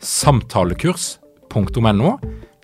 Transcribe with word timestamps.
samtalekurs.no, 0.00 2.14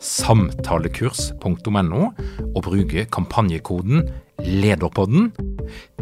samtalekurs.no, 0.01 2.09
og 2.55 2.63
bruke 2.65 3.05
kampanjekoden 3.13 4.09
LEDERPODDEN. 4.41 5.31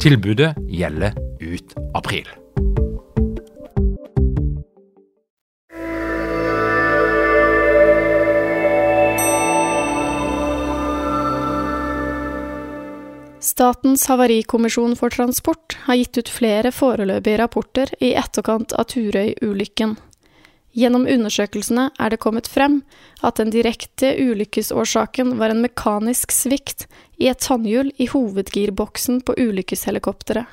Tilbudet 0.00 0.54
gjelder 0.70 1.18
ut 1.42 1.74
april. 1.94 2.30
Statens 13.44 14.06
havarikommisjon 14.08 14.94
for 14.96 15.12
transport 15.12 15.76
har 15.84 15.98
gitt 16.00 16.16
ut 16.16 16.30
flere 16.32 16.70
foreløpige 16.72 17.42
rapporter 17.42 17.90
i 18.00 18.14
etterkant 18.16 18.72
av 18.72 18.88
Turøy-ulykken. 18.88 19.98
Gjennom 20.74 21.06
undersøkelsene 21.06 21.86
er 22.02 22.10
det 22.10 22.18
kommet 22.22 22.48
frem 22.50 22.80
at 23.22 23.38
den 23.38 23.52
direkte 23.54 24.10
ulykkesårsaken 24.18 25.36
var 25.38 25.54
en 25.54 25.62
mekanisk 25.62 26.34
svikt 26.34 26.88
i 27.22 27.28
et 27.30 27.44
tannhjul 27.46 27.92
i 28.02 28.08
hovedgirboksen 28.10 29.20
på 29.22 29.36
ulykkeshelikopteret. 29.38 30.48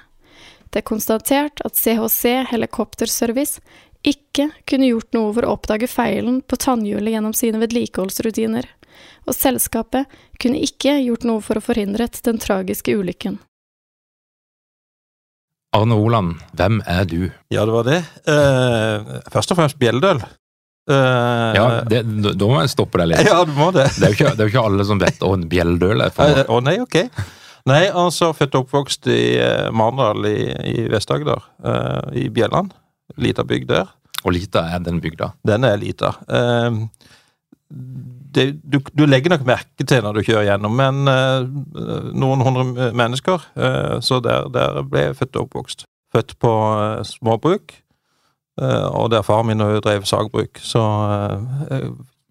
Det 0.72 0.84
er 0.84 0.88
konstatert 0.88 1.64
at 1.66 1.76
CHC 1.76 2.46
Helikopterservice 2.52 3.60
ikke 4.08 4.48
kunne 4.70 4.92
gjort 4.92 5.12
noe 5.18 5.34
for 5.36 5.46
å 5.46 5.56
oppdage 5.58 5.90
feilen 5.90 6.40
på 6.46 6.58
tannhjulet 6.62 7.16
gjennom 7.16 7.36
sine 7.38 7.60
vedlikeholdsrutiner, 7.62 8.70
og 9.26 9.36
selskapet 9.36 10.10
kunne 10.42 10.62
ikke 10.64 10.96
gjort 11.02 11.26
noe 11.28 11.44
for 11.44 11.58
å 11.58 11.66
forhindret 11.66 12.22
den 12.26 12.40
tragiske 12.42 12.96
ulykken. 12.98 13.42
Arne 15.76 15.96
Oland, 15.96 16.36
hvem 16.60 16.82
er 16.90 17.06
du? 17.08 17.30
Ja, 17.54 17.64
det 17.68 17.74
var 17.74 17.88
det. 17.88 18.00
Uh, 18.28 19.20
først 19.32 19.54
og 19.54 19.60
fremst 19.60 19.78
bjelldøl. 19.80 20.20
Uh, 20.90 21.52
ja, 21.56 21.66
det, 21.88 22.02
da 22.36 22.48
må 22.50 22.58
jeg 22.60 22.74
stoppe 22.74 23.00
deg 23.00 23.14
litt. 23.14 23.28
Ja, 23.30 23.44
du 23.48 23.54
må 23.56 23.70
Det 23.76 23.86
Det 23.96 24.10
er 24.10 24.12
jo 24.12 24.18
ikke, 24.18 24.50
ikke 24.50 24.66
alle 24.66 24.88
som 24.90 25.00
vet 25.00 25.22
hva 25.22 25.32
en 25.38 25.48
bjelldøl 25.52 26.04
er. 26.08 26.12
for. 26.16 26.44
Å 26.44 26.60
nei, 26.66 26.76
ok. 26.84 26.98
Nei, 27.70 27.86
altså 27.88 28.32
født 28.34 28.58
og 28.58 28.66
oppvokst 28.66 29.08
i 29.14 29.22
uh, 29.40 29.70
Marendal 29.72 30.28
i, 30.28 30.38
i 30.74 30.88
Vest-Agder. 30.92 31.44
Uh, 31.64 32.10
I 32.18 32.28
Bjelland. 32.34 32.74
Lita 33.22 33.46
bygd 33.48 33.72
der. 33.72 33.92
Og 34.26 34.36
Lita 34.36 34.66
er 34.76 34.84
den 34.86 35.00
bygda? 35.02 35.32
Den 35.48 35.66
er 35.66 35.80
lita. 35.82 36.14
Uh, 36.28 36.84
det, 38.36 38.46
du, 38.64 38.80
du, 38.98 39.06
legger 39.06 39.34
nok 39.34 39.46
merke 39.48 39.86
til 39.88 40.04
når 40.06 40.18
du 40.18 40.24
kjører 40.26 40.48
gjennom, 40.50 40.76
men 40.78 41.04
uh, 41.10 41.46
noen 42.16 42.44
hundre 42.46 42.92
mennesker. 42.98 43.44
Uh, 43.56 43.98
så 44.04 44.22
der, 44.24 44.50
der, 44.54 44.82
ble 44.88 45.08
jeg 45.10 45.18
født 45.20 45.40
og 45.40 45.48
oppvokst. 45.50 45.86
Født 46.16 46.36
på 46.44 46.52
uh, 46.52 47.02
småbruk, 47.08 47.78
og 48.62 49.08
der 49.10 49.24
far 49.26 49.42
min 49.48 49.64
drev 49.82 50.04
sagbruk. 50.06 50.60
Så 50.62 50.82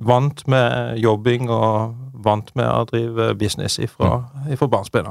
vant 0.04 0.42
med 0.48 1.00
jobbing 1.00 1.48
og 1.50 1.96
vant 2.24 2.52
med 2.54 2.68
å 2.68 2.84
drive 2.88 3.32
business 3.40 3.80
ifra, 3.82 4.20
mm. 4.20 4.52
ifra 4.54 4.68
barnsben 4.70 5.08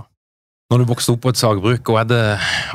Når 0.69 0.79
du 0.79 0.87
vokste 0.87 1.15
opp 1.15 1.25
på 1.25 1.33
et 1.33 1.41
sagbruk, 1.41 1.89
hva 1.89 2.05
er, 2.05 2.09
det, 2.09 2.23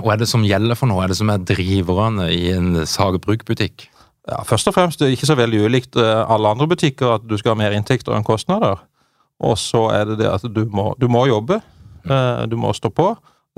hva 0.02 0.12
er 0.14 0.20
det 0.20 0.28
som 0.28 0.44
gjelder 0.44 0.76
for 0.76 0.90
noe? 0.90 0.98
Hva 0.98 1.06
er 1.06 1.14
det 1.14 1.20
som 1.22 1.32
er 1.32 1.46
driverne 1.46 2.28
i 2.34 2.50
en 2.52 2.84
sagbrukbutikk? 2.90 3.88
Ja, 4.28 4.40
Først 4.42 4.68
og 4.68 4.74
fremst 4.74 5.00
det 5.00 5.08
er 5.08 5.16
ikke 5.16 5.28
så 5.28 5.36
veldig 5.36 5.66
ulikt 5.66 5.98
eh, 6.00 6.32
alle 6.32 6.48
andre 6.48 6.68
butikker 6.68 7.18
at 7.18 7.28
du 7.28 7.36
skal 7.36 7.52
ha 7.52 7.60
mer 7.60 7.76
inntekter 7.76 8.16
enn 8.16 8.24
kostnader. 8.24 8.80
Og 9.44 9.58
så 9.60 9.88
er 9.92 10.08
det 10.08 10.18
det 10.22 10.30
at 10.30 10.44
du 10.48 10.64
må, 10.72 10.92
du 11.00 11.08
må 11.12 11.26
jobbe. 11.28 11.60
Eh, 12.08 12.44
du 12.48 12.56
må 12.56 12.72
stå 12.72 12.88
på. 12.88 13.10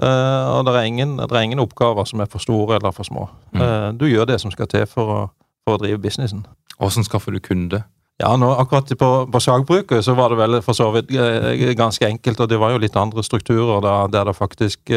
Eh, 0.03 0.47
og 0.50 0.66
det 0.66 0.75
er, 0.75 0.82
ingen, 0.82 1.16
det 1.21 1.31
er, 1.31 1.44
ingen, 1.47 1.62
oppgaver 1.62 2.09
som 2.09 2.21
er 2.21 2.31
for 2.31 2.43
store 2.43 2.81
eller 2.81 2.94
for 2.97 3.06
små. 3.06 3.28
Mm. 3.53 3.99
Du 3.99 4.09
gjør 4.10 4.27
det 4.27 4.41
som 4.43 4.50
skal 4.50 4.66
til 4.69 4.88
for 4.91 5.12
å, 5.12 5.21
for 5.65 5.77
å 5.77 5.82
drive 5.84 6.03
businessen. 6.03 6.43
Hvordan 6.81 7.06
skaffer 7.06 7.33
du 7.33 7.41
kunde? 7.41 7.84
Ja, 8.21 8.33
nå, 8.41 8.48
akkurat 8.59 8.91
på, 8.98 9.10
på 9.31 9.41
sagbruket 9.44 10.04
så 10.04 10.16
var 10.16 10.33
det 10.33 10.41
vel 10.41 10.59
for 10.65 10.77
så 10.77 10.88
vidt 10.94 11.12
ganske 11.77 12.09
enkelt, 12.09 12.41
og 12.41 12.48
det 12.48 12.59
var 12.59 12.72
jo 12.72 12.81
litt 12.81 12.97
andre 12.97 13.22
strukturer 13.25 13.83
da, 13.84 13.97
der 14.09 14.28
det 14.28 14.37
faktisk 14.37 14.93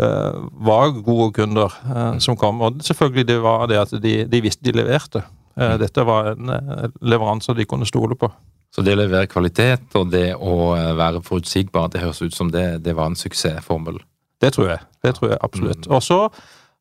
var 0.00 0.94
gode 1.04 1.32
kunder 1.36 1.72
eh, 1.96 2.18
som 2.18 2.36
kom. 2.36 2.60
Og 2.60 2.80
selvfølgelig 2.84 3.26
det 3.28 3.40
var 3.42 3.66
det 3.70 3.80
at 3.80 3.96
de, 4.02 4.14
de 4.30 4.42
visste 4.44 4.64
de 4.64 4.76
leverte. 4.76 5.24
Eh, 5.56 5.74
mm. 5.74 5.80
Dette 5.82 6.06
var 6.06 6.32
en 6.34 6.54
leveranse 7.00 7.54
de 7.56 7.68
kunne 7.68 7.88
stole 7.88 8.16
på. 8.18 8.30
Så 8.70 8.84
det 8.86 8.94
å 8.94 9.00
levere 9.00 9.26
kvalitet 9.26 9.98
og 9.98 10.12
det 10.12 10.28
å 10.36 10.72
være 10.96 11.24
forutsigbar, 11.26 11.90
det 11.90 12.04
høres 12.04 12.22
ut 12.22 12.36
som 12.36 12.52
det, 12.54 12.84
det 12.84 12.94
var 12.94 13.10
en 13.10 13.18
suksessformel? 13.18 13.98
Det 14.40 14.54
tror 14.54 14.76
jeg. 14.76 14.84
Det 15.02 15.16
tror 15.16 15.32
jeg 15.32 15.40
absolutt. 15.42 15.88
Mm. 15.88 15.96
Og 15.96 16.04
så 16.06 16.20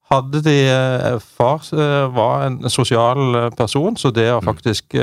hadde 0.10 0.42
de 0.46 0.54
Far 1.22 1.66
var 2.14 2.46
en 2.46 2.70
sosial 2.70 3.50
person, 3.58 3.98
så 3.98 4.14
det 4.14 4.28
å 4.32 4.38
mm. 4.38 4.46
faktisk 4.46 4.96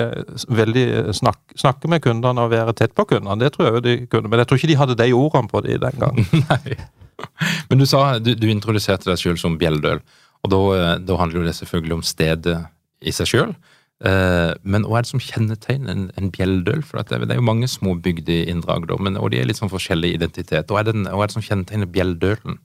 veldig 0.48 0.86
snakke, 1.14 1.58
snakke 1.58 1.90
med 1.90 2.04
kundene 2.06 2.46
og 2.46 2.54
være 2.54 2.74
tett 2.78 2.94
på 2.94 3.06
kundene, 3.10 3.38
det 3.42 3.52
tror 3.54 3.68
jeg 3.68 3.84
de 3.86 3.96
kunne. 4.06 4.30
Men 4.30 4.42
jeg 4.42 4.50
tror 4.50 4.62
ikke 4.62 4.70
de 4.70 4.78
hadde 4.82 4.98
de 5.02 5.10
ordene 5.14 5.50
på 5.50 5.62
de 5.66 5.78
den 5.82 6.00
gangen. 6.02 6.30
Nei. 6.46 6.78
Men 7.70 7.80
du 7.80 7.86
sa, 7.88 8.18
du, 8.22 8.34
du 8.38 8.48
introduserte 8.50 9.08
deg 9.08 9.20
sjøl 9.20 9.40
som 9.40 9.58
bjelldøl, 9.60 10.02
og 10.44 10.52
da, 10.52 10.60
eh, 10.76 10.92
da, 11.02 11.16
handler 11.20 11.42
jo 11.42 11.48
det 11.48 11.56
selvfølgelig 11.58 11.98
om 11.98 12.04
stedet 12.06 12.58
i 13.02 13.14
seg 13.14 13.30
sjøl. 13.30 13.56
Eh, 14.04 14.52
men 14.68 14.84
hva 14.84 14.98
er 14.98 15.06
det 15.06 15.10
som 15.14 15.22
kjennetegner 15.22 15.94
en, 15.94 16.04
en 16.20 16.30
bjelldøl? 16.30 16.82
For 16.84 17.00
det, 17.00 17.18
er 17.32 17.40
jo 17.40 17.48
mange 17.48 17.68
små 17.72 17.96
bygder 18.04 18.44
i 18.44 18.50
Indre 18.52 18.76
Agder, 18.76 19.00
og 19.00 19.30
de 19.32 19.40
er 19.40 19.48
litt 19.48 19.58
sånn 19.58 19.72
forskjellig 19.72 20.12
identitet. 20.18 20.70
Hva 20.70 20.82
er, 20.82 20.90
det, 20.90 21.06
hva 21.08 21.24
er 21.24 21.32
det 21.32 21.38
som 21.38 21.46
kjennetegner 21.46 21.90
bjelldølen? 21.90 22.60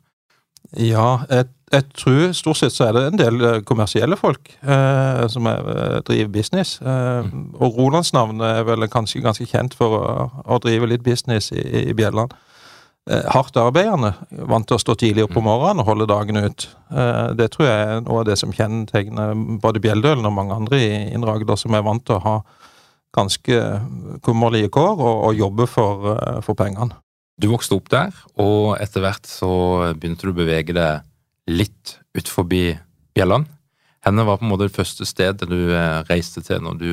Ja, 0.77 1.25
jeg, 1.27 1.49
jeg, 1.73 1.83
tror 1.99 2.31
stort 2.37 2.59
sett 2.61 2.75
så 2.75 2.85
er 2.87 2.95
det 2.95 3.01
en 3.09 3.19
del 3.19 3.43
eh, 3.43 3.57
kommersielle 3.67 4.15
folk 4.19 4.53
eh, 4.61 5.23
som 5.31 5.49
er, 5.51 5.65
driver 6.07 6.31
business. 6.31 6.77
Eh, 6.79 7.25
mm. 7.27 7.49
Og 7.59 7.79
Rolandsnavnet 7.79 8.45
er 8.47 8.63
vel 8.69 8.87
kanskje 8.91 9.23
ganske 9.25 9.47
kjent 9.51 9.75
for 9.75 9.97
å, 9.97 10.29
å 10.45 10.59
drive 10.63 10.87
litt 10.87 11.03
business 11.03 11.51
i, 11.51 11.63
i 11.89 11.97
Bjelland. 11.97 12.35
Eh, 13.11 13.25
hardt 13.33 13.57
arbeidende, 13.59 14.13
vant 14.47 14.67
til 14.69 14.77
å 14.77 14.79
stå 14.79 14.93
tidlig 14.95 15.25
opp 15.25 15.35
om 15.39 15.43
morgenen 15.49 15.81
og 15.83 15.89
holde 15.89 16.07
dagen 16.07 16.37
ut. 16.45 16.67
Eh, 16.93 17.31
det 17.35 17.49
tror 17.51 17.67
jeg 17.67 17.87
er 17.87 18.03
noe 18.05 18.21
av 18.21 18.27
det 18.29 18.37
som 18.39 18.53
kjennetegner 18.55 19.33
både 19.59 19.81
Bjelldølen 19.83 20.27
og 20.29 20.35
mange 20.37 20.55
andre 20.55 20.79
i 20.79 20.91
Indre 21.11 21.33
Agder, 21.35 21.59
som 21.59 21.75
er 21.75 21.83
vant 21.83 22.05
til 22.07 22.15
å 22.15 22.23
ha 22.23 22.35
ganske 23.11 23.57
kummerlige 24.23 24.71
kår 24.71 24.93
og, 24.95 25.25
og 25.27 25.41
jobbe 25.41 25.67
for, 25.67 26.13
eh, 26.13 26.39
for, 26.45 26.55
pengene. 26.55 27.01
Du 27.41 27.49
vokste 27.51 27.75
opp 27.75 27.91
der, 27.91 28.15
og 28.39 28.77
etter 28.79 29.03
hvert 29.03 29.27
så 29.27 29.51
begynte 29.97 30.29
du 30.29 30.31
å 30.31 30.39
bevege 30.39 30.77
deg 30.77 31.51
litt 31.51 31.97
ut 32.15 32.31
forbi 32.31 32.77
Bjelland. 33.17 33.49
Henne 34.05 34.23
var 34.23 34.39
på 34.39 34.47
en 34.47 34.53
måte 34.53 34.69
det 34.69 34.77
første 34.77 35.03
stedet 35.09 35.49
du 35.49 35.73
reiste 36.07 36.45
til 36.45 36.63
når 36.63 36.79
du 36.79 36.91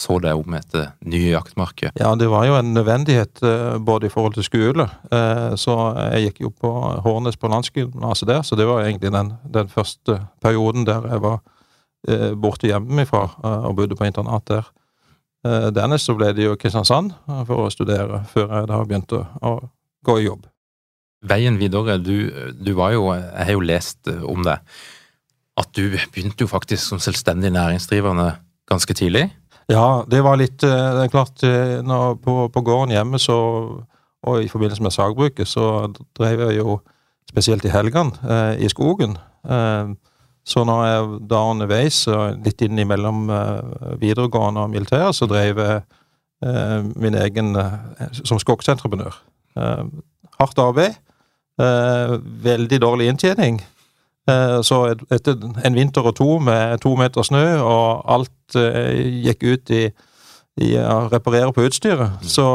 så 0.00 0.16
deg 0.22 0.38
om 0.38 0.56
etter 0.56 0.92
nye 1.08 1.34
jaktmarker? 1.34 1.92
Ja, 2.00 2.12
det 2.18 2.30
var 2.32 2.46
jo 2.48 2.56
en 2.56 2.72
nødvendighet 2.74 3.42
eh, 3.44 3.76
både 3.84 4.08
i 4.08 4.12
forhold 4.12 4.36
til 4.36 4.46
skole. 4.46 4.86
Eh, 5.12 5.54
så 5.60 5.76
jeg 6.14 6.28
gikk 6.28 6.42
jo 6.46 6.52
på 6.54 6.72
Hårnes 7.04 7.38
på 7.40 7.50
landsgymnaset 7.52 8.30
der, 8.30 8.42
så 8.46 8.56
det 8.58 8.68
var 8.68 8.84
egentlig 8.84 9.12
den, 9.12 9.34
den, 9.44 9.68
første 9.70 10.22
perioden 10.42 10.86
der 10.88 11.04
jeg 11.10 11.24
var 11.24 11.40
eh, 12.08 12.30
borte 12.32 12.70
hjemmefra 12.70 13.26
og 13.68 13.76
bodde 13.76 13.98
på 13.98 14.08
internat 14.08 14.46
der. 14.48 14.70
Dernest 15.72 16.04
så 16.04 16.12
ble 16.12 16.34
det 16.36 16.44
jo 16.44 16.56
Kristiansand 16.60 17.14
for 17.48 17.64
å 17.64 17.70
studere, 17.72 18.18
før 18.28 18.50
jeg 18.58 18.66
da 18.68 18.80
begynte 18.84 19.22
å 19.40 19.54
gå 20.04 20.18
i 20.20 20.26
jobb. 20.26 20.42
Veien 21.24 21.56
videre, 21.56 21.96
du, 21.96 22.28
du 22.60 22.74
var 22.76 22.92
jo 22.92 23.06
Jeg 23.14 23.46
har 23.48 23.54
jo 23.54 23.62
lest 23.64 24.10
om 24.20 24.44
det. 24.44 24.58
At 25.60 25.72
du 25.76 25.96
begynte 26.12 26.44
jo 26.44 26.50
faktisk 26.50 26.90
som 26.92 27.00
selvstendig 27.00 27.54
næringsdrivende 27.56 28.34
ganske 28.68 28.94
tidlig. 28.94 29.30
Ja, 29.70 30.04
det 30.10 30.20
var 30.26 30.38
litt 30.40 30.64
eh, 30.66 30.86
Det 30.96 31.06
er 31.06 31.12
klart, 31.12 31.42
eh, 31.46 32.16
på, 32.24 32.36
på, 32.50 32.62
gården 32.66 32.94
hjemme 32.94 33.20
så 33.22 33.38
Og 34.26 34.42
i 34.42 34.50
forbindelse 34.50 34.82
med 34.82 34.94
sagbruket 34.94 35.48
så 35.48 35.90
drev 36.18 36.48
jeg 36.48 36.60
jo 36.60 36.80
spesielt 37.30 37.64
i 37.64 37.70
helgene 37.70 38.16
eh, 38.26 38.64
i 38.66 38.68
skogen. 38.68 39.14
Så 40.44 40.64
når 40.66 40.80
jeg 40.84 41.20
da 41.30 41.38
underveis, 41.46 42.02
litt 42.44 42.60
innimellom 42.64 43.30
videregående 44.00 44.64
og 44.64 44.72
militæret, 44.72 45.14
så 45.14 45.28
drev 45.30 45.60
jeg 45.62 46.90
min 47.00 47.16
egen 47.16 47.54
som 48.24 48.40
skogsentreprenør. 48.42 49.14
Hardt 50.40 50.60
arbeid. 50.60 50.98
veldig 52.44 52.80
dårlig 52.82 53.08
inntjening. 53.08 53.62
Så 54.66 54.78
etter 55.12 55.40
en 55.64 55.76
vinter 55.76 56.06
og 56.06 56.14
to 56.18 56.38
med 56.42 56.78
to 56.84 56.94
meter 56.98 57.26
snø, 57.26 57.44
og 57.62 58.04
alt 58.16 58.56
gikk 58.56 59.44
ut 59.46 59.74
i 59.76 59.84
i 60.60 60.72
å 60.76 61.06
reparere 61.08 61.52
på 61.54 61.64
utstyret, 61.64 62.18
mm. 62.20 62.26
så 62.28 62.46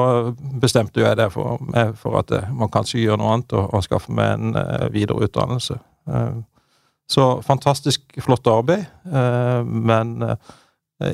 bestemte 0.62 1.02
jeg 1.02 1.18
det 1.18 1.30
for, 1.34 1.62
for 1.98 2.20
at 2.20 2.34
man 2.54 2.70
kanskje 2.74 3.02
gjør 3.02 3.22
noe 3.22 3.32
annet 3.34 3.56
og, 3.58 3.72
og 3.74 3.86
skaffe 3.86 4.14
meg 4.14 4.36
en 4.36 4.52
videre 4.54 4.92
videreutdannelse. 4.94 5.80
Uh, 6.10 6.44
så 7.10 7.26
fantastisk 7.46 8.16
flott 8.26 8.48
arbeid, 8.50 8.88
men 9.62 10.24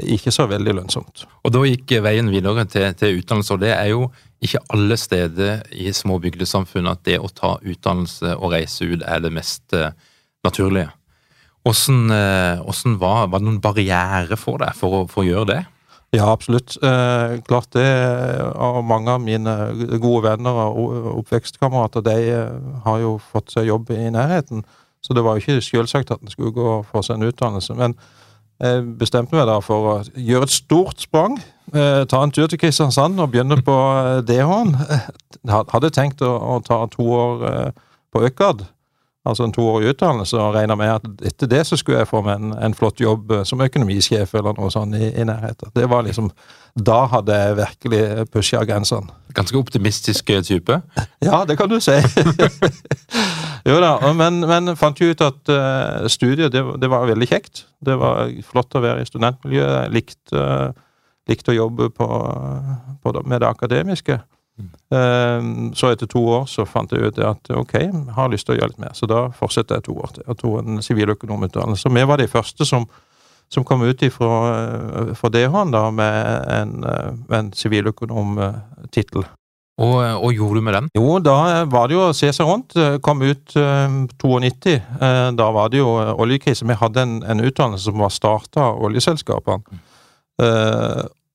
ikke 0.08 0.32
så 0.32 0.46
veldig 0.48 0.78
lønnsomt. 0.78 1.26
Og 1.44 1.52
Da 1.52 1.66
gikk 1.68 1.92
veien 2.06 2.30
videre 2.32 2.64
til, 2.64 2.86
til, 2.96 3.18
utdannelse, 3.20 3.58
og 3.58 3.60
det 3.60 3.74
er 3.76 3.90
jo 3.90 4.06
ikke 4.40 4.62
alle 4.72 4.96
steder 4.96 5.66
i 5.76 5.92
små 5.92 6.16
bygdesamfunn 6.24 6.88
at 6.88 7.04
det 7.04 7.18
å 7.20 7.28
ta 7.28 7.58
utdannelse 7.60 8.38
og 8.38 8.54
reise 8.56 8.88
ut 8.88 9.04
er 9.04 9.20
det 9.26 9.34
mest 9.36 9.76
naturlige. 10.48 10.90
Hvordan, 11.62 12.10
hvordan 12.66 12.96
var, 12.98 13.28
var, 13.30 13.38
det 13.38 13.46
noen 13.46 13.62
barriere 13.62 14.38
for 14.40 14.58
deg 14.64 14.74
for 14.74 15.06
for 15.12 15.22
å 15.22 15.28
gjøre 15.28 15.50
det? 15.52 15.60
Ja, 16.12 16.28
absolutt. 16.32 16.76
Eh, 16.84 17.40
klart 17.48 17.72
det. 17.72 17.88
Og 18.60 18.84
mange 18.84 19.14
av 19.14 19.22
mine 19.24 19.54
gode 20.04 20.26
venner 20.26 20.58
og 20.68 21.06
oppvekstkamerater 21.22 22.04
de 22.04 22.16
eh, 22.34 22.58
har 22.84 22.98
jo 23.00 23.14
fått 23.32 23.54
seg 23.54 23.70
jobb 23.70 23.94
i 23.96 24.10
nærheten. 24.12 24.66
Så 25.02 25.16
det 25.16 25.24
var 25.24 25.38
jo 25.38 25.46
ikke 25.46 25.64
selvsagt 25.64 26.12
at 26.12 26.20
en 26.20 26.34
skulle 26.34 26.52
gå 26.52 26.66
og 26.74 26.90
få 26.92 27.02
seg 27.06 27.16
en 27.16 27.30
utdannelse. 27.30 27.78
Men 27.80 27.96
jeg 28.62 28.84
bestemte 29.00 29.38
meg 29.38 29.48
da 29.48 29.56
for 29.64 29.88
å 29.88 29.96
gjøre 30.12 30.50
et 30.50 30.54
stort 30.54 31.00
sprang. 31.08 31.40
Eh, 31.72 32.04
ta 32.04 32.20
en 32.20 32.36
tur 32.36 32.52
til 32.52 32.60
Kristiansand 32.60 33.16
og 33.24 33.32
begynne 33.32 33.62
på 33.64 33.78
eh, 34.04 34.20
DH-en. 34.28 34.76
Hadde 35.74 35.96
tenkt 35.96 36.22
å, 36.28 36.36
å, 36.36 36.60
ta 36.66 36.84
to 36.92 37.08
år 37.08 37.48
eh, 37.54 37.84
på 38.12 38.28
ØKAD 38.28 38.68
altså 39.26 39.46
en 39.46 39.54
toårig 39.54 39.92
utdannelse, 39.94 40.38
og 40.38 40.56
regna 40.56 40.76
med 40.80 40.96
at 40.96 41.28
etter 41.30 41.50
det 41.50 41.62
så 41.68 41.78
skulle 41.78 42.00
jeg 42.02 42.10
få 42.10 42.24
meg 42.26 42.40
en, 42.40 42.56
en 42.58 42.76
flott 42.78 43.02
jobb 43.02 43.32
eh, 43.36 43.44
som 43.48 43.62
økonomisjef 43.62 44.34
eller 44.38 44.58
noe 44.58 44.72
sånt 44.74 44.98
i, 44.98 45.12
i 45.14 45.26
nærheten. 45.28 45.74
Det 45.76 45.90
var 45.90 46.08
liksom 46.08 46.32
Da 46.72 47.04
hadde 47.12 47.36
jeg 47.36 47.56
virkelig 47.58 48.28
pusha 48.32 48.64
grensene. 48.64 49.12
Ganske 49.36 49.58
optimistisk 49.60 50.30
eh, 50.30 50.42
type? 50.42 50.82
Ja, 51.28 51.44
det 51.46 51.58
kan 51.60 51.70
du 51.70 51.80
si. 51.84 51.98
jo 53.70 53.80
da, 53.84 53.94
men, 54.18 54.42
men 54.48 54.76
fant 54.80 55.02
jo 55.02 55.12
ut 55.12 55.22
at 55.22 55.52
uh, 55.52 56.08
studiet, 56.08 56.52
det, 56.54 56.64
det, 56.82 56.90
var 56.90 57.06
veldig 57.12 57.28
kjekt. 57.30 57.66
Det 57.84 57.98
var 58.00 58.32
flott 58.48 58.74
å 58.74 58.82
være 58.82 59.04
i 59.04 59.10
studentmiljøet. 59.10 59.76
Jeg 59.84 59.96
likte, 60.00 60.40
uh, 60.40 60.72
likte 61.30 61.54
å 61.54 61.60
jobbe 61.60 61.92
på, 61.94 62.08
på 63.04 63.16
med 63.22 63.44
det 63.44 63.52
akademiske. 63.52 64.18
Mm. 64.62 65.72
Så 65.78 65.92
etter 65.92 66.10
to 66.12 66.22
år 66.28 66.48
så 66.52 66.66
fant 66.68 66.92
jeg 66.92 67.12
ut 67.12 67.20
at 67.24 67.52
ok, 67.56 67.74
jeg 67.80 68.16
har 68.16 68.32
lyst 68.32 68.48
til 68.48 68.58
å 68.58 68.60
gjøre 68.60 68.74
litt 68.74 68.82
mer. 68.84 68.96
Så 68.98 69.08
da 69.08 69.30
fortsetter 69.36 69.80
jeg 69.80 69.88
to 69.88 69.96
år 69.96 70.16
til. 70.16 70.26
Jeg 70.28 70.40
tok 70.42 70.58
en 70.60 70.82
siviløkonomutdannelse. 70.84 71.86
Så 71.86 71.94
vi 71.96 72.04
var 72.08 72.20
de 72.20 72.28
første 72.32 72.68
som, 72.68 72.88
som 73.52 73.66
kom 73.68 73.86
ut 73.88 74.04
fra 74.12 74.32
eh, 75.12 75.30
DH-en 75.36 75.72
da 75.72 75.86
med 75.96 76.50
en, 76.58 76.74
eh, 76.92 77.38
en 77.40 77.54
siviløkonomtittel. 77.56 79.24
Og, 79.82 79.96
og 79.98 80.36
gjorde 80.36 80.60
du 80.60 80.66
med 80.68 80.76
den? 80.78 80.90
Jo, 81.00 81.16
da 81.24 81.64
var 81.72 81.88
det 81.88 81.96
jo 81.96 82.04
å 82.10 82.14
se 82.14 82.28
seg 82.36 82.46
rundt. 82.46 82.76
Kom 83.02 83.24
ut 83.24 83.56
um, 83.56 84.04
92. 84.12 84.76
Da 85.40 85.48
var 85.56 85.72
det 85.72 85.80
jo 85.80 85.96
oljekrise. 85.96 86.68
Vi 86.68 86.78
hadde 86.78 87.08
en, 87.08 87.16
en 87.24 87.42
utdannelse 87.42 87.88
som 87.88 88.04
var 88.04 88.12
starta 88.14 88.68
av 88.68 88.84
oljeselskapene. 88.86 89.64
Mm. 89.72 89.88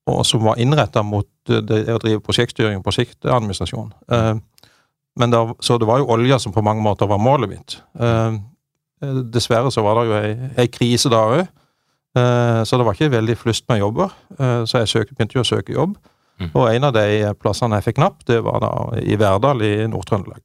Og 0.07 0.23
som 0.27 0.45
var 0.47 0.59
innretta 0.63 1.03
mot 1.03 1.29
eh, 1.51 1.63
det 1.67 1.85
å 1.95 2.01
drive 2.03 2.23
prosjektstyring 2.25 2.79
og 2.79 2.87
prosjektadministrasjon. 2.87 3.93
Eh, 4.13 4.35
men 5.17 5.33
da, 5.33 5.43
så 5.65 5.79
det 5.81 5.89
var 5.89 6.03
jo 6.03 6.11
olja 6.15 6.39
som 6.43 6.55
på 6.55 6.65
mange 6.65 6.85
måter 6.85 7.09
var 7.11 7.23
målet 7.23 7.51
mitt. 7.51 7.79
Eh, 7.99 8.37
dessverre 9.33 9.73
så 9.75 9.85
var 9.85 9.99
det 9.99 10.05
jo 10.09 10.19
ei, 10.19 10.35
ei 10.63 10.69
krise 10.73 11.13
da 11.13 11.23
òg, 11.29 11.47
så 12.17 12.79
det 12.81 12.85
var 12.87 12.95
ikke 12.97 13.13
veldig 13.13 13.35
flust 13.37 13.67
med 13.69 13.83
jobber. 13.83 14.13
Så 14.65 14.81
jeg 14.81 14.89
søk, 14.89 15.11
begynte 15.13 15.37
jo 15.37 15.43
å 15.43 15.45
søke 15.45 15.75
jobb, 15.75 15.99
mm. 16.41 16.47
og 16.55 16.63
en 16.71 16.87
av 16.89 16.95
de 16.97 17.35
plassene 17.37 17.77
jeg 17.77 17.85
fikk 17.91 17.99
knapp, 17.99 18.23
det 18.25 18.39
var 18.47 18.63
da 18.65 18.71
i 18.97 19.19
Verdal 19.21 19.61
i 19.61 19.75
Nord-Trøndelag. 19.93 20.41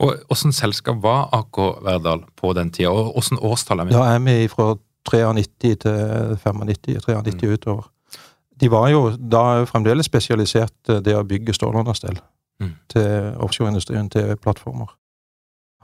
Og 0.00 0.32
Åssen 0.32 0.56
selskap 0.56 1.02
var 1.04 1.28
AK 1.36 1.60
Verdal 1.84 2.24
på 2.40 2.54
den 2.56 2.72
tida, 2.72 2.94
og 2.96 3.12
åssen 3.20 3.36
årstall 3.44 3.84
er 3.84 3.90
vi? 3.90 3.96
Da 3.98 4.06
er 4.14 4.24
vi 4.24 4.48
fra 4.48 4.70
93 5.04 5.76
til 5.84 6.00
95, 6.40 6.64
93 7.04 7.44
mm. 7.44 7.52
utover 7.58 7.84
de 8.64 8.70
var 8.72 8.88
jo 8.88 9.10
da 9.18 9.64
fremdeles 9.68 10.08
spesialisert 10.08 10.88
eh, 10.88 11.02
det 11.04 11.16
å 11.18 11.24
bygge 11.28 11.52
stålunderstell 11.56 12.16
mm. 12.62 12.74
til 12.94 13.34
offshoreindustrien, 13.44 14.08
til 14.12 14.36
plattformer. 14.40 14.94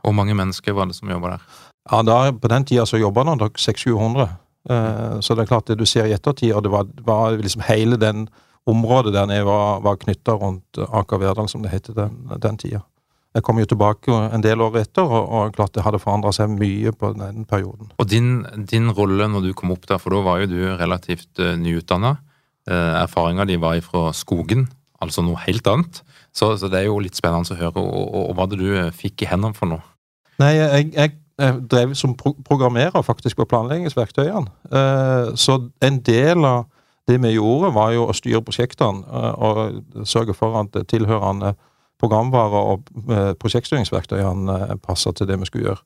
Hvor 0.01 0.17
mange 0.17 0.37
mennesker 0.37 0.73
var 0.73 0.89
det 0.89 0.97
som 0.97 1.11
jobba 1.13 1.35
der? 1.35 1.49
Ja, 1.91 2.01
da, 2.07 2.21
På 2.33 2.49
den 2.49 2.65
tida 2.65 2.87
så 2.89 3.01
jobba 3.01 3.27
det 3.29 3.37
nok 3.43 3.61
600-700. 3.61 4.31
Uh, 4.71 5.21
så 5.25 5.37
det 5.37 5.45
er 5.45 5.49
klart 5.49 5.69
det 5.69 5.79
du 5.81 5.87
ser 5.89 6.09
i 6.09 6.15
ettertid, 6.17 6.55
og 6.57 6.65
det 6.65 6.73
var, 6.73 6.89
var 7.05 7.37
liksom 7.37 7.65
hele 7.69 7.97
den 8.01 8.29
området 8.69 9.13
der 9.13 9.29
nede 9.29 9.45
var, 9.49 9.81
var 9.85 10.01
knytta 10.01 10.37
rundt 10.41 10.81
Aker 10.81 11.21
Verdal, 11.21 11.49
som 11.49 11.65
det 11.65 11.73
het 11.73 11.93
den, 11.97 12.17
den 12.41 12.59
tida. 12.61 12.83
Jeg 13.37 13.45
kom 13.47 13.61
jo 13.61 13.69
tilbake 13.71 14.11
en 14.35 14.43
del 14.43 14.61
år 14.65 14.81
etter, 14.81 15.05
og, 15.05 15.29
og 15.29 15.55
klart 15.55 15.77
det 15.77 15.85
hadde 15.85 16.01
forandra 16.03 16.33
seg 16.35 16.51
mye 16.57 16.93
på 16.97 17.13
den 17.17 17.45
perioden. 17.49 17.93
Og 18.01 18.09
din, 18.11 18.41
din, 18.73 18.91
rolle 18.97 19.29
når 19.31 19.49
du 19.49 19.53
kom 19.57 19.73
opp 19.77 19.87
der, 19.89 20.01
for 20.03 20.17
da 20.17 20.25
var 20.27 20.43
jo 20.43 20.51
du 20.51 20.59
relativt 20.81 21.31
uh, 21.41 21.55
nyutdanna. 21.61 22.17
Eh, 22.69 23.03
Erfaringa 23.03 23.47
di 23.49 23.57
var 23.61 23.81
fra 23.81 24.11
skogen, 24.13 24.69
altså 25.01 25.25
noe 25.25 25.41
helt 25.47 25.67
annet. 25.67 26.03
Så, 26.33 26.57
så, 26.61 26.69
det 26.69 26.83
er 26.83 26.91
jo 26.91 27.01
litt 27.01 27.17
spennende 27.17 27.55
å 27.55 27.59
høre. 27.59 27.81
Og, 27.81 28.03
og, 28.05 28.27
og 28.31 28.37
hva 28.37 28.47
det 28.51 28.61
du 28.61 28.69
eh, 28.75 28.93
fikk 28.95 29.25
i 29.25 29.31
hendene 29.31 29.57
for 29.57 29.71
noe? 29.71 29.83
Nei, 30.41 30.53
jeg, 30.57 30.91
jeg, 30.95 31.15
jeg 31.41 31.63
drev 31.73 31.95
som 31.99 32.15
pro 32.17 32.35
programmerer 32.47 33.05
faktisk 33.05 33.41
på 33.41 33.49
planleggingsverktøyene. 33.51 34.53
Eh, 34.69 35.33
så 35.41 35.57
en 35.85 36.03
del 36.07 36.45
av 36.45 36.69
det 37.09 37.17
vi 37.25 37.33
gjorde, 37.35 37.73
var 37.75 37.95
jo 37.97 38.05
å 38.07 38.15
styre 38.15 38.43
prosjektene 38.45 39.25
og 39.43 40.05
sørge 40.07 40.37
for 40.37 40.55
at 40.61 40.77
tilhørende 40.87 41.57
programvare 41.99 42.61
og 42.71 42.85
prosjektstyringsverktøyene 43.41 44.77
passer 44.85 45.17
til 45.17 45.27
det 45.27 45.41
vi 45.41 45.49
skulle 45.49 45.73
gjøre. 45.73 45.83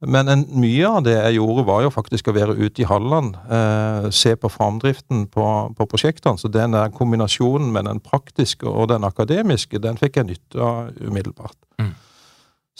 Men 0.00 0.32
en, 0.32 0.46
mye 0.56 0.88
av 0.88 1.02
det 1.04 1.12
jeg 1.12 1.36
gjorde, 1.36 1.66
var 1.68 1.82
jo 1.84 1.92
faktisk 1.92 2.30
å 2.30 2.36
være 2.36 2.56
ute 2.56 2.80
i 2.80 2.88
hallene, 2.88 3.36
eh, 3.52 4.06
se 4.16 4.32
på 4.32 4.48
framdriften 4.48 5.26
på, 5.28 5.46
på, 5.76 5.86
prosjektene. 5.86 6.40
Så 6.40 6.48
den 6.48 6.72
der 6.72 6.92
kombinasjonen 6.94 7.68
med 7.74 7.84
den 7.84 8.00
praktiske 8.00 8.68
og 8.68 8.88
den 8.94 9.04
akademiske, 9.04 9.82
den 9.82 10.00
fikk 10.00 10.16
jeg 10.16 10.30
nytte 10.30 10.64
av 10.64 10.94
umiddelbart. 11.04 11.58
Mm. 11.82 11.92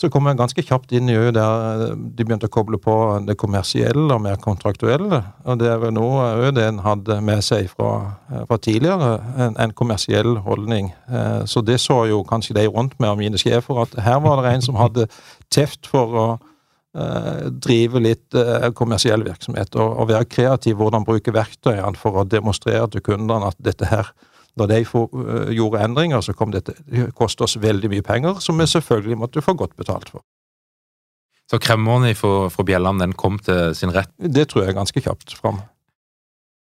Så 0.01 0.09
kom 0.09 0.25
jeg 0.25 0.39
ganske 0.39 0.63
kjapt 0.65 0.93
inn 0.97 1.11
i 1.11 1.15
øyet 1.19 1.35
der 1.37 1.83
eh, 1.85 1.93
de 1.93 2.25
begynte 2.25 2.49
å 2.49 2.53
koble 2.53 2.81
på 2.81 2.95
det 3.27 3.37
kommersielle 3.37 4.07
og 4.15 4.23
mer 4.25 4.41
kontraktuelle. 4.41 5.21
Og 5.45 5.61
det 5.61 5.69
er 5.69 5.81
vel 5.83 5.93
noe 5.93 6.49
det 6.57 6.65
en 6.71 6.81
hadde 6.81 7.19
med 7.21 7.45
seg 7.45 7.69
fra, 7.69 8.15
eh, 8.31 8.47
fra 8.49 8.57
tidligere, 8.57 9.11
en, 9.37 9.59
en, 9.61 9.75
kommersiell 9.77 10.39
holdning. 10.41 10.89
Eh, 11.05 11.43
så 11.45 11.61
det 11.61 11.77
så 11.85 12.07
jo 12.09 12.23
kanskje 12.25 12.57
de 12.57 12.65
rundt 12.65 12.97
med 12.97 13.13
og 13.13 13.21
mine 13.21 13.37
sjefer, 13.37 13.83
at 13.85 13.93
her 14.01 14.23
var 14.25 14.41
det 14.41 14.55
en 14.55 14.71
som 14.71 14.81
hadde 14.81 15.05
teft 15.53 15.85
for 15.91 16.17
å 16.17 16.25
drive 17.63 18.01
litt 18.03 18.35
eh, 18.35 18.67
kommersiell 18.75 19.23
virksomhet 19.23 19.77
og, 19.79 19.93
og, 19.95 20.09
være 20.09 20.27
kreativ 20.27 20.75
hvordan 20.81 21.05
bruke 21.07 21.31
verktøyene 21.31 21.95
for 21.99 22.19
å 22.19 22.27
demonstrere 22.27 22.89
til 22.91 23.05
kundene 23.05 23.47
at 23.47 23.59
dette 23.63 23.87
her 23.87 24.11
når 24.59 24.67
de 24.67 24.79
uh, 24.83 25.47
gjorde 25.55 25.79
endringer, 25.79 26.19
så 26.19 26.35
kom 26.35 26.51
dette 26.51 26.75
å 26.75 27.05
koste 27.15 27.45
oss 27.45 27.55
veldig 27.63 27.87
mye 27.93 28.03
penger, 28.03 28.41
som 28.43 28.59
vi 28.59 28.67
selvfølgelig 28.67 29.21
måtte 29.21 29.43
få 29.45 29.55
godt 29.55 29.77
betalt 29.79 30.11
for. 30.11 30.25
Så 31.47 31.59
kremmeren 31.63 32.11
fra 32.15 32.65
Bjelland 32.67 32.99
den 32.99 33.15
kom 33.15 33.39
til 33.39 33.71
sin 33.75 33.91
rett? 33.95 34.11
Det 34.19 34.49
tror 34.51 34.65
jeg 34.65 34.75
ganske 34.75 35.03
kjapt 35.03 35.37
fram. 35.39 35.61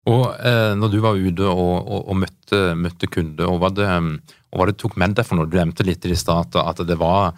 Og 0.06 0.26
eh, 0.38 0.73
når 0.78 0.92
du 0.92 0.99
var 1.02 1.18
ute 1.18 1.47
og, 1.47 1.76
og, 1.87 2.02
og 2.11 2.18
møtte, 2.23 2.61
møtte, 2.78 3.09
kunder, 3.11 3.50
og 3.50 3.62
hva 3.62 3.73
det, 3.75 3.87
og 3.87 4.61
hva 4.61 4.68
det 4.71 4.76
tok 4.78 4.95
med 5.02 5.16
deg 5.18 5.26
for 5.26 5.38
noe? 5.38 5.50
Du 5.50 5.59
nevnte 5.59 5.87
litt 5.87 6.06
i 6.06 6.18
starten 6.18 6.62
at 6.62 6.83
det 6.87 6.99
var 7.00 7.35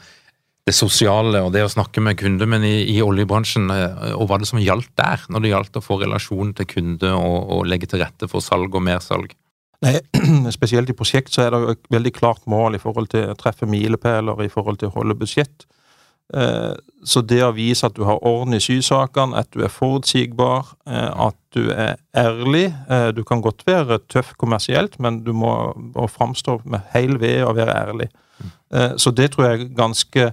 det 0.68 0.76
sosiale 0.76 1.40
og 1.44 1.52
det 1.54 1.64
å 1.64 1.72
snakke 1.72 2.02
med 2.04 2.18
kunder, 2.20 2.48
men 2.50 2.64
i, 2.66 2.82
i 2.92 3.00
oljebransjen, 3.04 3.70
eh, 3.72 4.14
og 4.14 4.28
hva 4.28 4.40
det 4.40 4.48
som 4.50 4.60
gjaldt 4.62 4.92
der, 5.00 5.24
når 5.32 5.44
det 5.44 5.52
gjaldt 5.54 5.80
å 5.80 5.84
få 5.84 6.00
relasjon 6.02 6.54
til 6.58 6.68
kunde 6.68 7.12
og, 7.16 7.38
og 7.56 7.68
legge 7.68 7.88
til 7.90 8.02
rette 8.04 8.28
for 8.30 8.44
salg 8.44 8.74
og 8.76 8.84
mersalg? 8.84 9.32
Nei, 9.84 9.96
Spesielt 10.56 10.90
i 10.90 10.96
prosjekt 10.98 11.34
så 11.34 11.46
er 11.46 11.54
det 11.54 11.74
et 11.76 11.90
veldig 11.94 12.12
klart 12.16 12.46
mål 12.50 12.76
i 12.76 12.82
forhold 12.82 13.10
til 13.14 13.30
å 13.30 13.38
treffe 13.38 13.68
milepæler, 13.70 14.44
i 14.44 14.52
forhold 14.52 14.80
til 14.80 14.90
å 14.90 14.96
holde 14.98 15.16
budsjett. 15.18 15.68
Eh, 16.36 16.74
så 17.08 17.22
det 17.24 17.40
å 17.46 17.54
vise 17.56 17.88
at 17.88 17.96
du 17.96 18.02
har 18.04 18.20
orden 18.26 18.58
i 18.58 18.60
sysakene, 18.60 19.38
at 19.38 19.48
du 19.54 19.62
er 19.64 19.72
forutsigbar, 19.72 20.74
eh, 20.90 21.12
at 21.28 21.38
du 21.56 21.70
er 21.72 21.96
ærlig 22.12 22.68
Du 23.16 23.22
kan 23.24 23.40
godt 23.40 23.62
være 23.66 23.96
tøff 24.12 24.34
kommersielt, 24.36 24.98
men 25.00 25.22
du 25.24 25.32
må 25.32 25.54
framstå 26.12 26.58
med 26.68 26.84
hel 26.92 27.16
ved 27.18 27.40
å 27.46 27.54
være 27.56 27.72
ærlig. 27.72 28.08
Mm. 28.38 28.98
Så 29.00 29.10
det 29.16 29.30
tror 29.32 29.46
jeg 29.46 29.54
er 29.56 29.72
ganske 29.74 30.26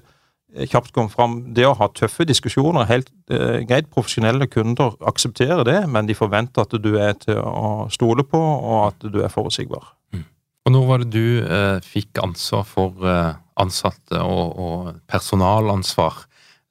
kjapt 0.70 0.94
kom 0.96 1.10
fram. 1.12 1.38
Det 1.56 1.66
å 1.68 1.76
ha 1.78 1.90
tøffe 1.94 2.26
diskusjoner, 2.28 2.88
helt 2.90 3.10
eh, 3.30 3.62
greit, 3.68 3.90
profesjonelle 3.94 4.48
kunder 4.52 4.96
aksepterer 5.12 5.66
det, 5.68 5.80
men 5.92 6.08
de 6.10 6.16
forventer 6.18 6.66
at 6.66 6.76
du 6.82 6.94
er 7.02 7.18
til 7.22 7.42
å 7.42 7.88
stole 7.94 8.26
på, 8.28 8.40
og 8.40 8.78
at 8.90 9.08
du 9.12 9.22
er 9.24 9.34
forutsigbar. 9.34 9.92
Mm. 10.16 10.24
Og 10.66 10.76
Når 10.76 10.88
var 10.90 11.04
det 11.04 11.12
du 11.14 11.28
eh, 11.44 11.80
fikk 11.86 12.22
ansvar 12.24 12.64
for 12.70 13.10
eh, 13.10 13.36
ansatte 13.62 14.22
og, 14.22 14.56
og 14.56 14.94
personalansvar 15.12 16.24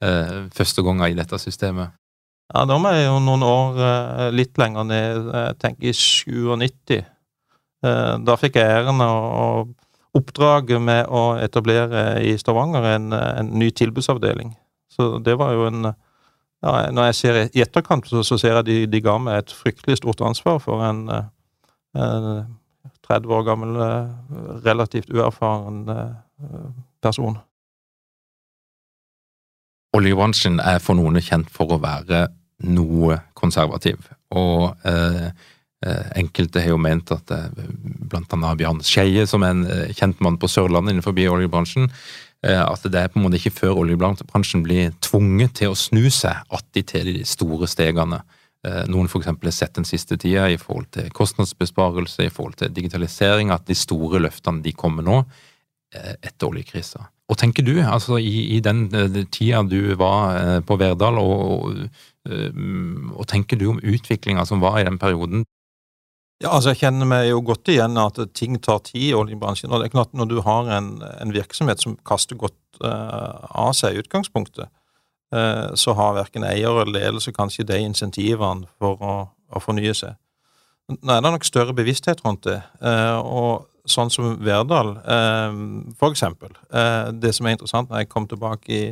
eh, 0.04 0.40
første 0.54 0.84
gangen 0.86 1.10
i 1.10 1.18
dette 1.18 1.38
systemet? 1.42 1.94
Ja, 2.52 2.64
Da 2.68 2.76
må 2.78 2.92
jeg 2.92 3.06
jo 3.08 3.20
noen 3.24 3.44
år 3.46 3.80
eh, 3.84 4.28
litt 4.34 4.58
lenger 4.60 4.88
ned, 4.88 5.30
jeg 5.32 5.60
tenker 5.62 5.90
i 5.90 5.96
97. 5.96 7.00
Eh, 7.84 8.12
da 8.24 8.36
fikk 8.40 8.58
jeg 8.60 8.80
æren 8.80 9.02
av 9.04 9.72
oppdraget 10.14 10.82
med 10.82 11.08
å 11.10 11.34
etablere 11.42 12.22
i 12.24 12.36
Stavanger 12.38 12.86
en, 12.94 13.12
en 13.12 13.52
ny 13.58 13.70
tilbudsavdeling. 13.74 14.54
Så 14.90 15.18
det 15.24 15.36
var 15.40 15.54
jo 15.56 15.68
en 15.68 15.92
ja, 16.64 16.90
Når 16.94 17.10
jeg 17.10 17.14
ser 17.18 17.38
i 17.52 17.60
etterkant, 17.60 18.06
så, 18.08 18.22
så 18.24 18.38
ser 18.40 18.54
jeg 18.56 18.64
de, 18.64 18.76
de 18.88 19.00
ga 19.04 19.18
meg 19.20 19.42
et 19.42 19.50
fryktelig 19.52 19.98
stort 20.00 20.22
ansvar 20.24 20.62
for 20.64 20.80
en, 20.86 21.02
en 21.92 22.28
30 23.04 23.34
år 23.36 23.42
gammel, 23.44 23.74
relativt 24.64 25.12
uerfaren 25.12 25.82
person. 27.04 27.36
Oljebransjen 29.94 30.56
er 30.58 30.80
for 30.82 30.98
noen 30.98 31.20
kjent 31.22 31.52
for 31.52 31.76
å 31.76 31.82
være 31.82 32.26
noe 32.64 33.20
konservativ. 33.38 34.08
Og 34.34 34.72
eh, 34.88 35.28
enkelte 36.16 36.62
har 36.62 36.72
jo 36.72 36.80
ment 36.80 37.10
at 37.12 37.28
bl.a. 37.28 37.66
blant 38.14 38.36
annet 38.36 38.60
Bjarne 38.60 38.86
Skeie, 38.86 39.26
som 39.28 39.44
er 39.44 39.54
en 39.54 39.64
eh, 39.68 39.94
kjent 39.96 40.20
mann 40.24 40.38
på 40.40 40.50
Sørlandet 40.50 40.94
innenfor 40.94 41.16
oljebransjen, 41.34 41.90
eh, 42.46 42.60
at 42.60 42.84
det 42.86 43.00
er 43.00 43.10
på 43.12 43.20
en 43.20 43.26
måte 43.26 43.40
ikke 43.40 43.54
før 43.58 43.82
oljebransjen 43.84 44.64
blir 44.64 44.94
tvunget 45.04 45.56
til 45.60 45.72
å 45.72 45.78
snu 45.78 46.08
seg 46.10 46.36
att 46.48 46.72
til 46.72 47.04
de 47.04 47.24
store 47.24 47.66
stegene. 47.66 48.22
Eh, 48.66 48.84
noen 48.88 49.08
f.eks. 49.08 49.26
har 49.26 49.50
sett 49.50 49.74
den 49.74 49.84
siste 49.84 50.16
tida 50.16 50.48
i 50.48 50.56
forhold 50.56 50.90
til 50.90 51.10
kostnadsbesparelse, 51.10 52.24
i 52.24 52.30
forhold 52.30 52.56
til 52.56 52.72
digitalisering, 52.72 53.50
at 53.50 53.66
de 53.66 53.74
store 53.74 54.20
løftene 54.20 54.62
de 54.62 54.72
kommer 54.72 55.02
nå 55.02 55.24
etter 55.94 56.48
oljekrisa. 56.48 57.04
Og 57.30 57.36
tenker 57.38 57.62
du, 57.62 57.76
altså 57.78 58.16
i, 58.18 58.56
i 58.56 58.60
den 58.60 58.88
tida 59.30 59.60
du 59.62 59.94
var 59.94 60.58
på 60.66 60.74
Verdal 60.74 61.20
og, 61.20 61.44
og, 61.54 62.32
og 63.14 63.28
tenker 63.30 63.60
du 63.60 63.68
om 63.70 63.78
utviklinga 63.78 64.42
som 64.44 64.58
var 64.58 64.80
i 64.80 64.84
den 64.88 64.98
perioden? 64.98 65.44
Ja, 66.44 66.50
altså 66.52 66.74
Jeg 66.74 66.82
kjenner 66.82 67.08
meg 67.08 67.30
jo 67.30 67.38
godt 67.40 67.70
igjen 67.72 67.96
at 67.96 68.18
ting 68.36 68.58
tar 68.60 68.82
tid 68.84 69.08
i 69.08 69.14
oljebransjen. 69.16 69.72
og 69.72 69.80
det 69.80 69.88
er 69.88 69.94
klart 69.94 70.12
Når 70.12 70.28
du 70.28 70.40
har 70.44 70.68
en, 70.76 71.00
en 71.00 71.32
virksomhet 71.32 71.80
som 71.80 71.96
kaster 72.04 72.36
godt 72.36 72.80
uh, 72.84 73.48
av 73.48 73.72
seg 73.72 73.94
i 73.94 74.02
utgangspunktet, 74.02 74.68
uh, 75.32 75.72
så 75.78 75.94
har 75.96 76.18
verken 76.18 76.44
eier 76.44 76.82
eller 76.82 76.92
ledelse 76.92 77.32
kanskje 77.32 77.64
de 77.64 77.78
insentivene 77.80 78.68
for 78.78 79.00
å, 79.00 79.14
å, 79.54 79.62
fornye 79.62 79.94
seg. 79.94 80.18
Nå 80.90 81.14
er 81.14 81.22
det 81.22 81.32
nok 81.32 81.46
større 81.48 81.72
bevissthet 81.72 82.20
rundt 82.26 82.44
det. 82.44 82.58
Uh, 82.82 83.22
og 83.22 83.88
sånn 83.88 84.12
som 84.12 84.36
Verdal, 84.40 84.94
for 86.00 86.08
eksempel. 86.08 86.54
det 87.20 87.34
som 87.36 87.44
er 87.44 87.52
interessant 87.52 87.90
når 87.90 88.00
jeg 88.00 88.08
kom 88.08 88.24
tilbake 88.24 88.70
i 88.72 88.84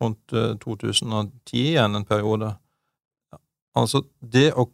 rundt 0.00 0.32
2010 0.64 1.34
igjen 1.52 1.98
en 1.98 2.06
periode, 2.08 2.54
Altså, 3.78 4.02
det 4.20 4.52
å 4.52 4.66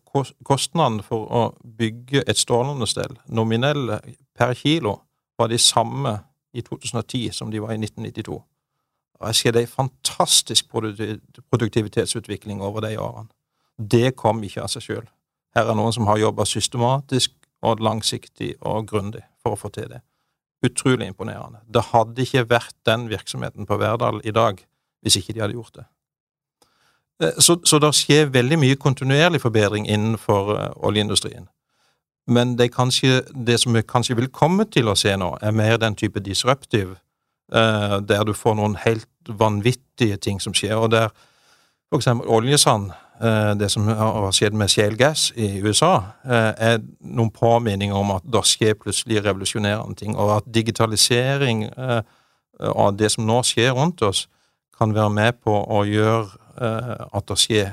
kostnaden 0.44 1.02
for 1.06 1.28
å 1.30 1.42
bygge 1.78 2.24
et 2.26 2.38
stålunderstell, 2.38 3.14
nominelle 3.30 4.00
per 4.34 4.54
kilo, 4.58 4.96
var 5.38 5.52
de 5.52 5.58
samme 5.62 6.16
i 6.52 6.64
2010 6.66 7.30
som 7.36 7.52
de 7.52 7.60
var 7.62 7.76
i 7.76 7.78
1992. 7.78 8.40
Og 9.18 9.26
jeg 9.30 9.38
ser 9.38 9.54
det 9.54 9.62
er 9.62 9.70
fantastisk 9.70 10.70
produktivitetsutvikling 10.70 12.62
over 12.62 12.82
de 12.86 12.96
årene. 12.98 13.30
Det 13.78 14.16
kom 14.18 14.42
ikke 14.42 14.64
av 14.64 14.72
seg 14.72 14.82
sjøl. 14.82 15.06
Her 15.54 15.70
er 15.70 15.78
noen 15.78 15.94
som 15.94 16.06
har 16.10 16.18
jobba 16.18 16.46
systematisk 16.46 17.34
og 17.66 17.82
langsiktig 17.82 18.54
og 18.66 18.86
grundig 18.90 19.22
for 19.42 19.54
å 19.54 19.60
få 19.60 19.70
til 19.74 19.88
det. 19.90 20.02
Utrolig 20.66 21.06
imponerende. 21.06 21.62
Det 21.66 21.90
hadde 21.92 22.24
ikke 22.24 22.48
vært 22.50 22.74
den 22.86 23.06
virksomheten 23.10 23.66
på 23.66 23.78
Verdal 23.78 24.20
i 24.26 24.34
dag 24.34 24.58
hvis 25.02 25.20
ikke 25.20 25.34
de 25.36 25.44
hadde 25.44 25.54
gjort 25.54 25.78
det. 25.78 25.86
Eh, 27.22 27.38
så, 27.38 27.58
så 27.64 27.78
det 27.78 27.92
skjer 27.96 28.32
veldig 28.32 28.58
mye 28.58 28.78
kontinuerlig 28.78 29.40
forbedring 29.42 29.88
innenfor 29.88 30.52
uh, 30.54 30.68
oljeindustrien. 30.86 31.48
Men 32.26 32.58
det, 32.58 32.72
kanskje, 32.74 33.22
det, 33.46 33.60
som 33.60 33.74
vi 33.74 33.82
kanskje 33.82 34.16
vil 34.16 34.28
komme 34.28 34.68
til 34.70 34.88
å 34.88 34.96
se 34.98 35.16
nå, 35.16 35.34
er 35.42 35.56
mer 35.56 35.78
den 35.80 35.96
type 35.96 36.20
disruptive, 36.20 36.98
uh, 37.54 37.98
der 38.04 38.24
du 38.24 38.34
får 38.36 38.58
noen 38.58 38.76
helt 38.84 39.08
vanvittige 39.28 40.16
ting 40.16 40.40
som 40.40 40.54
skjer. 40.54 40.76
og 40.76 40.90
der 40.90 41.08
for 41.88 42.02
eksempel 42.02 42.28
oljesand, 42.28 42.90
det 43.58 43.70
som 43.72 43.86
har 43.88 44.32
skjedd 44.36 44.52
med 44.52 44.68
shale 44.68 44.96
gas 44.96 45.32
i 45.36 45.58
USA, 45.64 46.02
er 46.24 46.76
noen 47.00 47.30
påminninger 47.32 47.96
om 47.96 48.10
at 48.12 48.26
det 48.28 48.42
skjer 48.46 48.76
plutselig 48.76 49.24
revolusjonerende 49.24 49.96
ting, 49.96 50.12
og 50.16 50.36
at 50.36 50.50
digitalisering 50.54 51.64
av 52.60 52.92
det 52.98 53.08
som 53.10 53.24
nå 53.26 53.40
skjer 53.42 53.72
rundt 53.72 54.04
oss, 54.04 54.28
kan 54.78 54.92
være 54.94 55.10
med 55.10 55.40
på 55.40 55.56
å 55.56 55.80
gjøre 55.88 56.28
Eh, 56.28 56.47
at 56.58 57.28
det 57.28 57.36
skjer 57.38 57.68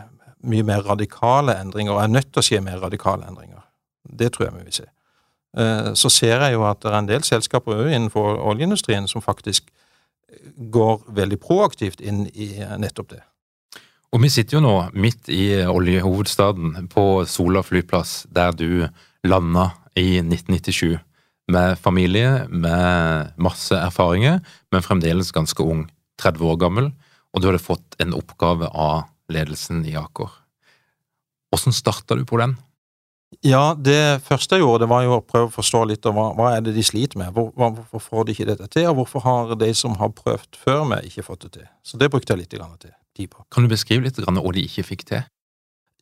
mye 0.45 0.65
mer 0.65 0.83
radikale 0.85 1.55
endringer, 1.61 1.95
og 1.95 2.03
er 2.03 2.11
nødt 2.13 2.31
til 2.31 2.41
å 2.41 2.45
skje 2.45 2.61
mer 2.63 2.81
radikale 2.83 3.27
endringer. 3.29 3.63
Det 4.05 4.31
tror 4.33 4.47
jeg 4.47 4.55
vi 4.55 4.65
vil 4.67 4.77
se. 4.79 4.87
Eh, 5.57 5.93
så 5.97 6.11
ser 6.11 6.43
jeg 6.43 6.57
jo 6.57 6.65
at 6.67 6.81
det 6.83 6.91
er 6.91 6.99
en 6.99 7.09
del 7.09 7.23
selskaper 7.25 7.87
innenfor 7.87 8.41
oljeindustrien 8.51 9.07
som 9.07 9.23
faktisk 9.23 9.71
går 10.57 11.05
veldig 11.15 11.39
proaktivt 11.39 12.01
inn 12.03 12.25
i 12.33 12.49
nettopp 12.81 13.13
det. 13.13 13.21
Og 14.15 14.21
vi 14.23 14.31
sitter 14.31 14.57
jo 14.57 14.63
nå 14.63 14.75
midt 14.95 15.29
i 15.31 15.65
oljehovedstaden 15.67 16.89
på 16.91 17.25
Sola 17.27 17.63
flyplass, 17.65 18.25
der 18.31 18.55
du 18.55 18.85
landa 19.27 19.69
i 19.95 20.21
1997. 20.21 20.99
Med 21.51 21.75
familie, 21.77 22.47
med 22.49 23.35
masse 23.37 23.75
erfaringer, 23.77 24.39
men 24.71 24.85
fremdeles 24.85 25.33
ganske 25.35 25.63
ung. 25.63 25.85
30 26.21 26.47
år 26.47 26.57
gammel 26.61 26.93
og 27.35 27.41
du 27.43 27.49
hadde 27.49 27.59
fått 27.59 27.97
en 27.99 28.15
oppgave 28.15 28.69
av 28.71 29.03
ledelsen 29.31 29.83
i 29.85 29.97
Aker. 29.99 30.31
Hvordan 31.51 31.75
starta 31.75 32.15
du 32.15 32.23
på 32.27 32.39
den? 32.39 32.55
Ja, 33.43 33.75
det 33.75 34.23
første 34.23 34.55
jeg 34.55 34.63
gjorde, 34.63 34.85
det 34.85 34.91
var 34.91 35.03
jo 35.03 35.17
å 35.17 35.23
prøve 35.25 35.49
å 35.49 35.53
forstå 35.53 35.81
litt 35.89 36.05
av 36.07 36.15
hva, 36.15 36.29
hva 36.37 36.51
er 36.55 36.63
det 36.63 36.75
de 36.77 36.83
sliter 36.85 37.19
med. 37.19 37.33
Hvor, 37.35 37.49
hvorfor 37.57 38.03
får 38.03 38.27
de 38.27 38.35
ikke 38.35 38.47
dette 38.47 38.69
til, 38.71 38.87
og 38.91 39.01
hvorfor 39.01 39.25
har 39.25 39.55
de 39.59 39.71
som 39.75 39.97
har 39.99 40.13
prøvd 40.15 40.59
før 40.61 40.85
meg, 40.87 41.09
ikke 41.09 41.25
fått 41.25 41.47
det 41.47 41.51
til? 41.57 41.67
Så 41.83 41.99
det 41.99 42.11
brukte 42.13 42.31
jeg 42.31 42.45
litt 42.45 42.55
tid 42.55 43.31
på. 43.33 43.43
Kan 43.51 43.65
du 43.65 43.73
beskrive 43.73 44.07
litt 44.07 44.21
hva 44.21 44.53
de 44.55 44.63
ikke 44.63 44.87
fikk 44.87 45.07
til? 45.09 45.25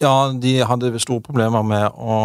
Ja, 0.01 0.33
de 0.33 0.57
hadde 0.67 0.99
store 0.99 1.23
problemer 1.23 1.63
med 1.65 1.85
å 1.95 2.15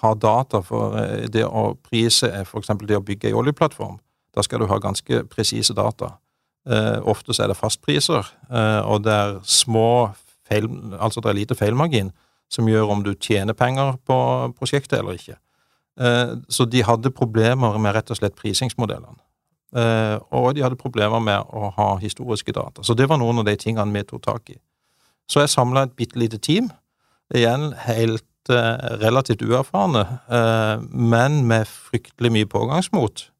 ha 0.00 0.10
data 0.14 0.60
for 0.62 0.96
eh, 1.00 1.26
det 1.32 1.44
å 1.44 1.74
prise 1.88 2.28
f.eks. 2.44 2.72
det 2.86 2.98
å 2.98 3.04
bygge 3.04 3.30
ei 3.30 3.36
oljeplattform. 3.36 3.98
Da 4.36 4.44
skal 4.46 4.62
du 4.62 4.68
ha 4.70 4.78
ganske 4.78 5.24
presise 5.32 5.74
data. 5.74 6.14
Uh, 6.68 7.00
ofte 7.08 7.32
er 7.40 7.48
det 7.48 7.56
fastpriser, 7.56 8.26
uh, 8.52 8.82
og 8.84 9.06
det 9.06 9.12
er 9.14 9.38
små 9.48 10.10
feil, 10.44 10.66
altså 11.00 11.22
det 11.24 11.30
er 11.30 11.38
lite 11.38 11.56
feilmargin 11.56 12.10
som 12.52 12.68
gjør 12.68 12.92
om 12.92 13.04
du 13.06 13.14
tjener 13.14 13.56
penger 13.56 13.94
på 14.04 14.16
prosjektet 14.58 14.98
eller 14.98 15.16
ikke. 15.16 15.38
Uh, 15.96 16.36
så 16.52 16.68
de 16.68 16.82
hadde 16.84 17.14
problemer 17.16 17.78
med 17.80 17.96
rett 17.96 18.12
og 18.12 18.20
slett 18.20 18.36
prisingsmodellene. 18.36 19.20
og 20.34 20.54
de 20.56 20.62
hadde 20.64 20.76
problemer 20.76 21.20
med 21.22 21.46
å 21.54 21.68
ha 21.76 21.96
historiske 22.02 22.52
data. 22.52 22.82
Så 22.82 22.94
det 22.98 23.06
var 23.08 23.20
noen 23.22 23.38
av 23.38 23.44
de 23.46 23.54
tingene 23.56 23.94
vi 23.94 24.02
tok 24.02 24.22
tak 24.24 24.50
i. 24.50 24.56
Så 25.30 25.40
jeg 25.40 25.52
samla 25.52 25.84
et 25.86 25.94
bitte 25.94 26.18
lite 26.18 26.38
team. 26.42 26.72
Igjen 27.32 27.70
helt 27.86 28.50
relativt 28.98 29.44
uerfarne, 29.46 30.02
men 30.90 31.44
med 31.46 31.70
fryktelig 31.70 32.32
mye 32.34 32.50
pågangsmot 32.50 33.30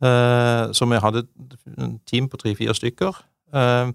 Eh, 0.00 0.70
så 0.72 0.86
vi 0.88 1.00
hadde 1.00 1.24
et 1.26 1.98
team 2.08 2.28
på 2.28 2.38
tre-fire 2.40 2.72
stykker 2.76 3.18
eh, 3.52 3.90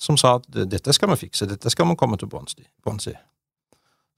som 0.00 0.16
sa 0.16 0.38
at 0.38 0.46
dette 0.70 0.94
skal 0.96 1.12
vi 1.12 1.26
fikse, 1.26 1.46
dette 1.50 1.70
skal 1.70 1.90
vi 1.90 1.98
komme 2.00 2.16
til 2.16 2.30
bunns 2.32 2.56
i. 2.56 3.16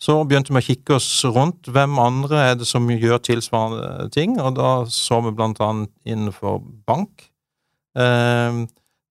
Så 0.04 0.16
begynte 0.28 0.54
vi 0.54 0.60
å 0.60 0.64
kikke 0.64 0.96
oss 0.98 1.08
rundt. 1.26 1.68
Hvem 1.70 1.98
andre 2.02 2.40
er 2.50 2.54
det 2.60 2.68
som 2.68 2.86
gjør 2.90 3.20
tilsvarende 3.24 4.08
ting? 4.14 4.38
Og 4.42 4.56
da 4.58 4.70
så 4.90 5.20
vi 5.24 5.34
blant 5.34 5.60
annet 5.64 5.92
innenfor 6.06 6.62
bank. 6.86 7.28
Eh, 7.98 8.64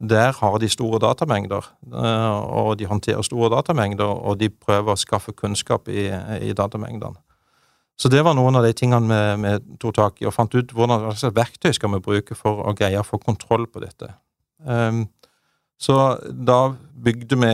der 0.04 0.34
har 0.36 0.58
de 0.60 0.68
store 0.68 1.00
datamengder, 1.00 1.64
og 1.96 2.74
de 2.76 2.90
håndterer 2.90 3.24
store 3.24 3.48
datamengder, 3.54 4.10
og 4.10 4.36
de 4.42 4.50
prøver 4.52 4.92
å 4.92 5.00
skaffe 5.00 5.32
kunnskap 5.32 5.88
i, 5.88 6.10
i 6.44 6.52
datamengdene. 6.52 7.22
Så 8.00 8.10
det 8.10 8.24
var 8.26 8.36
noen 8.36 8.58
av 8.58 8.66
de 8.66 8.74
tingene 8.76 9.08
vi, 9.08 9.48
vi 9.48 9.78
tok 9.82 9.96
tak 9.96 10.22
i, 10.22 10.28
og 10.28 10.34
fant 10.36 10.54
ut 10.56 10.72
hvordan 10.74 11.12
slags 11.14 11.36
verktøy 11.36 11.74
skal 11.78 11.94
vi 11.94 12.04
bruke 12.04 12.38
for 12.38 12.66
å 12.66 12.76
greie 12.78 13.00
å 13.00 13.06
få 13.06 13.20
kontroll 13.22 13.68
på 13.70 13.84
dette. 13.84 14.10
Um, 14.66 15.06
så 15.82 16.16
da 16.24 16.74
bygde 17.04 17.38
vi 17.40 17.54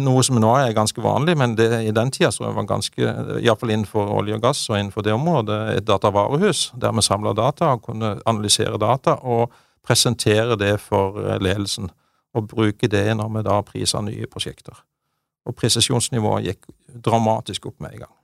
noe 0.00 0.22
som 0.24 0.38
nå 0.40 0.52
er 0.56 0.74
ganske 0.76 1.02
vanlig, 1.04 1.34
men 1.38 1.56
det, 1.58 1.68
i 1.84 1.92
den 1.94 2.10
tida 2.14 2.30
så 2.32 2.48
var 2.54 2.68
ganske, 2.68 3.02
iallfall 3.42 3.74
innenfor 3.74 4.12
olje 4.14 4.38
og 4.38 4.44
gass 4.44 4.62
og 4.70 4.78
innenfor 4.78 5.04
det 5.04 5.14
området, 5.16 5.58
et 5.76 5.88
datavarehus 5.88 6.70
der 6.80 6.94
vi 6.96 7.04
samla 7.04 7.34
data 7.36 7.74
og 7.76 7.84
kunne 7.88 8.14
analysere 8.24 8.80
data, 8.80 9.18
og 9.20 9.52
presentere 9.82 10.56
det 10.56 10.76
for 10.80 11.18
ledelsen, 11.42 11.90
og 12.32 12.48
bruke 12.48 12.88
det 12.88 13.08
når 13.18 13.36
vi 13.36 13.44
da 13.50 13.60
priser 13.66 14.04
nye 14.06 14.30
prosjekter. 14.30 14.78
Og 15.44 15.56
presisjonsnivået 15.58 16.46
gikk 16.46 16.68
dramatisk 17.04 17.66
opp 17.68 17.80
med 17.82 17.96
en 17.96 18.04
gang. 18.06 18.16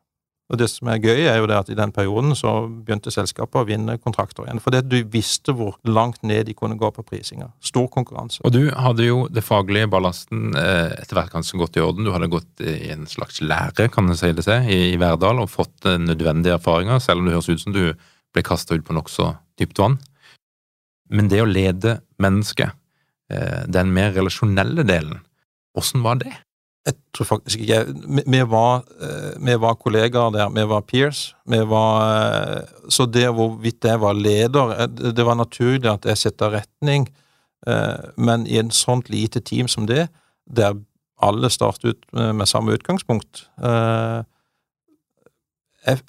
Og 0.48 0.56
det 0.56 0.70
som 0.72 0.88
er 0.88 1.00
gøy, 1.02 1.26
er 1.28 1.36
jo 1.42 1.48
det 1.48 1.58
at 1.58 1.68
i 1.68 1.76
den 1.76 1.90
perioden 1.92 2.32
så 2.36 2.52
begynte 2.70 3.12
selskapet 3.12 3.60
å 3.60 3.66
vinne 3.68 3.98
kontrakter 4.00 4.46
igjen. 4.46 4.62
Fordi 4.64 4.80
du 4.80 4.96
visste 5.12 5.52
hvor 5.56 5.76
langt 5.84 6.22
ned 6.24 6.48
de 6.48 6.54
kunne 6.56 6.78
gå 6.80 6.88
på 6.96 7.04
prisinga. 7.04 7.50
Stor 7.60 7.90
konkurranse. 7.92 8.40
Og 8.48 8.54
du 8.54 8.70
hadde 8.72 9.04
jo 9.04 9.26
det 9.28 9.44
faglige 9.44 9.90
ballasten 9.92 10.56
eh, 10.56 10.94
etter 11.02 11.20
hvert 11.20 11.34
ganske 11.34 11.60
godt 11.60 11.76
i 11.76 11.84
orden. 11.84 12.08
Du 12.08 12.14
hadde 12.14 12.30
gått 12.32 12.64
i 12.64 12.88
en 12.94 13.04
slags 13.10 13.42
lære, 13.44 13.90
kan 13.92 14.08
du 14.08 14.16
si 14.16 14.32
det 14.32 14.46
seg, 14.48 14.70
i, 14.72 14.94
i 14.94 15.00
Verdal 15.00 15.44
og 15.44 15.52
fått 15.52 15.84
eh, 15.84 16.00
nødvendige 16.00 16.56
erfaringer, 16.56 17.04
selv 17.04 17.20
om 17.20 17.28
det 17.28 17.36
høres 17.36 17.52
ut 17.52 17.66
som 17.66 17.76
du 17.76 17.84
ble 18.32 18.44
kasta 18.44 18.78
ut 18.78 18.88
på 18.88 18.96
nokså 18.96 19.34
dypt 19.60 19.84
vann. 19.84 20.00
Men 21.12 21.28
det 21.28 21.44
å 21.44 21.48
lede 21.48 21.98
mennesket, 22.20 22.72
eh, 23.32 23.64
den 23.68 23.92
mer 23.92 24.16
relasjonelle 24.16 24.88
delen, 24.88 25.20
åssen 25.76 26.00
var 26.04 26.20
det? 26.24 26.32
Jeg 26.88 26.94
tror 27.12 27.26
faktisk 27.34 27.60
ikke 27.60 27.82
vi, 27.90 28.22
vi, 28.26 28.38
var, 28.48 28.82
eh, 29.04 29.34
vi 29.44 29.54
var 29.60 29.74
kollegaer 29.76 30.30
der, 30.32 30.48
vi 30.54 30.62
var 30.68 30.80
peers. 30.88 31.34
Vi 31.44 31.58
var, 31.68 32.14
eh, 32.14 32.62
så 32.88 33.06
det 33.06 33.28
hvorvidt 33.28 33.84
jeg 33.84 34.00
var 34.00 34.12
leder 34.16 34.72
eh, 34.72 34.88
Det 34.88 35.26
var 35.26 35.34
naturlig 35.36 35.90
at 35.90 36.06
jeg 36.08 36.18
setter 36.18 36.50
retning, 36.60 37.08
men 38.16 38.46
i 38.46 38.56
en 38.56 38.70
sånt 38.70 39.10
lite 39.10 39.40
team 39.40 39.68
som 39.68 39.86
det, 39.86 40.08
der 40.46 40.74
alle 41.20 41.50
starter 41.50 41.88
ut 41.90 42.06
med 42.14 42.46
samme 42.46 42.72
utgangspunkt 42.72 43.50
jeg, 43.58 44.24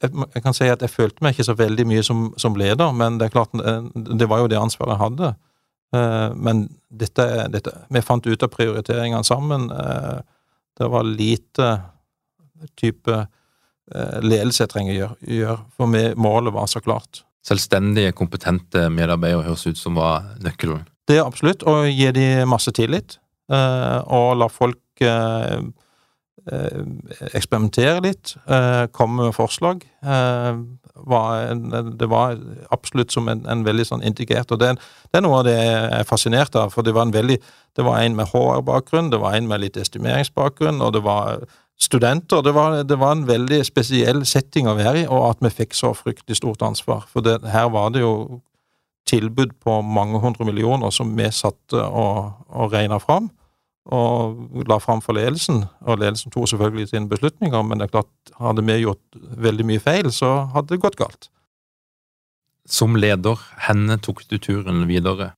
jeg, 0.02 0.12
jeg, 0.36 0.44
kan 0.46 0.54
si 0.54 0.70
at 0.70 0.82
jeg 0.86 0.94
følte 0.94 1.26
meg 1.26 1.34
ikke 1.34 1.48
så 1.50 1.58
veldig 1.58 1.88
mye 1.90 2.04
som, 2.06 2.34
som, 2.38 2.56
leder, 2.56 2.94
men 2.94 3.18
det 3.18 3.28
er 3.28 3.34
klart, 3.34 3.50
det 4.20 4.30
var 4.30 4.44
jo 4.44 4.52
det 4.52 4.62
ansvaret 4.62 4.94
jeg 4.94 5.02
hadde. 5.02 5.34
Men 6.38 6.68
dette, 7.02 7.26
dette 7.50 7.74
Vi 7.90 8.06
fant 8.06 8.30
ut 8.30 8.46
av 8.46 8.54
prioriteringene 8.54 9.26
sammen. 9.26 9.66
Det 10.80 10.88
var 10.88 11.04
lite 11.04 11.70
type 12.80 13.16
eh, 13.16 14.20
ledelse 14.24 14.64
jeg 14.64 14.72
trenger 14.72 14.94
å 14.96 15.10
gjøre, 15.20 15.58
for 15.76 16.16
målet 16.20 16.56
var 16.56 16.70
så 16.72 16.82
klart. 16.84 17.24
Selvstendige, 17.46 18.14
kompetente 18.16 18.88
medarbeidere 18.92 19.48
høres 19.48 19.68
ut 19.68 19.80
som 19.80 20.00
var 20.00 20.32
nøkkelen? 20.44 20.86
Det 21.10 21.18
er 21.18 21.26
absolutt, 21.26 21.66
å 21.68 21.84
gi 21.88 22.10
dem 22.16 22.52
masse 22.52 22.72
tillit, 22.76 23.18
eh, 23.52 24.00
og 24.08 24.38
la 24.40 24.50
folk 24.52 25.04
eh, 25.04 25.60
eksperimentere 27.36 28.00
litt, 28.02 28.32
komme 28.96 29.28
med 29.28 29.36
forslag. 29.36 29.84
Var 30.96 31.54
en, 31.54 31.64
det 32.00 32.10
var 32.12 32.38
absolutt 32.76 33.14
som 33.14 33.30
en, 33.32 33.46
en 33.50 33.64
veldig 33.66 33.86
sånn 33.88 34.04
integrert. 34.06 34.52
Og 34.52 34.60
det, 34.62 34.74
det, 35.10 35.20
er 35.20 35.24
noe 35.26 35.40
av 35.42 35.48
det 35.48 35.56
jeg 35.56 35.88
er 36.00 36.10
fascinert 36.10 36.58
av, 36.60 36.74
for 36.74 36.86
det 36.86 36.96
var 36.98 37.08
en 37.08 37.16
veldig 37.16 37.40
det 37.78 37.86
var 37.86 38.02
en 38.02 38.18
med 38.18 38.28
HR-bakgrunn, 38.34 39.12
det 39.14 39.22
var 39.22 39.38
en 39.38 39.48
med 39.48 39.62
litt 39.64 39.78
estimeringsbakgrunn, 39.80 40.82
og 40.84 40.94
det 40.98 41.04
var 41.06 41.46
studenter. 41.80 42.42
Det 42.44 42.52
var, 42.56 42.84
det 42.84 43.00
var, 43.00 43.16
en 43.16 43.28
veldig 43.28 43.62
spesiell 43.68 44.26
setting 44.28 44.68
å 44.68 44.76
være 44.76 45.04
i, 45.04 45.08
og 45.08 45.30
at 45.30 45.44
vi 45.46 45.54
fikk 45.62 45.78
så 45.78 45.94
fryktelig 45.96 46.42
stort 46.42 46.66
ansvar. 46.66 47.06
For 47.12 47.24
det, 47.24 47.40
her 47.48 47.70
var 47.72 47.94
det 47.96 48.04
jo 48.04 48.42
tilbud 49.10 49.56
på 49.64 49.80
mange 49.82 50.20
hundre 50.22 50.46
millioner 50.46 50.92
som 50.94 51.16
vi 51.18 51.30
satte 51.34 51.80
og, 51.80 52.34
og 52.50 52.74
regna 52.74 53.00
fram, 53.02 53.30
og 53.90 54.64
la 54.70 54.78
fram 54.82 55.02
for 55.02 55.18
ledelsen. 55.18 55.64
Og 55.86 56.00
ledelsen 56.02 56.34
tok 56.34 56.48
selvfølgelig 56.52 56.92
sine 56.92 57.10
beslutninger, 57.10 57.66
men 57.66 57.82
det 57.82 57.88
er 57.88 57.96
klart, 57.98 58.12
hadde 58.38 58.66
vi 58.66 58.78
gjort 58.84 59.20
veldig 59.46 59.66
mye 59.66 59.82
feil, 59.84 60.12
så 60.14 60.50
hadde 60.54 60.76
det 60.76 60.84
gått 60.84 61.00
galt. 61.00 61.30
Som 62.70 63.00
leder, 63.00 63.40
henne 63.66 63.98
tok 63.98 64.22
du 64.30 64.38
turen 64.38 64.86
videre? 64.90 65.34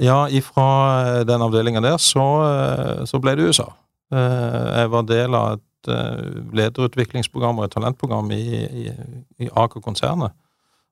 Ja, 0.00 0.26
ifra 0.28 0.64
eh, 1.08 1.22
den 1.28 1.44
avdelinga 1.44 1.80
der 1.84 2.00
så, 2.00 2.24
eh, 2.44 3.04
så, 3.08 3.20
ble 3.20 3.36
det 3.36 3.48
USA. 3.48 3.70
Eh, 4.12 4.64
jeg 4.80 4.92
var 4.92 5.08
del 5.08 5.36
av 5.36 5.56
et 5.56 5.62
lederutviklingsprogram 6.56 7.60
og 7.60 7.68
et 7.68 7.76
talentprogram 7.76 8.32
i, 8.34 8.42
i, 8.66 8.86
i 9.44 9.46
Aker-konsernet. 9.46 10.34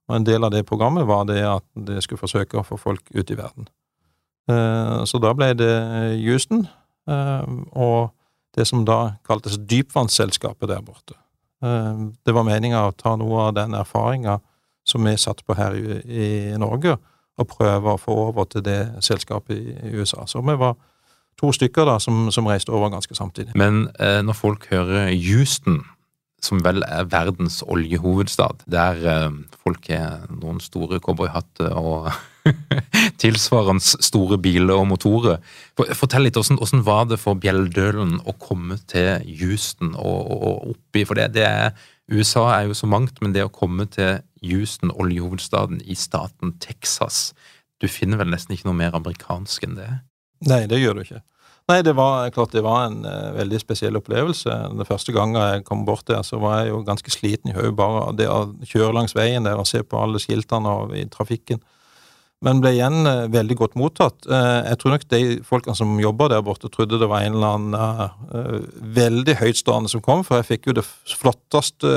Og 0.06 0.18
en 0.18 0.26
del 0.26 0.44
av 0.46 0.52
det 0.54 0.62
programmet 0.68 1.08
var 1.08 1.24
det 1.26 1.40
at 1.48 1.64
det 1.88 2.04
skulle 2.04 2.20
forsøke 2.20 2.60
å 2.60 2.66
få 2.68 2.78
folk 2.78 3.02
ut 3.10 3.32
i 3.32 3.38
verden. 3.38 3.66
Så 4.44 5.18
da 5.24 5.30
ble 5.32 5.54
det 5.56 5.72
Houston, 6.20 6.66
og 7.06 8.10
det 8.56 8.66
som 8.68 8.84
da 8.84 9.16
kaltes 9.26 9.56
dypvannsselskapet 9.70 10.68
der 10.68 10.82
borte. 10.84 11.16
Det 11.64 12.34
var 12.36 12.44
meninga 12.44 12.82
å 12.84 12.92
ta 12.92 13.14
noe 13.16 13.46
av 13.48 13.54
den 13.56 13.72
erfaringa 13.78 14.38
som 14.84 15.04
vi 15.08 15.16
satt 15.16 15.40
på 15.46 15.56
her 15.56 15.76
i, 15.76 16.54
Norge, 16.60 16.98
og 17.40 17.48
prøve 17.50 17.94
å 17.94 18.00
få 18.00 18.16
over 18.28 18.46
til 18.50 18.64
det 18.66 18.80
selskapet 19.02 19.56
i 19.56 19.94
USA. 19.96 20.26
Så 20.28 20.42
vi 20.44 20.54
var 20.60 20.76
to 21.40 21.50
stykker 21.54 21.88
da 21.88 21.96
som, 22.02 22.28
som 22.34 22.46
reiste 22.46 22.72
over 22.74 22.92
ganske 22.92 23.16
samtidig. 23.16 23.56
Men 23.58 23.88
eh, 23.98 24.20
når 24.22 24.38
folk 24.38 24.68
hører 24.70 25.10
Houston, 25.16 25.82
som 26.44 26.60
vel 26.62 26.84
er 26.84 27.08
verdens 27.08 27.62
oljehovedstad, 27.66 28.66
der 28.70 29.00
eh, 29.08 29.40
folk 29.64 29.88
har 29.90 30.28
noen 30.30 30.60
store 30.62 31.00
cowboyhatter 31.02 31.72
og 31.74 32.12
tilsvarende 33.22 34.04
store 34.04 34.38
biler 34.42 34.76
og 34.76 34.88
motorer. 34.90 35.40
Fortell 35.96 36.26
litt, 36.26 36.38
hvordan, 36.38 36.84
var 36.86 37.08
det 37.10 37.20
for 37.22 37.38
Bjelldølen 37.40 38.18
å 38.24 38.36
komme 38.40 38.78
til 38.90 39.24
Houston 39.40 39.94
og, 39.96 40.32
og 40.34 40.74
oppi 40.74 41.04
For 41.08 41.18
det, 41.18 41.32
det 41.38 41.46
er, 41.48 41.74
USA 42.12 42.46
er 42.58 42.68
jo 42.68 42.76
så 42.76 42.88
mangt, 42.90 43.20
men 43.24 43.32
det 43.32 43.46
å 43.46 43.52
komme 43.52 43.86
til 43.90 44.20
Houston, 44.44 44.92
oljehovedstaden 44.92 45.80
i 45.88 45.96
staten 45.96 46.56
Texas. 46.60 47.32
Du 47.80 47.88
finner 47.88 48.20
vel 48.20 48.32
nesten 48.32 48.56
ikke 48.56 48.68
noe 48.68 48.82
mer 48.82 48.96
amerikansk 48.96 49.64
enn 49.66 49.78
det? 49.78 49.92
Nei, 50.44 50.66
det 50.68 50.82
gjør 50.82 50.98
du 50.98 51.06
ikke. 51.06 51.24
Nei, 51.70 51.78
det 51.80 51.94
var 51.96 52.28
klart 52.28 52.52
det 52.52 52.60
var 52.60 52.90
en 52.90 53.06
uh, 53.08 53.32
veldig 53.38 53.56
spesiell 53.62 53.96
opplevelse. 53.96 54.52
Den 54.76 54.84
første 54.84 55.14
gangen 55.16 55.40
jeg 55.40 55.64
kom 55.64 55.86
bort 55.88 56.04
der, 56.10 56.20
så 56.20 56.36
var 56.42 56.60
jeg 56.60 56.74
jo 56.74 56.82
ganske 56.84 57.12
sliten 57.12 57.50
i 57.50 57.54
hodet 57.56 57.72
bare 57.78 58.02
av 58.10 58.18
det 58.18 58.26
å 58.28 58.50
kjøre 58.68 58.92
langs 58.92 59.16
veien 59.16 59.48
der 59.48 59.56
og 59.56 59.70
se 59.70 59.80
på 59.80 59.96
alle 59.96 60.20
skiltene 60.20 60.74
og 60.82 60.92
i 60.92 61.06
trafikken 61.08 61.62
men 62.44 62.60
ble 62.60 62.74
igjen 62.76 63.08
eh, 63.08 63.24
veldig 63.32 63.56
godt 63.58 63.76
mottatt. 63.80 64.26
Eh, 64.28 64.60
jeg 64.68 64.80
tror 64.80 64.94
nok 64.94 65.06
de 65.12 65.20
folkene 65.46 65.76
som 65.78 65.94
jobber 66.00 66.32
der 66.32 66.44
borte, 66.44 66.70
trodde 66.72 67.00
det 67.00 67.08
var 67.10 67.24
en 67.24 67.38
eller 67.38 67.56
annen 67.56 67.76
uh, 67.78 68.60
veldig 68.96 69.38
høytstående 69.40 69.92
som 69.92 70.02
kom, 70.04 70.24
for 70.26 70.40
jeg 70.40 70.50
fikk 70.50 70.68
jo 70.68 70.76
det 70.76 70.84
flotteste 70.84 71.94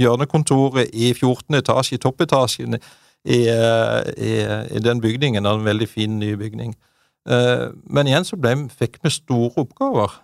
hjørnekontoret 0.00 0.92
i 0.92 1.12
14. 1.14 1.56
etasje, 1.62 1.96
i 1.96 2.02
toppetasjen, 2.02 2.78
i, 3.22 3.44
i, 3.46 4.32
i, 4.42 4.80
den 4.82 5.00
bygningen. 5.00 5.46
En 5.46 5.64
veldig 5.64 5.86
fin 5.86 6.16
ny 6.18 6.32
bygning. 6.34 6.72
Men 7.22 8.08
igjen 8.10 8.24
så 8.26 8.34
ble, 8.34 8.56
fikk 8.74 8.96
vi 9.04 9.12
store 9.14 9.62
oppgaver, 9.62 10.16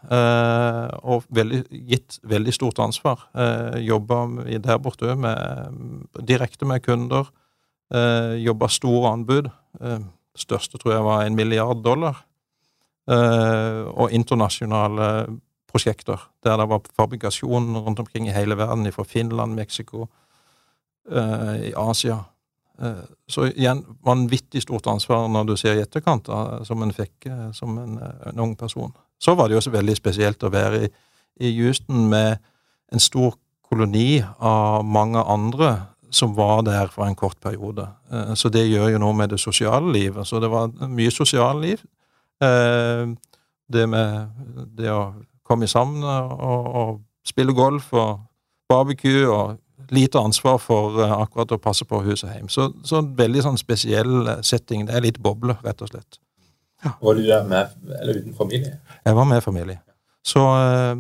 og 1.07 1.29
veldig, 1.31 1.61
gitt 1.93 2.19
veldig 2.27 2.55
stort 2.57 2.81
ansvar. 2.83 3.23
Jobba 3.79 4.25
der 4.67 4.83
borte 4.83 5.15
med, 5.15 5.79
direkte 6.27 6.67
med 6.67 6.83
kunder 6.83 7.31
Eh, 7.95 8.45
Jobba 8.45 8.69
store 8.69 9.13
anbud. 9.13 9.51
Eh, 9.81 10.01
største 10.37 10.79
tror 10.79 10.93
jeg 10.93 11.05
var 11.05 11.25
en 11.25 11.37
milliard 11.37 11.83
dollar. 11.85 12.25
Eh, 13.09 13.85
og 13.97 14.13
internasjonale 14.13 15.39
prosjekter 15.69 16.21
der 16.45 16.59
det 16.61 16.67
var 16.69 16.81
fabrikasjon 16.97 17.77
rundt 17.77 17.99
omkring 17.99 18.29
i 18.29 18.35
hele 18.37 18.57
verden, 18.57 18.93
fra 18.93 19.05
Finland, 19.05 19.55
Mexico, 19.55 20.09
eh, 21.11 21.69
i 21.71 21.73
Asia. 21.77 22.19
Eh, 22.83 23.05
så 23.29 23.49
igjen 23.49 23.85
vanvittig 24.05 24.63
stort 24.63 24.87
ansvar 24.87 25.29
når 25.29 25.45
du 25.45 25.57
ser 25.57 25.75
i 25.79 25.81
etterkant, 25.81 26.27
da, 26.27 26.65
som 26.65 26.83
en 26.83 26.93
fikk 26.93 27.31
som 27.53 27.79
en, 27.79 27.99
en, 28.27 28.41
ung 28.41 28.57
person. 28.57 28.93
Så 29.19 29.35
var 29.35 29.49
det 29.49 29.57
jo 29.57 29.63
også 29.63 29.71
veldig 29.71 29.97
spesielt 29.97 30.45
å 30.45 30.53
være 30.53 30.85
i, 30.85 30.91
i 31.41 31.55
Houston 31.63 32.09
med 32.11 32.37
en 32.93 33.01
stor 33.01 33.39
koloni 33.69 34.23
av 34.39 34.85
mange 34.85 35.25
andre 35.25 35.75
som 36.11 36.35
var 36.37 36.63
der 36.63 36.87
for 36.93 37.07
en 37.07 37.15
kort 37.15 37.37
periode. 37.43 37.89
Eh, 38.13 38.35
så 38.35 38.49
det 38.49 38.69
gjør 38.69 38.93
jo 38.95 39.01
noe 39.03 39.17
med 39.17 39.33
det 39.33 39.41
sosiale 39.41 39.93
livet. 39.93 40.27
Så 40.27 40.41
det 40.41 40.51
var 40.51 40.71
mye 40.89 41.11
sosialliv. 41.11 41.83
Eh, 42.43 43.07
det 43.69 43.89
med 43.89 44.29
det 44.79 44.91
å 44.93 45.13
komme 45.45 45.69
sammen 45.69 46.05
og, 46.05 46.69
og 46.81 47.01
spille 47.27 47.53
golf 47.57 47.93
og 47.93 48.21
barbecue 48.69 49.27
og 49.29 49.59
lite 49.93 50.21
ansvar 50.21 50.59
for 50.63 51.01
eh, 51.03 51.19
akkurat 51.23 51.53
å 51.53 51.61
passe 51.63 51.85
på 51.89 52.01
hus 52.07 52.25
og 52.25 52.33
hjem. 52.33 52.49
Så, 52.53 52.71
så 52.85 53.03
en 53.03 53.13
veldig 53.19 53.45
sånn 53.45 53.61
spesiell 53.61 54.33
setting. 54.43 54.87
Det 54.89 54.97
er 54.97 55.05
litt 55.05 55.21
boble, 55.25 55.59
rett 55.65 55.85
og 55.85 55.93
slett. 55.93 56.21
Ja. 56.85 56.95
Var 57.03 57.19
du 57.19 57.27
der 57.27 57.45
med 57.45 57.75
eller 58.01 58.21
uten 58.23 58.35
familie? 58.39 58.79
Jeg 59.05 59.19
var 59.19 59.27
med 59.27 59.43
familie. 59.43 59.81
Så 60.29 60.43
uh, 60.45 60.99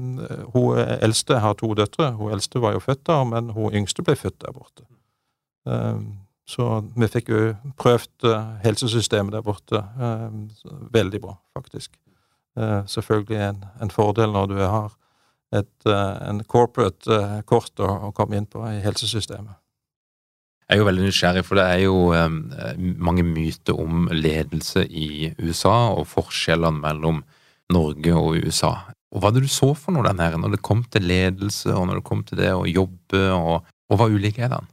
hun 0.54 0.78
eldste 0.78 1.38
har 1.42 1.54
to 1.58 1.68
døtre. 1.76 2.10
Hun 2.16 2.32
eldste 2.34 2.62
var 2.64 2.74
jo 2.74 2.80
født 2.82 3.04
der, 3.06 3.26
men 3.28 3.50
hun 3.54 3.74
yngste 3.76 4.02
ble 4.02 4.16
født 4.18 4.40
der 4.42 4.54
borte. 4.56 4.86
Ehm, 5.68 6.04
så 6.48 6.81
vi 6.96 7.09
fikk 7.12 7.33
jo 7.33 7.40
prøvd 7.81 8.28
eh, 8.31 8.50
helsesystemet 8.64 9.37
der 9.37 9.44
borte. 9.44 9.83
Ehm, 10.00 10.46
veldig 10.94 11.20
bra, 11.24 11.37
faktisk. 11.57 11.92
Eh, 12.59 12.81
selvfølgelig 12.88 13.40
en, 13.50 13.64
en 13.83 13.92
fordel 13.92 14.33
når 14.35 14.50
du 14.50 14.59
har 14.62 14.92
et, 15.54 15.87
eh, 15.87 16.28
en 16.28 16.42
corporate 16.48 17.22
kort 17.48 17.81
å, 17.81 17.88
å 18.09 18.12
komme 18.16 18.40
inn 18.40 18.48
på 18.48 18.64
i 18.68 18.81
helsesystemet. 18.85 19.57
Jeg 20.68 20.76
er 20.76 20.83
jo 20.83 20.87
veldig 20.88 21.04
nysgjerrig, 21.07 21.42
for 21.48 21.57
det 21.57 21.64
er 21.64 21.83
jo 21.87 22.00
eh, 22.12 22.81
mange 23.00 23.24
myter 23.24 23.78
om 23.81 24.09
ledelse 24.12 24.85
i 24.85 25.31
USA, 25.40 25.94
og 25.96 26.09
forskjellene 26.11 26.83
mellom 26.83 27.22
Norge 27.72 28.16
og 28.16 28.40
USA. 28.44 28.74
Og 29.09 29.20
Hva 29.20 29.28
var 29.28 29.37
det 29.37 29.46
du 29.46 29.52
så 29.52 29.70
for 29.76 29.96
noe 29.96 30.04
den 30.04 30.20
her, 30.20 30.37
når 30.37 30.57
det 30.57 30.64
kom 30.64 30.83
til 30.92 31.07
ledelse, 31.09 31.72
og 31.72 31.88
når 31.88 32.00
det 32.00 32.09
kom 32.09 32.24
til 32.28 32.40
det 32.40 32.50
å 32.52 32.66
jobbe, 32.68 33.22
og, 33.33 33.70
og 33.88 34.00
hva 34.00 34.11
ulike 34.12 34.44
er 34.44 34.52
den? 34.52 34.68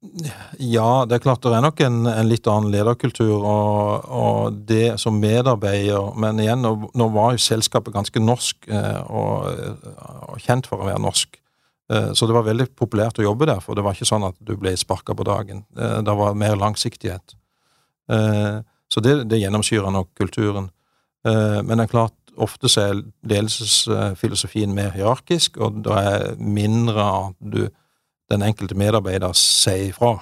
Ja, 0.00 1.04
det 1.04 1.18
er 1.18 1.22
klart 1.26 1.42
det 1.44 1.52
er 1.52 1.64
nok 1.64 1.80
en, 1.84 2.06
en 2.08 2.28
litt 2.28 2.46
annen 2.48 2.72
lederkultur, 2.72 3.34
og, 3.36 4.06
og, 4.08 4.60
det 4.68 4.94
som 5.00 5.18
medarbeider 5.20 6.14
Men 6.16 6.40
igjen, 6.40 6.62
nå, 6.64 6.88
nå 6.96 7.08
var 7.12 7.34
jo 7.36 7.42
selskapet 7.44 7.92
ganske 7.92 8.22
norsk, 8.22 8.64
eh, 8.72 9.02
og, 9.12 9.50
og, 10.30 10.38
kjent 10.40 10.70
for 10.70 10.80
å 10.80 10.88
være 10.88 11.02
norsk. 11.04 11.36
Eh, 11.92 12.08
så 12.16 12.28
det 12.28 12.36
var 12.36 12.48
veldig 12.48 12.70
populært 12.80 13.20
å 13.20 13.26
jobbe 13.26 13.50
der, 13.50 13.60
for 13.60 13.76
det 13.76 13.84
var 13.84 13.98
ikke 13.98 14.08
sånn 14.08 14.24
at 14.30 14.38
du 14.40 14.54
ble 14.56 14.72
sparka 14.80 15.16
på 15.16 15.26
dagen. 15.28 15.66
Eh, 15.76 15.98
det 16.06 16.16
var 16.22 16.38
mer 16.38 16.56
langsiktighet. 16.60 17.36
Så 18.90 18.98
det, 19.04 19.12
det 19.30 19.38
gjennomsyrer 19.38 19.92
nok 19.94 20.08
kulturen. 20.18 20.64
Men 21.22 21.78
det 21.78 21.84
er 21.84 21.90
klart, 21.92 22.16
ofte 22.42 22.66
så 22.66 22.88
er 22.88 23.02
ledelsesfilosofien 23.30 24.72
mer 24.74 24.90
hierarkisk, 24.96 25.60
og 25.62 25.84
det 25.84 25.94
er 25.94 26.24
mindre 26.42 27.04
at 27.04 27.36
du 27.38 27.60
den 28.30 28.44
enkelte 28.46 28.78
medarbeider 28.78 29.34
sier 29.36 29.90
ifra. 29.90 30.16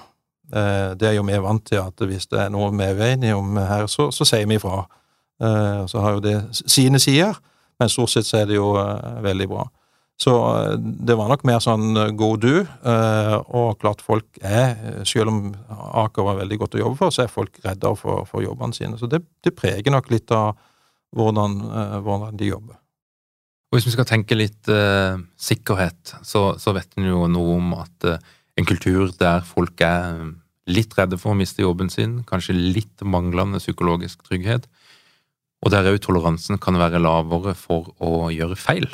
Eh, 0.49 0.91
det 0.97 1.09
er 1.09 1.17
jo 1.17 1.25
vi 1.27 1.41
vant 1.43 1.65
til 1.65 1.81
at 1.81 2.05
hvis 2.09 2.29
det 2.31 2.39
er 2.41 2.53
noe 2.53 2.71
vi 2.73 2.85
er 2.85 2.97
uenige 2.97 3.37
om 3.37 3.57
her, 3.57 3.85
så, 3.91 4.09
så 4.15 4.25
sier 4.25 4.47
vi 4.49 4.57
ifra. 4.57 4.85
Eh, 5.41 5.83
så 5.89 6.01
har 6.03 6.17
jo 6.17 6.23
det 6.25 6.37
sine 6.65 6.99
sider, 7.01 7.37
men 7.79 7.91
stort 7.91 8.13
sett 8.13 8.27
så 8.27 8.41
er 8.41 8.49
det 8.49 8.57
jo 8.57 8.73
eh, 8.81 9.21
veldig 9.25 9.49
bra. 9.51 9.67
Så 10.19 10.33
det 10.75 11.15
var 11.15 11.29
nok 11.31 11.45
mer 11.47 11.61
sånn 11.63 11.93
go 12.19 12.33
do, 12.35 12.57
og 13.55 13.77
klart 13.79 14.01
folk 14.03 14.41
er, 14.43 14.73
selv 15.07 15.31
om 15.31 15.37
Aker 16.01 16.25
var 16.27 16.41
veldig 16.41 16.57
godt 16.59 16.75
å 16.75 16.81
jobbe 16.81 16.99
for, 16.99 17.15
så 17.15 17.23
er 17.23 17.31
folk 17.31 17.55
redda 17.63 17.93
for, 17.95 18.25
for 18.27 18.43
jobbene 18.43 18.75
sine. 18.75 18.99
Så 18.99 19.07
det, 19.07 19.21
det, 19.47 19.53
preger 19.55 19.95
nok 19.95 20.11
litt 20.11 20.27
av 20.35 20.59
hvordan, 21.15 21.55
hvordan 22.03 22.35
de 22.35 22.51
jobber. 22.51 22.75
Og 23.69 23.77
Hvis 23.77 23.85
vi 23.85 23.93
skal 23.93 24.07
tenke 24.09 24.37
litt 24.37 24.69
eh, 24.73 25.19
sikkerhet, 25.37 26.15
så, 26.25 26.55
så 26.57 26.73
vet 26.73 26.95
en 26.97 27.05
jo 27.05 27.27
noe 27.29 27.57
om 27.59 27.73
at 27.77 28.07
eh, 28.09 28.21
en 28.57 28.65
kultur 28.65 29.11
der 29.19 29.43
folk 29.45 29.81
er 29.85 30.07
eh, 30.15 30.31
litt 30.73 30.95
redde 30.97 31.19
for 31.21 31.33
å 31.33 31.37
miste 31.37 31.61
jobben 31.61 31.91
sin, 31.93 32.23
kanskje 32.29 32.57
litt 32.57 33.05
manglende 33.05 33.61
psykologisk 33.61 34.25
trygghet, 34.25 34.65
og 35.61 35.73
der 35.73 35.91
òg 35.91 35.99
toleransen 36.01 36.57
kan 36.61 36.79
være 36.79 37.01
lavere 37.03 37.53
for 37.57 37.91
å 38.01 38.29
gjøre 38.33 38.57
feil, 38.57 38.89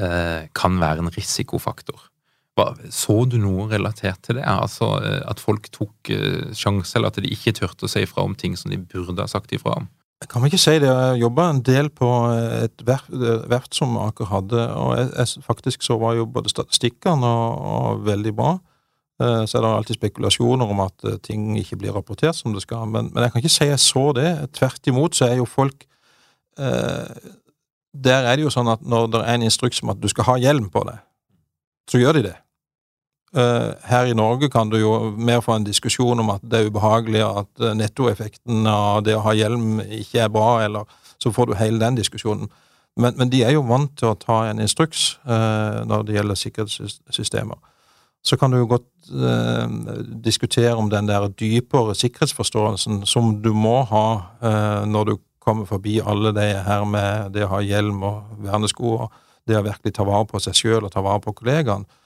eh, 0.00 0.48
kan 0.56 0.80
være 0.80 1.04
en 1.04 1.12
risikofaktor. 1.12 2.08
Hva, 2.58 2.72
så 2.92 3.22
du 3.30 3.36
noe 3.40 3.68
relatert 3.70 4.24
til 4.26 4.40
det? 4.40 4.44
Altså 4.48 4.96
eh, 5.06 5.20
At 5.30 5.40
folk 5.42 5.68
tok 5.72 6.10
eh, 6.12 6.50
sjanse, 6.56 6.96
eller 6.98 7.12
at 7.12 7.20
de 7.22 7.30
ikke 7.30 7.54
turte 7.60 7.86
å 7.86 7.90
si 7.90 8.02
ifra 8.04 8.24
om 8.26 8.34
ting 8.34 8.56
som 8.58 8.72
de 8.72 8.80
burde 8.80 9.20
ha 9.22 9.30
sagt 9.30 9.52
ifra 9.56 9.76
om? 9.82 9.90
Jeg 10.20 10.28
kan 10.28 10.44
ikke 10.44 10.60
si 10.60 10.74
det. 10.82 10.88
Jeg 10.88 11.20
jobba 11.22 11.46
en 11.48 11.62
del 11.64 11.88
på 11.96 12.08
et 12.60 12.82
verft 12.84 13.76
som 13.76 13.96
Aker 14.02 14.28
hadde, 14.28 14.66
og 14.76 14.90
jeg, 14.98 15.06
jeg, 15.16 15.44
faktisk 15.46 15.86
så 15.86 15.96
var 16.00 16.18
jo 16.18 16.26
både 16.28 16.52
statistikkene 16.52 17.26
og, 17.26 17.62
og, 17.70 18.02
veldig 18.04 18.34
bra. 18.36 18.50
Eh, 19.20 19.46
så 19.48 19.58
er 19.58 19.64
det 19.64 19.70
alltid 19.70 19.98
spekulasjoner 19.98 20.72
om 20.74 20.82
at 20.84 21.06
eh, 21.08 21.16
ting 21.24 21.54
ikke 21.60 21.78
blir 21.80 21.96
rapportert 21.96 22.36
som 22.36 22.52
det 22.52 22.66
skal. 22.66 22.84
Men, 22.88 23.08
men 23.14 23.24
jeg 23.24 23.32
kan 23.32 23.44
ikke 23.44 23.54
si 23.56 23.70
jeg 23.70 23.80
så 23.80 24.04
det. 24.16 24.28
Tvert 24.60 24.92
imot 24.92 25.16
så 25.16 25.30
er 25.30 25.40
jo 25.40 25.48
folk 25.48 25.88
eh, 26.58 27.32
Der 27.92 28.28
er 28.28 28.36
det 28.36 28.44
jo 28.44 28.52
sånn 28.52 28.68
at 28.70 28.84
når 28.84 29.08
det 29.14 29.24
er 29.24 29.40
en 29.40 29.48
instruks 29.48 29.80
om 29.82 29.94
at 29.96 30.04
du 30.04 30.08
skal 30.12 30.28
ha 30.28 30.36
hjelm 30.38 30.68
på 30.70 30.84
deg, 30.86 31.00
så 31.90 31.98
gjør 31.98 32.20
de 32.20 32.28
det. 32.28 32.36
Uh, 33.30 33.76
her 33.86 34.08
i 34.10 34.14
Norge 34.14 34.48
kan 34.50 34.70
du 34.70 34.74
jo 34.80 34.94
mer 35.14 35.38
få 35.40 35.54
en 35.54 35.64
diskusjon 35.66 36.18
om 36.18 36.32
at 36.32 36.42
det 36.42 36.58
er 36.58 36.70
ubehagelig, 36.70 37.20
at 37.22 37.62
uh, 37.62 37.76
nettoeffekten 37.78 38.66
av 38.66 39.04
det 39.06 39.14
å 39.14 39.22
ha 39.22 39.34
hjelm 39.38 39.78
ikke 39.86 40.24
er 40.24 40.32
bra, 40.34 40.48
eller 40.64 40.88
så 41.22 41.30
får 41.30 41.46
du 41.46 41.54
hele 41.60 41.78
den 41.78 42.00
diskusjonen. 42.00 42.50
Men, 42.98 43.14
men 43.20 43.30
de 43.30 43.44
er 43.46 43.54
jo 43.54 43.62
vant 43.68 43.92
til 43.98 44.10
å 44.10 44.18
ta 44.18 44.40
en 44.48 44.58
instruks 44.60 45.20
eh, 45.22 45.76
når 45.86 46.02
det 46.04 46.14
gjelder 46.16 46.38
sikkerhetssystemer. 46.40 47.60
Så 48.26 48.36
kan 48.36 48.50
du 48.50 48.58
jo 48.58 48.66
godt 48.72 48.88
diskutere 50.24 50.74
om 50.76 50.90
den 50.90 51.06
der 51.08 51.28
dypere 51.30 51.94
sikkerhetsforståelsen 51.96 53.04
som 53.08 53.30
du 53.44 53.52
må 53.56 53.84
ha 53.88 54.84
når 54.90 55.06
du 55.06 55.14
kommer 55.40 55.70
forbi 55.70 56.00
alle 56.02 56.34
det 56.36 56.50
her 56.66 56.84
med 56.88 57.30
det 57.36 57.46
å 57.46 57.52
ha 57.54 57.62
hjelm 57.64 58.02
og 58.10 58.42
vernesko, 58.42 58.96
og 59.06 59.48
det 59.48 59.60
å 59.60 59.64
virkelig 59.64 59.94
ta 59.96 60.04
vare 60.08 60.28
på 60.28 60.42
seg 60.42 60.58
sjøl 60.58 60.84
og 60.84 60.92
ta 60.92 61.04
vare 61.04 61.22
på 61.24 61.36
kollegaene 61.40 61.99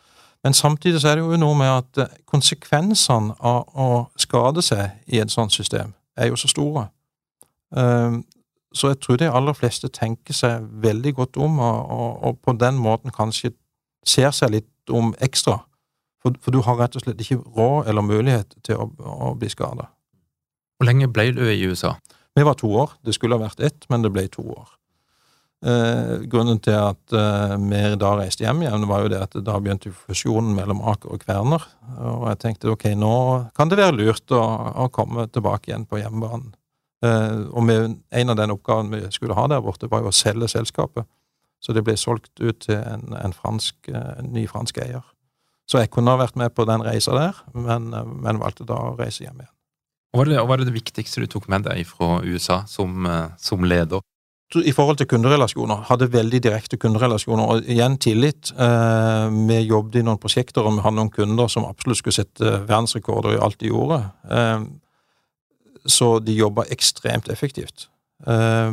men 0.44 0.54
samtidig 0.54 1.00
så 1.00 1.08
er 1.08 1.18
det 1.18 1.24
jo 1.24 1.40
noe 1.40 1.56
med 1.56 1.70
at 1.72 2.00
eh, 2.04 2.16
konsekvensene 2.28 3.34
av 3.40 3.64
å 3.80 3.88
skade 4.20 4.62
seg 4.62 4.98
i 5.08 5.22
et 5.22 5.32
sånt 5.32 5.52
system 5.52 5.94
er 6.16 6.28
jo 6.30 6.36
så 6.38 6.50
store. 6.52 6.88
Ehm, 7.76 8.22
så 8.74 8.90
jeg 8.92 9.00
tror 9.02 9.16
de 9.16 9.30
aller 9.30 9.56
fleste 9.56 9.88
tenker 9.88 10.34
seg 10.34 10.66
veldig 10.82 11.14
godt 11.14 11.36
om, 11.36 11.58
og, 11.58 12.38
på 12.42 12.52
den 12.58 12.78
måten 12.78 13.14
kanskje 13.14 13.52
ser 14.06 14.30
seg 14.34 14.50
litt 14.50 14.90
om 14.90 15.14
ekstra. 15.22 15.60
For, 16.22 16.50
du 16.50 16.60
har 16.64 16.78
rett 16.80 16.96
og 16.96 17.04
slett 17.04 17.20
ikke 17.20 17.42
råd 17.56 17.88
eller 17.88 18.02
mulighet 18.02 18.56
til 18.64 18.80
å 18.80 19.34
bli 19.38 19.50
skada. 19.52 19.90
Hvor 20.76 20.88
lenge 20.88 21.08
ble 21.12 21.28
du 21.36 21.44
i 21.46 21.62
USA? 21.68 21.94
Vi 22.34 22.42
var 22.42 22.56
to 22.58 22.70
år. 22.72 22.96
Det 23.04 23.14
skulle 23.14 23.36
ha 23.36 23.44
vært 23.44 23.60
ett, 23.60 23.86
men 23.88 24.02
det 24.02 24.10
ble 24.12 24.26
to 24.32 24.42
år. 24.42 24.72
Eh, 25.64 26.18
grunnen 26.28 26.58
til 26.60 26.76
at 26.76 27.14
eh, 27.16 27.54
vi 27.56 27.78
da 27.96 28.10
reiste 28.18 28.44
hjem 28.44 28.66
igjen, 28.66 28.82
var 28.90 29.04
jo 29.04 29.12
det 29.14 29.20
at 29.24 29.36
da 29.46 29.54
begynte 29.62 29.94
fusjonen 29.96 30.50
mellom 30.52 30.82
Aker 30.92 31.14
og 31.14 31.24
Kverner. 31.24 31.64
Og 32.04 32.26
jeg 32.28 32.40
tenkte 32.42 32.74
ok, 32.74 32.90
nå 33.00 33.14
kan 33.56 33.72
det 33.72 33.80
være 33.80 33.96
lurt 33.96 34.34
å, 34.36 34.42
å 34.84 34.90
komme 34.92 35.24
tilbake 35.32 35.70
igjen 35.70 35.88
på 35.88 36.02
hjemmebanen. 36.02 36.52
Eh, 37.06 37.40
og 37.48 37.64
med, 37.64 37.96
en 38.12 38.34
av 38.34 38.38
den 38.42 38.52
oppgaven 38.52 38.92
vi 38.92 39.00
skulle 39.14 39.38
ha 39.38 39.48
der 39.48 39.64
borte, 39.64 39.88
var 39.88 40.04
jo 40.04 40.12
å 40.12 40.16
selge 40.16 40.52
selskapet. 40.52 41.08
Så 41.64 41.72
det 41.72 41.86
ble 41.86 41.96
solgt 41.96 42.34
ut 42.44 42.60
til 42.66 42.76
en, 42.76 43.14
en, 43.16 43.32
fransk, 43.32 43.88
en 43.88 44.32
ny 44.36 44.44
fransk 44.50 44.84
eier. 44.84 45.04
Så 45.64 45.80
jeg 45.80 45.94
kunne 45.94 46.12
ha 46.12 46.20
vært 46.20 46.36
med 46.36 46.52
på 46.52 46.66
den 46.68 46.84
reisa 46.84 47.16
der, 47.16 47.40
men, 47.56 47.88
men, 47.88 48.42
valgte 48.42 48.68
da 48.68 48.76
å 48.90 48.96
reise 49.00 49.24
hjem 49.24 49.40
igjen. 49.40 49.54
Hva 50.12 50.20
var 50.20 50.28
det, 50.28 50.42
hva 50.42 50.50
var 50.50 50.60
det 50.60 50.74
viktigste 50.76 51.24
du 51.24 51.30
tok 51.32 51.48
med 51.48 51.64
deg 51.64 51.86
fra 51.88 52.18
USA 52.20 52.66
som, 52.68 53.08
som 53.40 53.64
leder? 53.64 54.04
I 54.52 54.72
forhold 54.72 54.96
til 55.00 55.08
kunderelasjoner. 55.10 55.86
Hadde 55.88 56.12
veldig 56.12 56.40
direkte 56.42 56.76
kunderelasjoner, 56.76 57.44
og 57.44 57.68
igjen 57.70 57.96
tillit. 57.98 58.52
Eh, 58.52 59.26
vi 59.48 59.58
jobbet 59.64 60.00
i 60.00 60.04
noen 60.06 60.20
prosjekter, 60.20 60.62
og 60.62 60.76
vi 60.76 60.84
hadde 60.84 61.00
noen 61.00 61.10
kunder 61.10 61.50
som 61.50 61.66
absolutt 61.66 61.98
skulle 61.98 62.18
sette 62.20 62.52
verdensrekorder 62.68 63.34
i 63.34 63.42
alt 63.42 63.58
de 63.60 63.72
gjorde. 63.72 64.00
Eh, 64.30 64.66
så 65.86 66.18
de 66.20 66.36
jobba 66.36 66.68
ekstremt 66.70 67.28
effektivt. 67.28 67.88
Eh, 68.26 68.72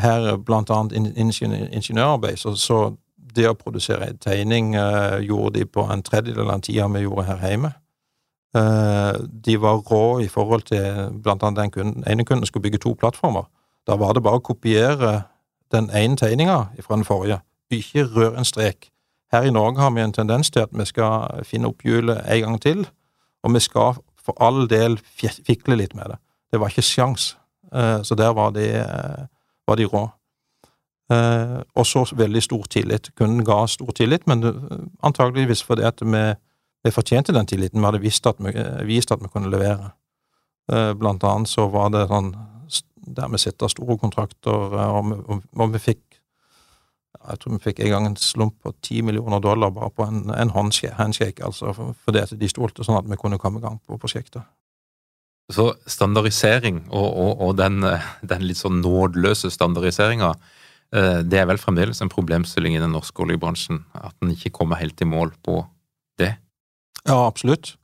her, 0.00 0.36
blant 0.36 0.70
annet 0.70 1.16
ingeniørarbeid, 1.18 2.38
så, 2.38 2.54
så 2.54 2.82
det 3.16 3.48
å 3.50 3.58
produsere 3.58 4.10
en 4.10 4.18
tegning 4.22 4.74
gjorde 5.22 5.58
de 5.58 5.64
på 5.66 5.82
en 5.90 6.02
tredjedel 6.02 6.50
av 6.50 6.62
tida 6.66 6.86
vi 6.94 7.02
gjorde 7.04 7.26
her 7.26 7.42
hjemme. 7.46 7.70
De 9.30 9.56
var 9.62 9.82
rå 9.86 10.20
i 10.22 10.28
forhold 10.30 10.66
til 10.70 11.10
blant 11.22 11.42
annet 11.46 11.58
den 11.60 11.70
kunden. 11.74 12.04
ene 12.06 12.24
kunden 12.26 12.46
skulle 12.46 12.62
bygge 12.62 12.82
to 12.82 12.94
plattformer. 12.98 13.46
Da 13.90 13.96
var 13.98 14.14
det 14.14 14.22
bare 14.22 14.38
å 14.38 14.44
kopiere 14.46 15.24
den 15.74 15.88
ene 15.90 16.14
tegninga 16.18 16.58
fra 16.78 16.94
den 16.94 17.06
forrige. 17.06 17.40
Ikke 17.74 18.04
rør 18.06 18.36
en 18.38 18.46
strek. 18.46 18.86
Her 19.34 19.48
i 19.48 19.50
Norge 19.54 19.82
har 19.82 19.90
vi 19.94 20.02
en 20.04 20.14
tendens 20.14 20.50
til 20.50 20.62
at 20.62 20.70
vi 20.74 20.86
skal 20.86 21.42
finne 21.46 21.70
opp 21.70 21.82
hjulet 21.82 22.22
en 22.22 22.44
gang 22.44 22.60
til, 22.62 22.84
og 23.42 23.54
vi 23.54 23.62
skal 23.62 23.98
for 24.20 24.38
all 24.38 24.68
del 24.70 24.94
fikle 25.02 25.78
litt 25.80 25.96
med 25.98 26.12
det. 26.12 26.18
Det 26.52 26.60
var 26.62 26.70
ikke 26.70 26.86
sjans. 26.86 27.32
Eh, 27.74 28.02
så 28.06 28.14
der 28.18 28.30
var 28.34 28.54
de, 28.54 28.68
eh, 28.78 29.26
var 29.66 29.76
de 29.78 29.88
rå. 29.90 30.04
Eh, 31.10 31.58
og 31.74 31.86
så 31.86 32.04
veldig 32.14 32.42
stor 32.42 32.70
tillit. 32.70 33.10
Kunden 33.18 33.44
ga 33.44 33.66
stor 33.66 33.90
tillit, 33.90 34.26
men 34.26 34.42
antageligvis 35.02 35.62
fordi 35.66 35.82
at 35.82 35.98
vi, 36.02 36.22
vi 36.84 36.90
fortjente 36.94 37.34
den 37.34 37.46
tilliten. 37.46 37.80
Vi 37.80 37.86
hadde 37.86 38.02
vist 38.02 38.26
at 38.26 38.38
vi, 38.38 38.54
vist 38.86 39.10
at 39.10 39.22
vi 39.22 39.28
kunne 39.28 39.50
levere. 39.50 39.90
Blant 40.70 41.24
annet 41.24 41.50
så 41.50 41.66
var 41.66 41.90
det 41.90 42.06
sånn 42.06 42.30
der 43.16 43.28
vi 43.32 43.40
sitter 43.42 43.70
store 43.70 43.98
kontrakter, 44.00 44.76
eh, 44.78 44.94
og 44.96 45.10
vi, 45.10 45.40
og 45.56 45.74
vi 45.74 45.82
fikk 45.90 46.06
jeg 47.20 47.40
tror 47.42 47.52
vi 47.52 47.64
fikk 47.64 47.80
en 47.84 47.90
gang 47.92 48.06
en 48.08 48.16
slump 48.16 48.54
på 48.64 48.72
ti 48.86 49.00
millioner 49.04 49.42
dollar 49.44 49.72
bare 49.74 49.90
på 49.92 50.06
en, 50.06 50.30
en 50.32 50.52
handshake, 50.54 51.42
altså 51.44 51.74
fordi 51.74 52.22
de 52.38 52.48
stolte 52.48 52.86
sånn 52.86 52.96
at 52.96 53.08
vi 53.10 53.18
kunne 53.20 53.38
komme 53.38 53.60
i 53.60 53.64
gang 53.64 53.76
på 53.84 53.98
prosjektet. 54.00 54.46
Så 55.50 55.72
standardisering, 55.90 56.84
og, 56.88 57.08
og, 57.10 57.42
og 57.44 57.56
den, 57.58 57.82
den, 57.82 58.46
litt 58.46 58.60
sånn 58.60 58.78
nådeløse 58.80 59.50
standardiseringa, 59.50 60.30
eh, 60.94 61.18
det 61.26 61.42
er 61.42 61.50
vel 61.50 61.60
fremdeles 61.60 62.00
en 62.00 62.12
problemstilling 62.12 62.78
i 62.78 62.82
den 62.82 62.94
norske 62.94 63.26
oljebransjen? 63.26 63.82
At 63.98 64.14
en 64.22 64.32
ikke 64.32 64.54
kommer 64.62 64.80
helt 64.80 65.02
i 65.02 65.10
mål 65.10 65.34
på 65.44 65.58
det? 66.22 66.36
Ja, 67.02 67.18
absolutt 67.26 67.74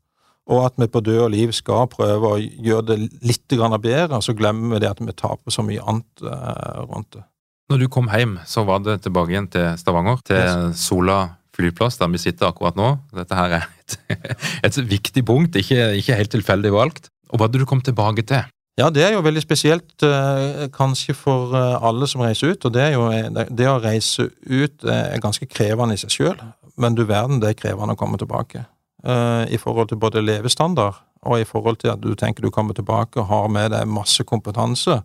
og 0.46 0.66
at 0.68 0.76
vi 0.78 0.87
på 0.90 1.02
død 1.02 1.22
og 1.24 1.32
liv 1.35 1.54
skal 1.56 1.88
prøve 1.90 2.35
å 2.35 2.38
gjøre 2.38 2.92
det 2.92 2.98
litt 3.26 3.56
bedre, 3.82 4.20
så 4.22 4.35
glemmer 4.37 4.76
vi 4.76 4.85
det 4.85 4.92
at 4.92 5.00
vi 5.02 5.12
taper 5.12 5.50
så 5.50 5.64
mye 5.66 5.82
annet 5.82 6.22
uh, 6.22 6.87
rundt 6.87 7.16
det. 7.16 7.24
Når 7.66 7.82
du 7.82 7.88
kom 7.90 8.06
hjem, 8.12 8.37
så 8.46 8.62
var 8.62 8.85
det 8.85 9.00
tilbake 9.02 9.35
igjen 9.35 9.48
til 9.50 9.72
Stavanger, 9.80 10.20
til. 10.22 10.70
Sola 10.78 11.24
flyplass 11.56 11.98
der 11.98 12.11
vi 12.12 12.20
sitter 12.22 12.50
akkurat 12.50 12.76
nå. 12.78 12.92
Dette 13.16 13.35
her 13.35 13.56
er 13.59 13.64
et, 13.80 13.96
et 14.68 14.78
viktig 14.90 15.24
punkt, 15.26 15.56
ikke, 15.59 15.96
ikke, 15.98 16.18
helt 16.20 16.35
tilfeldig 16.37 16.72
valgt. 16.74 17.11
Og 17.32 17.40
Hva 17.40 17.48
hadde 17.48 17.62
du 17.62 17.66
kommet 17.66 17.88
tilbake 17.88 18.22
til? 18.22 18.46
Ja, 18.76 18.90
det 18.92 19.06
er 19.06 19.14
jo 19.14 19.24
veldig 19.24 19.40
spesielt 19.40 20.04
eh, 20.04 20.66
kanskje 20.74 21.14
for 21.16 21.54
eh, 21.56 21.87
alle 21.88 22.06
som 22.11 22.22
reiser 22.22 22.52
ut. 22.52 22.68
Og 22.68 22.74
det, 22.76 22.90
jo, 22.92 23.09
det 23.32 23.68
å 23.70 23.80
reise 23.80 24.28
ut 24.44 24.85
er 24.85 25.22
ganske 25.24 25.48
krevende 25.48 25.96
i 25.96 26.02
seg 26.02 26.12
sjøl, 26.12 26.42
men 26.76 26.94
du 26.94 27.06
verden, 27.09 27.40
det 27.40 27.54
er 27.54 27.61
krevende 27.62 27.96
å 27.96 27.98
komme 27.98 28.20
tilbake. 28.20 28.66
I 29.07 29.59
forhold 29.62 29.92
til 29.92 30.01
både 30.03 30.19
levestandard 30.19 30.97
og 31.23 31.38
i 31.38 31.45
forhold 31.47 31.77
til 31.79 31.92
at 31.92 32.01
du 32.03 32.16
tenker 32.19 32.42
du 32.42 32.51
kommer 32.51 32.75
tilbake 32.75 33.21
og 33.21 33.29
har 33.31 33.47
med 33.55 33.71
deg 33.71 33.87
masse 33.87 34.25
kompetanse, 34.27 34.97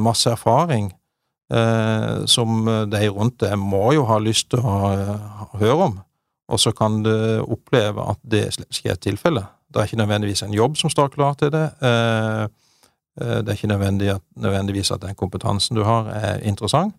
masse 0.00 0.30
erfaring 0.32 0.88
eh, 1.52 2.24
som 2.26 2.64
de 2.90 3.02
rundt 3.08 3.40
deg 3.42 3.58
må 3.60 3.92
jo 3.96 4.06
ha 4.08 4.18
lyst 4.22 4.50
til 4.52 4.64
å, 4.64 4.78
høre 5.58 5.88
om. 5.90 6.00
Og 6.52 6.60
så 6.60 6.72
kan 6.76 7.00
du 7.04 7.12
oppleve 7.44 8.04
at 8.12 8.20
det 8.22 8.48
slett 8.56 8.78
ikke 8.78 8.94
er 8.94 9.04
tilfellet. 9.08 9.52
Det 9.72 9.80
er 9.80 9.88
ikke 9.88 10.02
nødvendigvis 10.02 10.42
en 10.44 10.56
jobb 10.56 10.76
som 10.80 10.92
står 10.92 11.14
klar 11.14 11.38
til 11.40 11.52
det. 11.54 11.68
Eh, 11.80 12.42
eh 13.20 13.38
det 13.44 13.52
er 13.52 13.56
ikke 13.56 13.72
nødvendigvis 13.72 14.92
at 14.92 15.02
den 15.04 15.14
kompetansen 15.14 15.76
du 15.76 15.84
har, 15.84 16.08
er 16.12 16.42
interessant. 16.48 16.94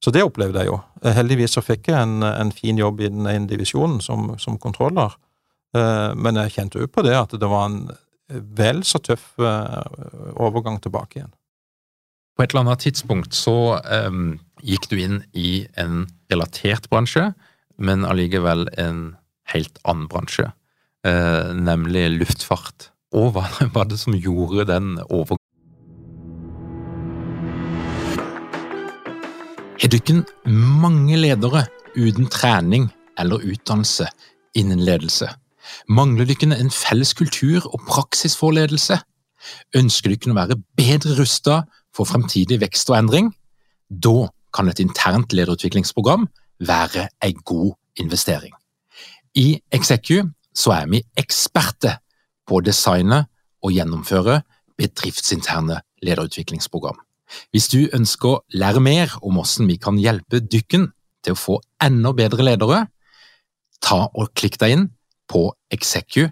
Så 0.00 0.10
det 0.10 0.24
opplevde 0.24 0.60
jeg 0.60 0.68
jo. 0.68 0.78
Eh, 1.02 1.12
heldigvis 1.12 1.56
så 1.56 1.64
fikk 1.64 1.88
jeg 1.88 2.02
en, 2.02 2.22
en 2.22 2.52
fin 2.52 2.78
jobb 2.78 3.00
i 3.00 3.08
den 3.08 3.26
ene 3.26 3.48
divisjonen 3.48 4.00
som, 4.00 4.34
som 4.38 4.58
kontroller, 4.58 5.16
eh, 5.16 5.33
men 5.74 6.38
jeg 6.38 6.52
kjente 6.54 6.78
jo 6.78 6.86
på 6.86 7.02
det 7.02 7.16
at 7.18 7.32
det 7.34 7.48
var 7.50 7.64
en 7.66 7.78
vel 8.28 8.82
så 8.86 9.00
tøff 9.04 9.34
eh, 9.38 10.30
overgang 10.40 10.80
tilbake 10.82 11.18
igjen. 11.18 11.32
På 12.34 12.42
et 12.42 12.50
eller 12.50 12.64
annet 12.64 12.82
tidspunkt 12.82 13.36
så 13.36 13.78
um, 14.08 14.40
gikk 14.64 14.88
du 14.90 14.96
inn 14.98 15.20
i 15.38 15.66
en 15.78 16.08
relatert 16.32 16.88
bransje, 16.90 17.28
men 17.78 18.06
allikevel 18.08 18.66
en 18.80 19.14
helt 19.52 19.78
annen 19.86 20.08
bransje, 20.10 20.48
uh, 21.06 21.52
nemlig 21.54 22.08
luftfart. 22.16 22.90
Og 23.14 23.36
hva 23.36 23.46
var 23.76 23.86
det 23.90 24.00
som 24.02 24.16
gjorde 24.18 24.66
den 24.72 24.96
overgangen? 25.06 25.40
Har 29.84 29.94
ikke 29.94 30.22
mange 30.48 31.18
ledere 31.20 31.66
uten 31.94 32.26
trening 32.32 32.88
eller 33.20 33.42
utdannelse 33.46 34.08
innen 34.58 34.80
ledelse? 34.82 35.28
Mangler 35.88 36.28
dere 36.28 36.58
en 36.58 36.70
felles 36.70 37.14
kultur 37.16 37.66
og 37.70 37.84
praksis 37.88 38.36
for 38.36 38.54
ledelse? 38.56 38.98
Ønsker 39.76 40.14
dere 40.14 40.32
å 40.32 40.38
være 40.38 40.60
bedre 40.76 41.16
rustet 41.18 41.68
for 41.94 42.08
fremtidig 42.08 42.60
vekst 42.62 42.90
og 42.90 42.98
endring, 42.98 43.30
da 43.88 44.28
kan 44.54 44.70
et 44.70 44.80
internt 44.82 45.34
lederutviklingsprogram 45.34 46.28
være 46.64 47.08
en 47.22 47.40
god 47.44 47.74
investering. 48.00 48.54
I 49.34 49.60
Execu 49.74 50.22
er 50.22 50.90
vi 50.90 51.02
eksperter 51.18 51.98
på 52.46 52.58
å 52.60 52.64
designe 52.64 53.24
og 53.64 53.72
gjennomføre 53.74 54.42
bedriftsinterne 54.78 55.80
lederutviklingsprogram. 56.04 56.96
Hvis 57.50 57.70
du 57.72 57.88
ønsker 57.96 58.28
å 58.30 58.42
lære 58.54 58.82
mer 58.84 59.14
om 59.22 59.38
hvordan 59.38 59.70
vi 59.70 59.78
kan 59.80 59.98
hjelpe 59.98 60.42
dykken 60.44 60.90
til 61.24 61.34
å 61.34 61.40
få 61.40 61.56
enda 61.82 62.12
bedre 62.14 62.44
ledere, 62.46 62.84
ta 63.82 64.04
og 64.12 64.34
klikk 64.38 64.60
deg 64.60 64.76
inn 64.76 64.86
på 65.28 65.48
execu.no. 65.70 66.30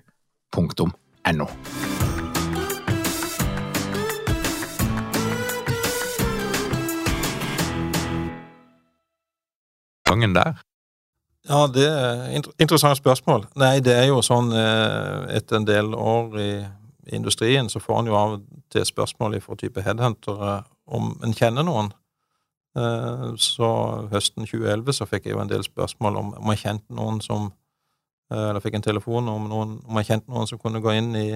gangen 10.12 10.34
der? 10.34 10.60
Ja, 11.48 11.66
det 11.66 11.88
er 11.88 12.42
interessant 12.60 12.96
spørsmål. 12.96 13.46
Nei, 13.56 13.80
det 13.80 13.94
er 13.96 14.06
jo 14.12 14.20
sånn 14.22 14.52
eh, 14.54 15.38
etter 15.38 15.58
en 15.58 15.66
del 15.66 15.94
år 15.94 16.36
i 16.38 16.52
industrien 17.16 17.70
så 17.72 17.82
får 17.82 18.02
en 18.02 18.12
jo 18.12 18.18
av 18.18 18.36
og 18.36 18.44
til 18.72 18.86
spørsmål 18.86 19.40
fra 19.42 19.58
type 19.58 19.82
headhuntere 19.82 20.62
om 20.86 21.16
en 21.24 21.34
kjenner 21.34 21.66
noen. 21.66 21.90
Eh, 22.78 23.32
så 23.42 23.72
høsten 24.12 24.46
2011 24.46 25.00
så 25.00 25.08
fikk 25.10 25.26
jeg 25.26 25.34
jo 25.34 25.42
en 25.42 25.50
del 25.50 25.66
spørsmål 25.66 26.20
om 26.20 26.30
om 26.38 26.54
jeg 26.54 26.62
kjente 26.62 26.94
noen 26.94 27.18
som 27.24 27.50
eh, 27.50 27.56
Eller 28.32 28.62
fikk 28.64 28.78
en 28.78 28.84
telefon 28.84 29.28
om, 29.28 29.48
noen, 29.50 29.74
om 29.84 29.98
jeg 30.00 30.08
kjente 30.08 30.32
noen 30.32 30.48
som 30.48 30.60
kunne 30.60 30.80
gå 30.80 30.94
inn 30.96 31.10
i, 31.18 31.28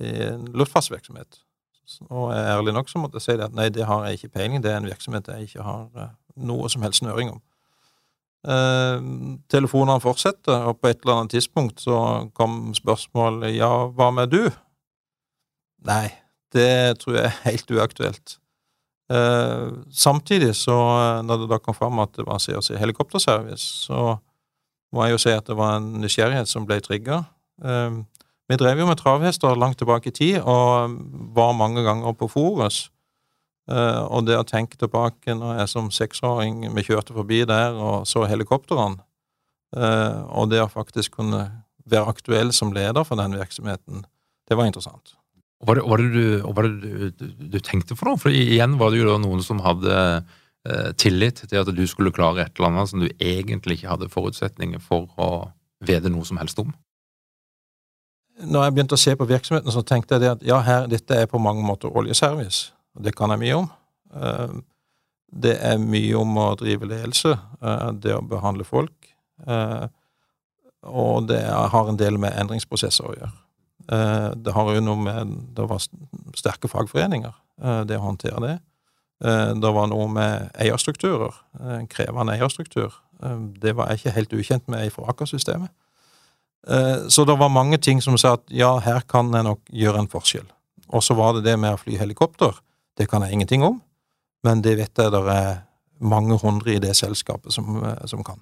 i 0.00 0.12
en 0.28 0.46
luftfartsvirksomhet. 0.54 1.40
Og 2.08 2.30
ærlig 2.32 2.72
nok 2.76 2.88
så 2.88 3.00
måtte 3.02 3.20
jeg 3.20 3.26
si 3.26 3.38
det 3.38 3.48
at 3.48 3.56
nei, 3.56 3.68
det 3.72 3.88
har 3.88 4.06
jeg 4.06 4.20
ikke 4.20 4.36
peiling, 4.38 4.62
det 4.64 4.72
er 4.72 4.78
en 4.80 4.88
virksomhet 4.88 5.28
jeg 5.34 5.48
ikke 5.48 5.66
har 5.66 6.14
noe 6.34 6.70
som 6.72 6.84
helst 6.86 7.02
snøring 7.02 7.34
om. 7.34 7.42
Eh, 8.44 9.00
telefonene 9.52 10.02
fortsetter, 10.04 10.68
og 10.68 10.80
på 10.80 10.90
et 10.90 11.00
eller 11.02 11.20
annet 11.20 11.36
tidspunkt 11.36 11.80
så 11.84 11.98
kom 12.36 12.74
spørsmålet 12.76 13.56
ja, 13.56 13.70
hva 13.96 14.10
med 14.12 14.32
du? 14.34 14.42
Nei, 15.88 16.08
det 16.52 17.00
tror 17.00 17.18
jeg 17.18 17.28
er 17.28 17.38
helt 17.46 17.72
uaktuelt. 17.72 18.36
Eh, 19.12 19.70
samtidig 19.92 20.52
så, 20.56 20.76
når 21.24 21.44
det 21.44 21.50
da 21.52 21.60
kom 21.60 21.76
fram 21.76 22.00
at 22.04 22.12
det 22.16 22.26
var 22.28 22.40
CRC 22.40 22.76
helikopterservice, 22.80 23.88
så 23.88 24.16
må 24.94 25.04
jeg 25.04 25.16
jo 25.16 25.22
si 25.24 25.34
at 25.34 25.46
det 25.50 25.58
var 25.58 25.78
en 25.78 25.92
nysgjerrighet 26.02 26.50
som 26.50 26.66
ble 26.68 26.78
trigga. 26.84 27.24
Eh, 27.64 28.00
vi 28.50 28.58
drev 28.60 28.82
jo 28.82 28.88
med 28.88 29.00
travhester 29.00 29.56
langt 29.56 29.78
tilbake 29.80 30.10
i 30.10 30.14
tid, 30.14 30.40
og 30.40 30.98
var 31.36 31.56
mange 31.56 31.84
ganger 31.86 32.12
på 32.18 32.28
Forus. 32.28 32.88
Uh, 33.64 34.04
og 34.12 34.26
det 34.28 34.36
å 34.36 34.44
tenke 34.44 34.76
tilbake 34.76 35.32
når 35.32 35.62
jeg 35.62 35.70
som 35.72 35.86
seksåring 35.88 36.66
vi 36.74 36.82
kjørte 36.84 37.14
forbi 37.16 37.38
der 37.48 37.72
og 37.72 38.02
så 38.04 38.26
helikoptrene, 38.28 39.00
uh, 39.72 40.18
og 40.36 40.50
det 40.52 40.60
å 40.60 40.68
faktisk 40.68 41.16
kunne 41.16 41.46
være 41.88 42.12
aktuell 42.12 42.52
som 42.52 42.74
leder 42.76 43.06
for 43.08 43.16
den 43.16 43.38
virksomheten, 43.38 44.04
det 44.44 44.58
var 44.60 44.68
interessant. 44.68 45.14
Hva 45.64 45.78
var 45.80 46.02
det, 46.02 46.10
du, 46.12 46.44
var 46.44 46.68
det 46.68 47.14
du, 47.16 47.24
du, 47.54 47.58
tenkte 47.64 47.96
for 47.96 48.10
noe? 48.10 48.20
For 48.20 48.36
igjen 48.36 48.76
var 48.76 48.92
det 48.92 49.00
jo 49.00 49.16
noen 49.22 49.40
som 49.40 49.64
hadde 49.64 49.96
tillit 50.96 51.42
til 51.44 51.58
at 51.60 51.68
du 51.76 51.82
skulle 51.84 52.12
klare 52.14 52.46
et 52.46 52.54
eller 52.56 52.70
annet 52.70 52.88
som 52.88 53.02
du 53.02 53.08
egentlig 53.20 53.76
ikke 53.76 53.90
hadde 53.90 54.08
forutsetninger 54.08 54.80
for 54.80 55.10
å 55.20 55.28
vite 55.84 56.08
noe 56.08 56.24
som 56.24 56.40
helst 56.40 56.62
om. 56.62 56.70
Når 58.48 58.64
jeg 58.64 58.74
begynte 58.74 58.96
å 58.96 59.02
se 59.02 59.12
på 59.14 59.26
virksomheten, 59.28 59.70
så 59.74 59.84
tenkte 59.84 60.16
jeg 60.16 60.32
at 60.38 60.46
ja, 60.46 60.62
her, 60.64 60.88
dette 60.90 61.20
er 61.20 61.28
på 61.30 61.42
mange 61.42 61.62
måter 61.66 61.92
oljeservice 61.92 62.72
og 62.94 63.02
det 63.06 63.14
kan 63.18 63.34
jeg 63.34 63.42
mye 63.42 63.58
om. 63.58 63.68
Eh, 64.14 64.56
det 65.44 65.54
er 65.66 65.82
mye 65.82 66.14
om 66.18 66.36
å 66.38 66.48
drive 66.58 66.88
ledelse, 66.88 67.34
eh, 67.34 67.88
det 67.98 68.14
å 68.14 68.26
behandle 68.26 68.66
folk, 68.66 69.10
eh, 69.46 69.86
og 70.84 71.28
det 71.28 71.42
har 71.48 71.88
en 71.88 71.98
del 71.98 72.18
med 72.20 72.36
endringsprosesser 72.38 73.08
å 73.08 73.16
gjøre. 73.16 73.40
Det 73.84 74.52
har 74.56 74.68
jo 74.72 74.80
noe 74.80 74.96
med 74.96 75.32
Det 75.52 75.64
var 75.68 75.82
sterke 76.36 76.68
fagforeninger, 76.72 77.34
det 77.84 77.98
å 77.98 78.04
håndtere 78.04 78.40
det. 78.40 78.54
Det 79.22 79.70
var 79.76 79.86
noe 79.88 80.08
med 80.10 80.48
eierstrukturer, 80.60 81.36
en 81.78 81.86
krevende 81.88 82.34
eierstruktur. 82.34 82.96
Det 83.62 83.72
var 83.78 83.88
jeg 83.88 84.00
ikke 84.00 84.14
helt 84.16 84.34
ukjent 84.36 84.66
med 84.68 84.90
fra 84.92 85.06
Aker-systemet. 85.12 85.70
Så 87.08 87.24
det 87.24 87.36
var 87.38 87.52
mange 87.52 87.78
ting 87.78 88.02
som 88.02 88.18
sa 88.20 88.34
at 88.36 88.44
ja, 88.52 88.72
her 88.82 89.06
kan 89.08 89.30
jeg 89.32 89.46
nok 89.46 89.62
gjøre 89.70 90.02
en 90.02 90.10
forskjell. 90.10 90.48
Og 90.92 91.02
så 91.02 91.14
var 91.14 91.36
det 91.36 91.44
det 91.46 91.56
med 91.60 91.76
å 91.76 91.80
fly 91.80 91.96
helikopter. 92.00 92.58
Det 92.98 93.08
kan 93.10 93.24
jeg 93.24 93.32
ingenting 93.32 93.64
om, 93.66 93.80
men 94.44 94.62
det 94.62 94.76
vet 94.78 94.98
jeg 94.98 95.14
det 95.14 95.22
er 95.30 95.62
mange 96.04 96.38
hundre 96.38 96.74
i 96.74 96.82
det 96.82 96.94
selskapet 96.96 97.54
som, 97.54 97.84
eh, 97.84 98.06
som 98.06 98.24
kan. 98.24 98.40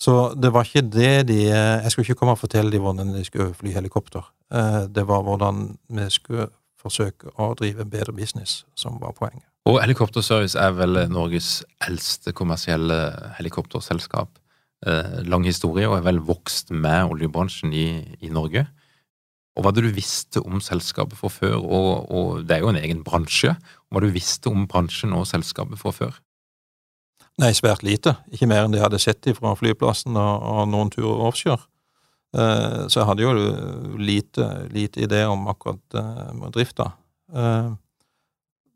Så 0.00 0.34
det 0.34 0.50
var 0.52 0.64
ikke 0.64 0.90
det 0.90 1.28
de 1.28 1.42
Jeg 1.46 1.90
skulle 1.90 2.04
ikke 2.04 2.18
komme 2.18 2.32
og 2.32 2.38
fortelle 2.38 2.72
dem 2.72 2.82
hvordan 2.82 3.14
de 3.14 3.24
skulle 3.24 3.54
fly 3.54 3.70
helikopter. 3.70 4.22
Eh, 4.52 4.86
det 4.88 5.06
var 5.06 5.22
hvordan 5.22 5.78
vi 5.88 6.10
skulle 6.10 6.48
forsøke 6.82 7.32
å 7.40 7.52
drive 7.58 7.84
en 7.84 7.90
bedre 7.92 8.14
business, 8.16 8.62
som 8.74 8.98
var 9.02 9.14
poenget. 9.18 9.46
Og 9.70 9.78
Helikopterservice 9.78 10.58
er 10.58 10.74
vel 10.74 11.04
Norges 11.12 11.60
eldste 11.86 12.34
kommersielle 12.34 12.98
helikopterselskap. 13.38 14.40
Eh, 14.82 15.20
lang 15.30 15.46
historie 15.46 15.86
og 15.86 16.00
er 16.00 16.06
vel 16.08 16.18
vokst 16.26 16.72
med 16.74 17.12
oljebransjen 17.14 17.70
i, 17.70 17.86
i 18.18 18.30
Norge. 18.34 18.66
Og 19.54 19.62
hva 19.62 19.70
hadde 19.70 19.84
du 19.84 19.94
visste 19.94 20.40
om 20.42 20.62
selskapet 20.64 21.18
fra 21.20 21.30
før, 21.30 21.58
og, 21.60 22.10
og, 22.10 22.28
det 22.48 22.56
er 22.56 22.64
jo 22.64 22.72
en 22.72 22.80
egen 22.80 23.02
bransje, 23.06 23.52
hva 23.92 24.02
du 24.02 24.08
visste 24.10 24.50
om 24.50 24.64
bransjen 24.66 25.12
og 25.14 25.28
selskapet 25.28 25.78
fra 25.78 25.92
før? 25.94 26.16
Nei, 27.40 27.52
svært 27.56 27.84
lite. 27.84 28.16
Ikke 28.32 28.48
mer 28.48 28.64
enn 28.64 28.74
det 28.74 28.80
jeg 28.80 28.86
hadde 28.88 29.00
sett 29.02 29.28
fra 29.38 29.54
flyplassen 29.56 30.16
og, 30.20 30.48
og 30.52 30.66
noen 30.72 30.90
turer 30.92 31.28
offshore. 31.28 31.68
Uh, 32.32 32.88
så 32.88 33.02
jeg 33.02 33.08
hadde 33.10 33.24
jo 33.26 33.32
lite, 34.00 34.48
lite 34.72 35.04
idé 35.04 35.24
om 35.28 35.44
akkurat 35.52 35.98
uh, 35.98 36.48
drifta. 36.54 36.92
Uh, 37.32 37.74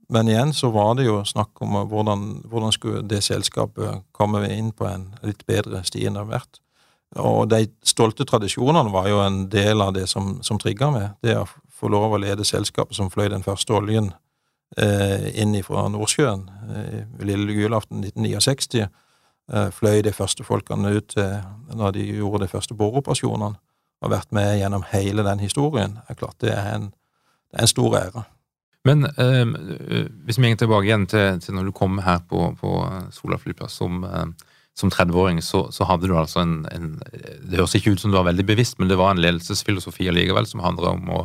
men 0.09 0.29
igjen 0.31 0.53
så 0.55 0.71
var 0.71 0.95
det 0.99 1.09
jo 1.09 1.23
snakk 1.27 1.63
om 1.65 1.81
hvordan, 1.91 2.27
hvordan 2.47 2.75
skulle 2.75 3.03
det 3.09 3.25
selskapet 3.27 4.05
komme 4.15 4.45
inn 4.55 4.71
på 4.77 4.87
en 4.87 5.09
litt 5.27 5.43
bedre 5.49 5.83
sti 5.87 6.05
enn 6.07 6.19
det 6.19 6.23
har 6.23 6.31
vært. 6.37 6.61
Og 7.23 7.47
de 7.51 7.65
stolte 7.87 8.27
tradisjonene 8.29 8.93
var 8.93 9.09
jo 9.11 9.23
en 9.25 9.47
del 9.51 9.83
av 9.83 9.95
det 9.97 10.07
som, 10.11 10.37
som 10.47 10.61
trigga 10.63 10.91
meg. 10.95 11.09
Det 11.25 11.37
å 11.39 11.47
få 11.77 11.91
lov 11.93 12.15
å 12.15 12.21
lede 12.21 12.47
selskapet 12.47 12.97
som 12.99 13.11
fløy 13.13 13.29
den 13.33 13.45
første 13.47 13.75
oljen 13.77 14.11
eh, 14.77 15.29
inn 15.41 15.57
fra 15.65 15.87
Nordsjøen 15.93 16.47
eh, 16.77 17.03
lille 17.25 17.57
julaften 17.57 18.05
1969. 18.05 18.89
eh, 19.53 19.71
fløy 19.75 20.03
de 20.05 20.13
første 20.13 20.45
folkene 20.45 20.97
ut 20.97 21.09
til 21.15 21.39
når 21.75 21.97
de 21.97 22.07
gjorde 22.19 22.45
de 22.45 22.53
første 22.53 22.75
boreoperasjonene, 22.75 23.59
og 24.05 24.13
vært 24.13 24.33
med 24.37 24.59
gjennom 24.61 24.85
hele 24.93 25.25
den 25.25 25.41
historien. 25.41 25.99
Det 26.05 26.15
er 26.15 26.21
klart 26.21 26.41
det 26.45 26.53
er 26.53 26.75
en, 26.75 26.91
det 27.51 27.59
er 27.59 27.67
en 27.67 27.75
stor 27.75 27.97
ære. 27.99 28.27
Men 28.87 29.07
eh, 29.07 29.47
hvis 30.27 30.39
vi 30.39 30.51
går 30.53 30.61
tilbake 30.61 30.87
igjen 30.87 31.09
til, 31.11 31.41
til, 31.43 31.57
når 31.57 31.69
du 31.69 31.75
kom 31.75 31.99
her 32.05 32.21
på, 32.29 32.53
på 32.61 32.77
Sola 33.15 33.39
flyplass 33.41 33.79
som, 33.81 34.05
eh, 34.07 34.53
som 34.79 34.93
30-åring, 34.93 35.41
så, 35.43 35.67
så, 35.75 35.87
hadde 35.89 36.07
du 36.11 36.15
altså 36.19 36.45
en, 36.45 36.61
en, 36.71 36.93
Det 37.43 37.59
høres 37.59 37.75
ikke 37.79 37.97
ut 37.97 38.03
som 38.03 38.13
du 38.13 38.19
var 38.19 38.29
veldig 38.29 38.47
bevisst, 38.47 38.79
men 38.79 38.91
det 38.93 38.99
var 39.01 39.15
en 39.15 39.23
ledelsesfilosofi 39.23 40.09
allikevel 40.13 40.47
som 40.47 40.63
handler 40.65 40.93
om 40.93 41.11
å 41.19 41.25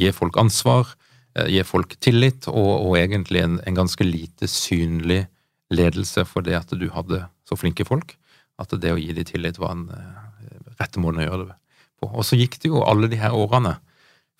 gi 0.00 0.12
folk 0.16 0.38
ansvar, 0.40 0.94
eh, 1.36 1.50
gi 1.52 1.64
folk 1.68 1.98
tillit, 2.00 2.48
og, 2.48 2.72
og 2.86 2.96
egentlig 3.00 3.44
en, 3.44 3.60
en, 3.66 3.76
ganske 3.82 4.06
lite 4.06 4.48
synlig 4.48 5.26
ledelse 5.72 6.24
for 6.28 6.44
det 6.44 6.56
at 6.62 6.72
du 6.76 6.88
hadde 6.94 7.24
så 7.52 7.60
flinke 7.60 7.86
folk. 7.88 8.16
At 8.60 8.72
det 8.82 8.92
å 8.92 9.00
gi 9.00 9.12
dem 9.16 9.28
tillit 9.28 9.60
var 9.60 9.76
en 9.76 9.88
uh, 9.90 10.72
rette 10.80 11.00
måten 11.00 11.22
å 11.22 11.26
gjøre 11.26 11.48
det 11.50 11.58
på. 12.00 12.10
Og 12.10 12.24
så 12.26 12.38
gikk 12.38 12.60
det 12.62 12.72
jo 12.72 12.84
alle 12.86 13.10
de 13.10 13.20
her 13.20 13.34
årene 13.36 13.76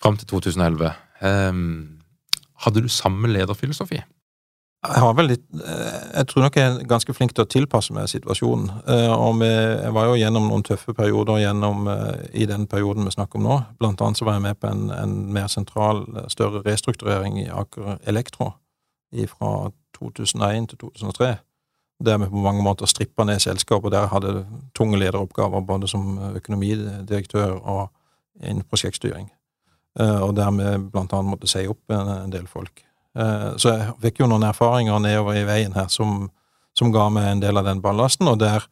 fram 0.03 0.17
til 0.19 0.29
2011. 0.29 0.89
Um, 1.23 1.29
ehm, 1.29 1.77
hadde 2.65 2.83
du 2.83 2.91
samme 2.91 3.31
lederfilosofi? 3.31 4.01
Jeg 4.83 5.27
litt 5.29 5.45
eh, 5.63 5.99
Jeg 6.17 6.27
tror 6.27 6.43
nok 6.43 6.57
jeg 6.59 6.67
er 6.67 6.87
ganske 6.91 7.13
flink 7.15 7.31
til 7.31 7.45
å 7.45 7.47
tilpasse 7.47 7.93
meg 7.95 8.09
situasjonen. 8.11 8.65
Og 9.15 9.37
vi, 9.39 9.47
jeg 9.47 9.93
var 9.95 10.09
jo 10.09 10.17
gjennom 10.19 10.49
noen 10.49 10.65
tøffe 10.67 10.91
perioder 10.97 11.39
gjennom, 11.39 11.87
i 12.35 12.43
den 12.49 12.67
perioden 12.67 13.07
vi 13.07 13.13
snakker 13.15 13.39
om 13.39 13.47
nå. 13.47 13.61
Blant 13.79 14.03
annet 14.03 14.19
så 14.19 14.27
var 14.27 14.35
jeg 14.35 14.45
med 14.49 14.59
på 14.59 14.67
en, 14.67 14.89
en 14.91 15.15
mer 15.37 15.47
sentral, 15.47 16.03
større 16.27 16.65
restrukturering 16.67 17.39
i 17.45 17.47
Aker 17.47 17.95
Elektro 18.11 18.51
fra 19.31 19.53
2001 19.95 20.73
til 20.73 20.83
2003 20.83 21.31
der 22.05 22.19
vi 22.21 22.29
på 22.29 22.43
mange 22.43 22.63
måter 22.65 22.89
strippa 22.89 23.25
ned 23.27 23.41
selskapet. 23.43 23.93
Der 23.93 24.09
hadde 24.11 24.45
tunge 24.77 24.99
lederoppgaver 25.01 25.63
både 25.65 25.87
som 25.87 26.17
økonomidirektør 26.35 27.57
og 27.59 27.89
innen 28.41 28.65
prosjektstyring. 28.69 29.29
Eh, 29.99 30.21
og 30.21 30.35
der 30.35 30.51
vi 30.51 30.77
blant 30.91 31.13
annet 31.13 31.33
måtte 31.35 31.49
si 31.49 31.65
opp 31.69 31.93
en 31.93 32.33
del 32.33 32.47
folk. 32.49 32.85
Eh, 33.17 33.49
så 33.57 33.75
jeg 33.75 33.97
fikk 34.07 34.23
jo 34.23 34.29
noen 34.29 34.47
erfaringer 34.49 35.01
nedover 35.01 35.37
i 35.37 35.47
veien 35.47 35.75
her 35.77 35.91
som, 35.93 36.29
som 36.77 36.93
ga 36.93 37.09
meg 37.13 37.29
en 37.29 37.43
del 37.43 37.61
av 37.61 37.67
den 37.69 37.83
ballasten, 37.83 38.29
og 38.31 38.39
der 38.41 38.65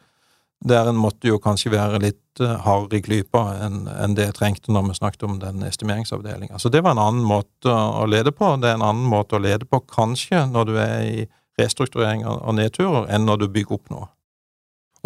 der 0.62 0.89
en 0.91 1.00
måtte 1.00 1.26
jo 1.26 1.39
kanskje 1.41 1.72
være 1.74 2.00
litt 2.04 2.41
uh, 2.41 2.60
hardere 2.62 3.00
i 3.00 3.06
klypa 3.06 3.44
enn 3.65 3.88
en 3.91 4.15
det 4.17 4.28
jeg 4.28 4.38
trengte 4.38 4.74
når 4.74 4.91
vi 4.91 4.98
snakket 5.00 5.26
om 5.26 5.39
den 5.41 5.63
estimeringsavdelinga. 5.65 6.60
Så 6.62 6.70
det 6.70 6.84
var 6.86 6.94
en 6.94 7.02
annen 7.02 7.26
måte 7.26 7.72
å 7.72 8.06
lede 8.10 8.34
på. 8.36 8.54
Det 8.62 8.70
er 8.70 8.78
en 8.78 8.86
annen 8.86 9.08
måte 9.10 9.38
å 9.38 9.41
lede 9.41 9.65
på 9.65 9.82
kanskje 9.89 10.46
når 10.52 10.70
du 10.70 10.76
er 10.78 11.08
i 11.08 11.26
restrukturering 11.60 12.24
og 12.28 12.56
nedturer, 12.56 13.10
enn 13.12 13.28
når 13.28 13.44
du 13.44 13.48
bygger 13.52 13.80
opp 13.80 13.94
noe. 13.94 14.10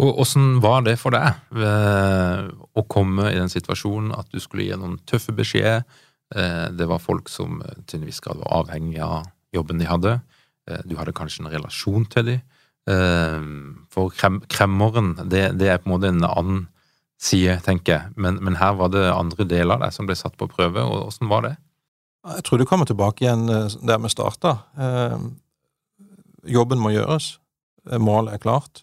Og 0.02 0.20
Åssen 0.20 0.58
var 0.60 0.82
det 0.84 0.98
for 1.00 1.16
deg 1.16 1.38
å 1.56 2.82
komme 2.92 3.30
i 3.30 3.38
den 3.38 3.48
situasjonen 3.48 4.12
at 4.16 4.28
du 4.28 4.42
skulle 4.42 4.66
gi 4.66 4.76
noen 4.76 4.98
tøffe 5.08 5.32
beskjeder? 5.36 5.86
Eh, 6.34 6.66
det 6.74 6.88
var 6.90 7.02
folk 7.02 7.30
som 7.30 7.60
til 7.86 8.00
en 8.00 8.08
viss 8.08 8.20
grad 8.20 8.40
var 8.42 8.64
avhengig 8.64 9.00
av 9.02 9.28
jobben 9.54 9.80
de 9.80 9.88
hadde. 9.88 10.18
Eh, 10.68 10.82
du 10.84 10.96
hadde 10.98 11.14
kanskje 11.16 11.44
en 11.44 11.52
relasjon 11.52 12.06
til 12.12 12.32
dem. 12.32 12.44
For 13.90 14.12
krem, 14.14 14.36
kremmeren, 14.46 15.16
det, 15.26 15.56
det, 15.58 15.72
er 15.72 15.80
på 15.82 15.88
en 15.88 15.92
måte 15.96 16.10
en 16.12 16.22
annen 16.22 16.60
side, 17.18 17.56
tenker 17.66 17.96
jeg. 17.96 18.12
Men, 18.14 18.36
men, 18.38 18.60
her 18.60 18.76
var 18.78 18.92
det 18.94 19.08
andre 19.10 19.42
deler 19.48 19.74
av 19.74 19.82
deg 19.82 19.96
som 19.96 20.06
ble 20.06 20.14
satt 20.14 20.36
på 20.38 20.46
prøve. 20.46 20.84
og 20.84 21.08
Åssen 21.08 21.26
var 21.26 21.42
det? 21.48 21.56
Jeg 22.36 22.44
tror 22.46 22.62
du 22.62 22.66
kommer 22.68 22.86
tilbake 22.86 23.24
igjen 23.24 23.48
eh, 23.50 23.74
der 23.90 23.98
vi 24.04 24.12
starta. 24.12 24.58
Jobben 26.48 26.80
må 26.82 26.92
gjøres. 26.94 27.36
Eh, 27.90 28.00
målet 28.02 28.36
er 28.36 28.42
klart. 28.42 28.82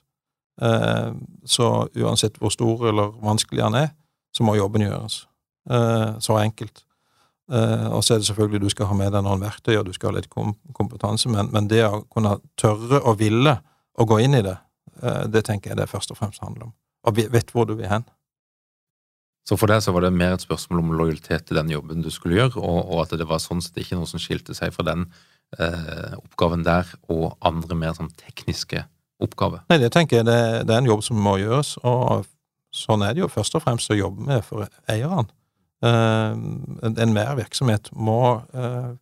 Ehm, 0.61 1.23
så 1.49 1.87
uansett 1.97 2.37
hvor 2.37 2.51
stor 2.53 2.87
eller 2.91 3.13
vanskelig 3.23 3.63
han 3.63 3.77
er, 3.79 3.93
så 4.35 4.45
må 4.45 4.55
jobben 4.55 4.85
gjøres. 4.85 5.23
Så 6.19 6.35
enkelt. 6.35 6.83
Og 7.47 8.01
så 8.03 8.13
er 8.13 8.17
det 8.19 8.27
selvfølgelig 8.27 8.61
du 8.61 8.69
skal 8.69 8.89
ha 8.89 8.95
med 8.99 9.13
deg 9.15 9.23
noen 9.23 9.41
verktøy, 9.41 9.77
og 9.79 9.85
du 9.87 9.93
skal 9.95 10.11
ha 10.11 10.17
litt 10.17 10.27
kompetanse, 10.29 11.29
men, 11.31 11.47
men 11.55 11.69
det 11.71 11.79
å 11.87 12.01
kunne 12.11 12.33
tørre 12.59 12.99
og 12.99 13.21
ville 13.21 13.55
å 13.99 14.07
gå 14.09 14.19
inn 14.23 14.37
i 14.37 14.43
det, 14.45 14.55
eh, 15.01 15.23
det 15.29 15.45
tenker 15.47 15.71
jeg 15.71 15.81
det 15.81 15.89
først 15.91 16.13
og 16.13 16.19
fremst 16.19 16.43
handler 16.43 16.69
om. 16.69 16.73
Og 17.07 17.17
vet 17.17 17.51
hvor 17.53 17.67
du 17.69 17.75
vil 17.77 17.89
hen. 17.91 18.05
Så 19.43 19.57
for 19.59 19.67
deg 19.67 19.83
så 19.83 19.91
var 19.91 20.05
det 20.05 20.13
mer 20.15 20.37
et 20.37 20.43
spørsmål 20.43 20.79
om 20.79 20.91
lojalitet 20.95 21.49
til 21.49 21.59
den 21.59 21.71
jobben 21.73 22.03
du 22.03 22.09
skulle 22.13 22.37
gjøre, 22.37 22.61
og, 22.61 22.79
og 22.87 23.03
at 23.03 23.15
det 23.19 23.27
var 23.27 23.43
sånn 23.43 23.61
sett 23.63 23.81
ikke 23.81 23.99
noe 23.99 24.07
som 24.07 24.21
skilte 24.21 24.55
seg 24.55 24.71
fra 24.75 24.85
den 24.87 25.05
eh, 25.59 26.13
oppgaven 26.15 26.63
der 26.63 26.87
og 27.11 27.33
andre 27.43 27.77
mer 27.77 27.97
sånn 27.97 28.11
tekniske 28.21 28.85
oppgaver? 29.23 29.65
Nei, 29.71 29.81
det 29.83 29.91
tenker 29.95 30.21
jeg 30.21 30.29
det, 30.29 30.39
det, 30.63 30.71
er 30.71 30.79
en 30.79 30.87
jobb 30.87 31.03
som 31.03 31.19
må 31.19 31.35
gjøres, 31.41 31.75
og 31.83 32.23
sånn 32.73 33.03
er 33.05 33.15
det 33.15 33.25
jo 33.25 33.31
først 33.31 33.59
og 33.59 33.65
fremst 33.65 33.91
å 33.91 33.99
jobbe 33.99 34.27
med 34.31 34.47
for 34.47 34.67
eierne. 34.89 35.27
Eh, 35.83 36.39
Enhver 37.03 37.35
virksomhet 37.41 37.91
må 37.91 38.21
eh, 38.55 38.93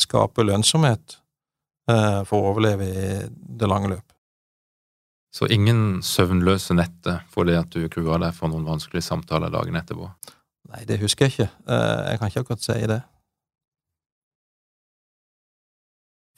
skape 0.00 0.46
lønnsomhet 0.46 1.18
eh, 1.90 2.22
for 2.28 2.38
å 2.38 2.54
overleve 2.54 2.86
i 2.86 3.18
det 3.32 3.70
lange 3.70 3.90
løp. 3.96 4.11
Så 5.32 5.48
ingen 5.48 6.02
søvnløse 6.04 6.76
netter 6.76 7.22
fordi 7.32 7.56
at 7.56 7.72
du 7.72 7.86
gruer 7.92 8.20
deg 8.20 8.34
for 8.36 8.52
noen 8.52 8.66
vanskelige 8.68 9.06
samtaler 9.06 9.52
dagen 9.52 9.78
etterpå? 9.80 10.10
Nei, 10.72 10.84
det 10.88 11.00
husker 11.00 11.26
jeg 11.26 11.34
ikke. 11.34 11.48
Eh, 11.72 12.02
jeg 12.10 12.20
kan 12.20 12.32
ikke 12.32 12.44
akkurat 12.44 12.66
si 12.66 12.76
det. 12.90 13.00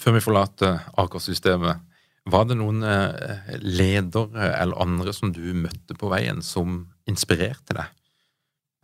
Før 0.03 0.17
vi 0.17 0.23
forlater 0.23 0.87
Aker-systemet, 1.01 1.83
var 2.31 2.47
det 2.49 2.57
noen 2.57 2.83
eh, 2.89 3.55
ledere 3.61 4.51
eller 4.55 4.81
andre 4.81 5.13
som 5.17 5.33
du 5.35 5.43
møtte 5.57 5.97
på 5.99 6.09
veien, 6.13 6.41
som 6.45 6.85
inspirerte 7.11 7.77
deg? 7.77 7.91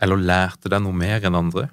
Eller 0.00 0.20
lærte 0.20 0.72
deg 0.72 0.82
noe 0.84 0.96
mer 0.96 1.24
enn 1.24 1.38
andre? 1.38 1.68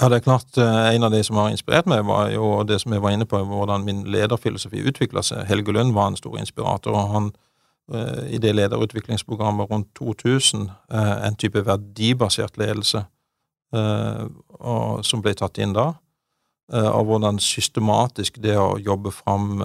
Ja, 0.00 0.08
det 0.08 0.16
er 0.16 0.20
klart. 0.20 0.58
Eh, 0.58 0.94
en 0.94 1.02
av 1.02 1.10
de 1.10 1.24
som 1.24 1.36
har 1.36 1.50
inspirert 1.50 1.86
meg, 1.90 2.04
var 2.06 2.30
jo 2.30 2.62
det 2.62 2.80
som 2.80 2.92
jeg 2.94 3.02
var 3.02 3.10
inne 3.10 3.26
på, 3.26 3.40
hvordan 3.42 3.84
min 3.84 4.04
lederfilosofi 4.06 4.84
utvikla 4.86 5.24
seg. 5.26 5.46
Helge 5.48 5.74
Lund 5.74 5.92
var 5.96 6.12
en 6.12 6.16
stor 6.16 6.38
inspirator. 6.38 6.94
og 6.94 7.08
han 7.14 7.32
eh, 7.92 8.34
i 8.34 8.38
det 8.38 8.54
lederutviklingsprogrammet 8.54 9.70
rundt 9.70 9.88
2000, 9.98 10.70
eh, 10.90 11.26
en 11.26 11.36
type 11.36 11.66
verdibasert 11.66 12.58
ledelse 12.58 13.06
som 15.04 15.20
ble 15.20 15.34
tatt 15.36 15.58
inn 15.60 15.74
da, 15.76 15.90
og 16.72 17.02
hvordan 17.04 17.36
systematisk 17.38 18.38
det 18.40 18.54
å 18.56 18.78
jobbe 18.80 19.10
fram 19.12 19.60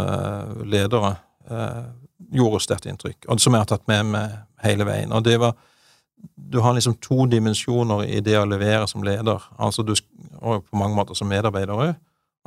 ledere 0.68 1.14
gjorde 2.36 2.60
sterkt 2.60 2.90
inntrykk, 2.92 3.30
og 3.30 3.40
som 3.40 3.56
jeg 3.56 3.64
har 3.64 3.70
tatt 3.72 3.88
med 3.88 4.10
meg 4.12 4.34
hele 4.60 4.84
veien. 4.84 5.16
Og 5.16 5.24
det 5.24 5.38
var 5.40 5.56
du 6.36 6.60
har 6.60 6.74
liksom 6.74 6.96
to 7.02 7.26
dimensjoner 7.26 8.06
i 8.06 8.20
det 8.24 8.38
å 8.40 8.48
levere 8.48 8.88
som 8.88 9.04
leder, 9.04 9.44
altså 9.58 9.84
du, 9.84 9.94
og 10.40 10.66
på 10.70 10.80
mange 10.80 10.96
måter 10.96 11.18
som 11.18 11.30
medarbeider 11.32 11.74
òg. 11.74 11.94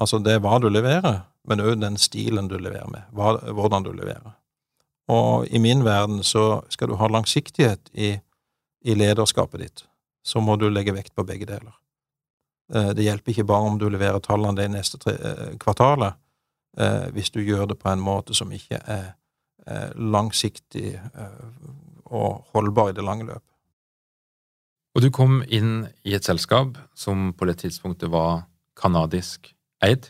Altså 0.01 0.21
det 0.21 0.37
er 0.37 0.43
hva 0.45 0.59
du 0.61 0.69
leverer, 0.71 1.23
men 1.49 1.63
òg 1.65 1.81
den 1.81 1.97
stilen 2.01 2.49
du 2.49 2.59
leverer 2.59 2.89
med, 2.93 3.07
hva, 3.17 3.37
hvordan 3.53 3.87
du 3.87 3.93
leverer. 3.93 4.37
Og 5.13 5.47
i 5.55 5.61
min 5.63 5.85
verden 5.87 6.23
så 6.27 6.63
skal 6.73 6.91
du 6.91 6.97
ha 7.01 7.09
langsiktighet 7.09 7.91
i, 7.95 8.17
i 8.85 8.95
lederskapet 8.95 9.63
ditt, 9.63 9.85
så 10.27 10.43
må 10.43 10.57
du 10.59 10.69
legge 10.71 10.95
vekt 10.97 11.15
på 11.15 11.25
begge 11.27 11.47
deler. 11.49 11.75
Eh, 12.75 12.91
det 12.99 13.07
hjelper 13.07 13.33
ikke 13.33 13.47
bare 13.47 13.71
om 13.71 13.79
du 13.79 13.89
leverer 13.91 14.23
tallene 14.25 14.59
det 14.59 14.71
neste 14.75 14.99
tre, 15.03 15.15
eh, 15.15 15.53
kvartalet, 15.63 16.19
eh, 16.79 17.07
hvis 17.15 17.31
du 17.31 17.41
gjør 17.43 17.69
det 17.71 17.79
på 17.79 17.91
en 17.93 18.03
måte 18.03 18.35
som 18.35 18.53
ikke 18.53 18.83
er 18.83 19.15
langsiktig 19.99 20.93
og 22.05 22.45
holdbar 22.55 22.93
i 22.93 22.95
det 22.95 23.03
lange 23.03 23.25
løp. 23.27 23.43
Og 24.97 25.03
du 25.05 25.11
kom 25.13 25.43
inn 25.53 25.91
i 26.09 26.15
et 26.17 26.25
selskap 26.25 26.79
som 26.97 27.35
på 27.37 27.45
det 27.45 27.59
tidspunktet 27.61 28.09
var 28.09 28.47
kanadisk 28.81 29.51
eid, 29.85 30.09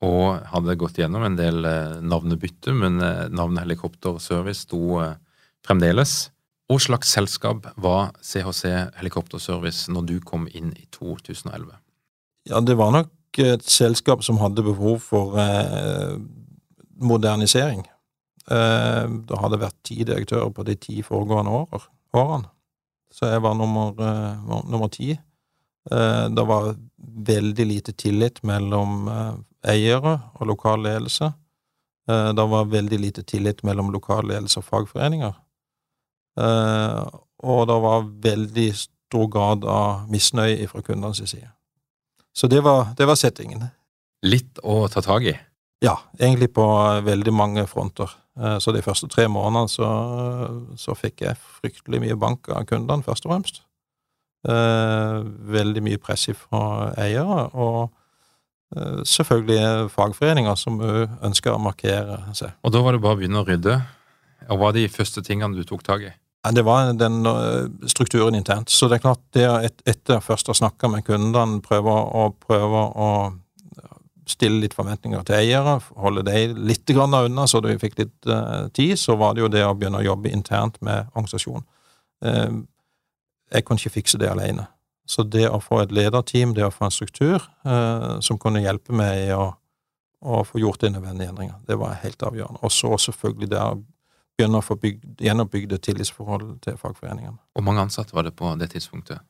og 0.00 0.40
hadde 0.48 0.78
gått 0.80 0.96
gjennom 1.00 1.26
en 1.26 1.36
del 1.36 1.60
eh, 1.68 1.98
navnebytte, 2.00 2.72
men 2.72 2.96
navnet 2.96 3.34
navnet 3.36 3.66
Helikopterservice 3.66 4.64
sto 4.64 4.80
eh, 5.02 5.18
fremdeles. 5.64 6.14
Hva 6.68 6.78
slags 6.80 7.12
selskap 7.12 7.68
var 7.76 8.14
CHC 8.24 8.64
Helikopterservice 8.96 9.92
når 9.92 10.08
du 10.08 10.16
kom 10.24 10.48
inn 10.56 10.72
i 10.72 10.88
2011? 10.96 11.68
Ja, 12.48 12.64
det 12.64 12.78
var 12.80 12.96
nok 12.96 13.44
et 13.44 13.68
selskap 13.68 14.24
som 14.24 14.40
hadde 14.40 14.64
behov 14.64 15.04
for 15.04 15.36
eh, 15.40 16.16
modernisering. 16.96 17.84
Eh, 18.48 19.04
det 19.28 19.44
hadde 19.44 19.64
vært 19.68 19.80
ti 19.84 20.00
direktører 20.00 20.52
på 20.56 20.64
de 20.64 20.80
ti 20.80 21.02
foregående 21.04 21.60
år, 21.60 21.88
årene 22.16 22.55
så 23.16 23.30
jeg 23.30 23.42
var 23.44 23.56
nummer, 23.56 23.94
uh, 23.96 24.60
nummer 24.68 24.90
ti. 24.92 25.14
Uh, 25.90 26.26
det 26.28 26.44
var 26.44 26.74
veldig 27.30 27.66
lite 27.66 27.94
tillit 27.96 28.42
mellom 28.44 29.08
uh, 29.08 29.34
eiere 29.66 30.18
og 30.36 30.50
lokal 30.52 30.84
ledelse. 30.84 31.32
det 32.06 32.44
var 32.46 32.68
veldig 32.70 32.98
lite 33.02 33.22
tillit 33.26 33.64
mellom 33.66 33.88
lokal 33.90 34.28
ledelse 34.30 34.60
og 34.60 34.64
fagforeninger. 34.64 35.32
og 37.42 37.66
det 37.66 37.78
var 37.82 38.04
veldig 38.22 38.66
stor 38.78 39.26
grad 39.26 39.64
av 39.64 40.06
misnøye 40.08 40.68
fra 40.70 40.82
kundenes 40.86 41.18
side. 41.18 41.50
Så 42.32 42.46
det 42.46 42.60
var, 42.62 42.94
det 42.96 43.08
var 43.10 43.18
settingen. 43.18 43.64
Litt 44.22 44.60
å 44.62 44.86
ta 44.86 45.02
tak 45.02 45.26
i? 45.26 45.34
Ja, 45.82 45.98
egentlig 46.18 46.52
på 46.54 46.66
veldig 47.02 47.34
mange 47.34 47.66
fronter. 47.66 48.14
Eh, 48.36 48.58
så 48.60 48.72
de 48.74 48.84
første 48.84 49.08
tre 49.08 49.26
månedene 49.32 49.70
så, 49.72 49.90
så 50.80 50.96
fikk 50.96 51.24
jeg 51.24 51.40
fryktelig 51.60 52.02
mye 52.04 52.18
bank 52.20 52.50
av 52.52 52.66
kundene, 52.68 53.04
først 53.06 53.28
og 53.28 53.32
fremst. 53.32 53.62
Eh, 54.46 55.22
veldig 55.56 55.84
mye 55.86 56.02
press 56.02 56.28
fra 56.38 56.92
eiere, 57.00 57.46
og 57.56 57.80
eh, 58.76 59.00
selvfølgelig 59.08 59.88
fagforeninger 59.94 60.60
som 60.60 60.78
ønsker 60.82 61.54
å 61.54 61.62
markere 61.62 62.20
seg. 62.36 62.54
Og 62.62 62.76
da 62.76 62.84
var 62.84 62.96
det 62.96 63.02
bare 63.04 63.18
å 63.18 63.22
begynne 63.22 63.42
å 63.42 63.48
rydde? 63.48 63.80
Og 64.46 64.54
hva 64.54 64.68
var 64.68 64.76
de 64.76 64.86
første 64.92 65.24
tingene 65.24 65.56
du 65.56 65.64
tok 65.66 65.82
tak 65.86 66.06
i? 66.06 66.12
Det 66.54 66.62
var 66.62 66.92
den 66.94 67.24
strukturen 67.90 68.36
internt. 68.38 68.70
Så 68.70 68.86
det 68.86 69.00
er 69.00 69.02
klart, 69.02 69.22
det 69.34 69.48
et, 69.66 69.80
etter 69.90 70.20
først 70.22 70.52
å 70.52 70.54
snakke 70.54 70.86
med 70.92 71.02
kundene, 71.08 71.58
prøve 71.64 71.90
å, 71.90 72.28
prøve 72.38 72.82
å 72.94 73.08
stille 74.26 74.60
litt 74.62 74.74
forventninger 74.74 75.22
til 75.26 75.38
eiere, 75.38 75.76
holde 76.02 76.24
dem 76.26 76.56
litt 76.66 76.90
unna 76.90 77.46
så 77.46 77.60
vi 77.64 77.76
fikk 77.78 77.98
litt 78.00 78.30
uh, 78.30 78.66
tid, 78.74 78.96
så 78.98 79.14
var 79.18 79.34
det 79.34 79.44
jo 79.44 79.50
det 79.52 79.62
å 79.64 79.74
begynne 79.74 80.02
å 80.02 80.06
jobbe 80.06 80.32
internt 80.34 80.80
med 80.82 81.06
organisasjonen. 81.14 81.66
Uh, 82.24 82.64
jeg 83.54 83.64
kunne 83.64 83.78
ikke 83.78 83.98
fikse 84.00 84.18
det 84.18 84.30
alene. 84.32 84.66
Så 85.06 85.22
det 85.22 85.46
å 85.46 85.60
få 85.62 85.84
et 85.84 85.94
lederteam, 85.94 86.56
det 86.56 86.66
å 86.66 86.72
få 86.74 86.88
en 86.88 86.94
struktur 86.94 87.38
uh, 87.38 88.18
som 88.18 88.40
kunne 88.42 88.64
hjelpe 88.64 88.96
meg 88.96 89.28
i 89.28 89.30
å, 89.36 89.52
å, 90.26 90.42
få 90.48 90.58
gjort 90.58 90.82
de 90.82 90.90
nødvendige 90.96 91.30
endringer, 91.30 91.60
det 91.68 91.78
var 91.78 92.00
helt 92.02 92.26
avgjørende. 92.26 92.64
Og 92.66 92.74
så 92.74 92.90
selvfølgelig 93.06 93.52
det 93.54 93.62
å 93.62 93.78
begynne 94.36 94.58
å 94.58 94.66
få 94.66 94.74
bygd, 94.82 95.22
gjenoppbygde 95.22 95.78
tillitsforhold 95.86 96.56
til 96.66 96.82
fagforeningene. 96.82 97.38
Hvor 97.54 97.64
mange 97.64 97.86
ansatte 97.86 98.16
var 98.16 98.26
det 98.26 98.34
på 98.36 98.50
det 98.58 98.72
tidspunktet? 98.74 99.22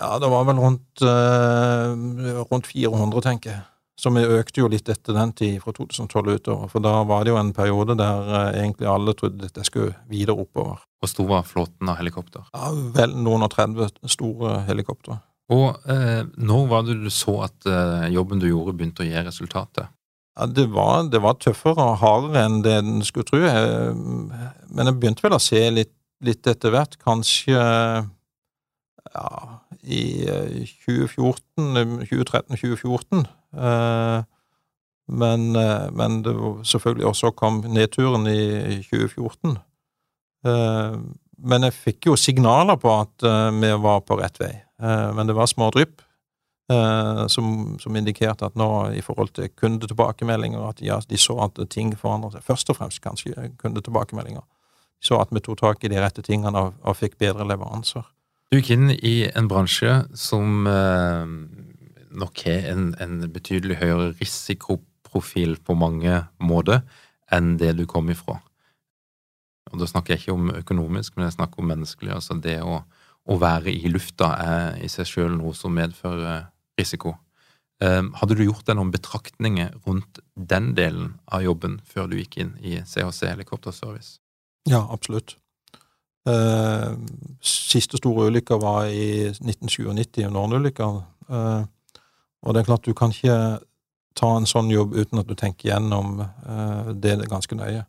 Ja, 0.00 0.16
det 0.18 0.28
var 0.32 0.46
vel 0.48 0.58
rundt, 0.60 1.02
rundt 2.50 2.68
400, 2.68 3.22
tenker 3.24 3.50
jeg. 3.52 3.64
Så 4.00 4.08
vi 4.14 4.22
økte 4.24 4.62
jo 4.62 4.68
litt 4.72 4.88
etter 4.88 5.12
den 5.12 5.32
tid, 5.36 5.58
fra 5.60 5.74
2012 5.76 6.38
utover. 6.38 6.68
For 6.72 6.84
da 6.84 7.02
var 7.08 7.26
det 7.26 7.34
jo 7.34 7.40
en 7.40 7.52
periode 7.56 7.96
der 8.00 8.30
eh, 8.30 8.60
egentlig 8.62 8.88
alle 8.88 9.12
trodde 9.18 9.50
at 9.50 9.58
det 9.58 9.66
skulle 9.68 9.92
videre 10.08 10.40
oppover. 10.40 10.80
Hvor 11.00 11.10
stor 11.10 11.26
var 11.28 11.48
flåten 11.48 11.90
av 11.90 11.98
helikopter? 12.00 12.46
Ja, 12.54 12.70
Vel 12.96 13.12
noen 13.20 13.44
og 13.44 13.52
30 13.52 14.08
store 14.08 14.62
helikoptre. 14.68 15.18
Og 15.52 15.82
eh, 15.90 16.22
når 16.40 16.68
var 16.70 16.86
det 16.86 16.96
du 17.02 17.10
så 17.12 17.42
at 17.44 17.68
eh, 17.68 18.06
jobben 18.14 18.40
du 18.40 18.48
gjorde, 18.48 18.76
begynte 18.78 19.04
å 19.04 19.08
gi 19.08 19.24
resultater? 19.26 19.90
Ja, 20.38 20.46
det 20.48 20.70
var, 20.72 21.02
det 21.12 21.20
var, 21.20 21.36
tøffere 21.42 21.84
og 21.84 21.98
hardere 22.00 22.44
enn 22.46 22.62
det 22.64 22.76
en 22.80 23.02
skulle 23.04 23.28
tro. 23.28 23.40
Men 23.42 24.88
jeg 24.88 24.96
begynte 24.96 25.26
vel 25.26 25.36
å 25.36 25.42
se 25.42 25.60
litt, 25.74 25.92
litt 26.24 26.48
etter 26.48 26.72
hvert. 26.72 26.96
Kanskje 27.02 27.58
ja, 27.58 29.28
i 29.82 30.00
2014, 30.86 32.06
2013-2014 32.08 33.26
Eh, 33.26 33.39
men, 35.10 35.56
eh, 35.56 35.90
men 35.92 36.22
det 36.22 36.32
var 36.32 36.62
selvfølgelig 36.64 37.06
også 37.06 37.30
kom 37.30 37.64
nedturen 37.66 38.26
i 38.30 38.82
2014. 38.86 39.58
Eh, 40.46 41.00
men 41.40 41.66
jeg 41.66 41.74
fikk 41.74 42.06
jo 42.10 42.16
signaler 42.20 42.76
på 42.76 42.92
at 42.92 43.24
vi 43.56 43.70
var 43.80 44.02
på 44.04 44.18
rett 44.20 44.36
vei. 44.36 44.52
Men 45.16 45.24
det 45.28 45.32
var 45.36 45.48
små 45.48 45.70
drypp 45.72 46.02
som, 47.32 47.78
som, 47.80 47.96
indikerte 47.96 48.44
at 48.44 48.58
nå, 48.60 48.68
i 48.92 49.00
forhold 49.00 49.32
til 49.38 49.48
kundetilbakemeldinger, 49.56 50.60
at 50.68 50.82
ja, 50.84 50.98
de 51.08 51.16
så 51.16 51.38
at 51.46 51.56
ting 51.72 51.94
forandret 51.96 52.36
seg. 52.36 52.44
Først 52.44 52.74
og 52.74 52.76
fremst 52.76 53.00
kanskje 53.00 53.48
kundetilbakemeldinger. 53.56 54.44
De 54.44 55.08
så 55.08 55.16
at 55.16 55.32
vi 55.32 55.40
tok 55.40 55.62
tak 55.62 55.84
i 55.84 55.88
de 55.88 55.96
rette 56.04 56.20
tingene 56.20 56.60
og, 56.60 56.76
og 56.84 56.98
fikk 57.00 57.16
bedre 57.16 57.48
leveranser. 57.48 58.04
Du 58.52 58.58
gikk 58.60 58.74
inn 58.76 58.92
i 58.92 59.16
en 59.32 59.48
bransje 59.48 59.96
som 60.12 60.68
nok 62.10 62.44
har 62.46 62.68
en, 62.72 62.90
en, 63.00 63.18
betydelig 63.32 63.78
høyere 63.80 64.12
risikoprofil 64.20 65.56
på 65.64 65.76
mange 65.78 66.24
måter 66.42 66.82
enn 67.30 67.56
det 67.60 67.76
du 67.78 67.86
kom 67.90 68.10
ifra. 68.10 68.40
Og 69.70 69.78
Da 69.78 69.86
snakker 69.86 70.14
jeg 70.14 70.24
ikke 70.24 70.34
om 70.34 70.50
økonomisk, 70.54 71.16
men 71.16 71.28
jeg 71.28 71.38
snakker 71.38 71.62
om 71.62 71.70
menneskelig. 71.70 72.14
Altså 72.16 72.34
det 72.42 72.58
å, 72.66 72.80
å 73.30 73.38
være 73.38 73.70
i 73.70 73.90
lufta 73.92 74.32
er 74.42 74.80
i 74.82 74.90
seg 74.90 75.06
sjøl 75.06 75.36
noe 75.38 75.54
som 75.54 75.74
medfører 75.76 76.48
risiko. 76.80 77.14
Um, 77.80 78.10
hadde 78.18 78.36
du 78.36 78.42
gjort 78.44 78.66
deg 78.68 78.76
noen 78.76 78.90
betraktninger 78.92 79.70
rundt 79.86 80.18
den 80.34 80.74
delen 80.76 81.14
av 81.32 81.46
jobben 81.46 81.78
før 81.88 82.10
du 82.10 82.18
gikk 82.18 82.36
inn 82.42 82.50
i 82.60 82.76
CHC 82.84 83.30
Helikopterservice? 83.30 84.18
Ja, 84.68 84.82
absolutt. 84.92 85.38
Uh, 86.28 86.98
siste 87.40 87.96
store 87.96 88.26
ulykka 88.28 88.58
var 88.60 88.90
i 88.92 89.30
1997, 89.32 90.26
Norne-ulykka. 90.28 90.90
Og 92.42 92.54
det 92.54 92.60
er 92.60 92.70
klart, 92.70 92.86
du 92.86 92.96
kan 92.96 93.12
ikke 93.12 93.60
ta 94.18 94.30
en 94.36 94.48
sånn 94.48 94.70
jobb 94.72 94.94
uten 94.96 95.20
at 95.20 95.28
du 95.28 95.36
tenker 95.38 95.70
gjennom 95.70 96.20
uh, 96.22 96.90
det 96.96 97.18
ganske 97.30 97.56
nøye. 97.56 97.84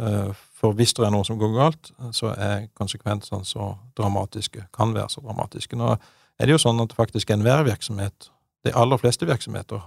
Uh, 0.00 0.32
for 0.56 0.76
hvis 0.76 0.94
det 0.96 1.06
er 1.06 1.14
noe 1.14 1.24
som 1.26 1.38
går 1.40 1.54
galt, 1.56 1.90
så 2.16 2.34
er 2.34 2.68
konsekvensene 2.76 3.46
så 3.48 3.72
dramatiske, 3.98 4.68
kan 4.76 4.92
være 4.96 5.16
så 5.16 5.24
dramatiske. 5.24 5.78
Nå 5.78 5.94
er 5.96 6.44
det 6.44 6.56
jo 6.56 6.62
sånn 6.62 6.82
at 6.84 6.94
faktisk 6.96 7.32
enhver 7.32 7.64
virksomhet, 7.66 8.30
de 8.66 8.74
aller 8.76 9.00
fleste 9.00 9.28
virksomheter, 9.28 9.80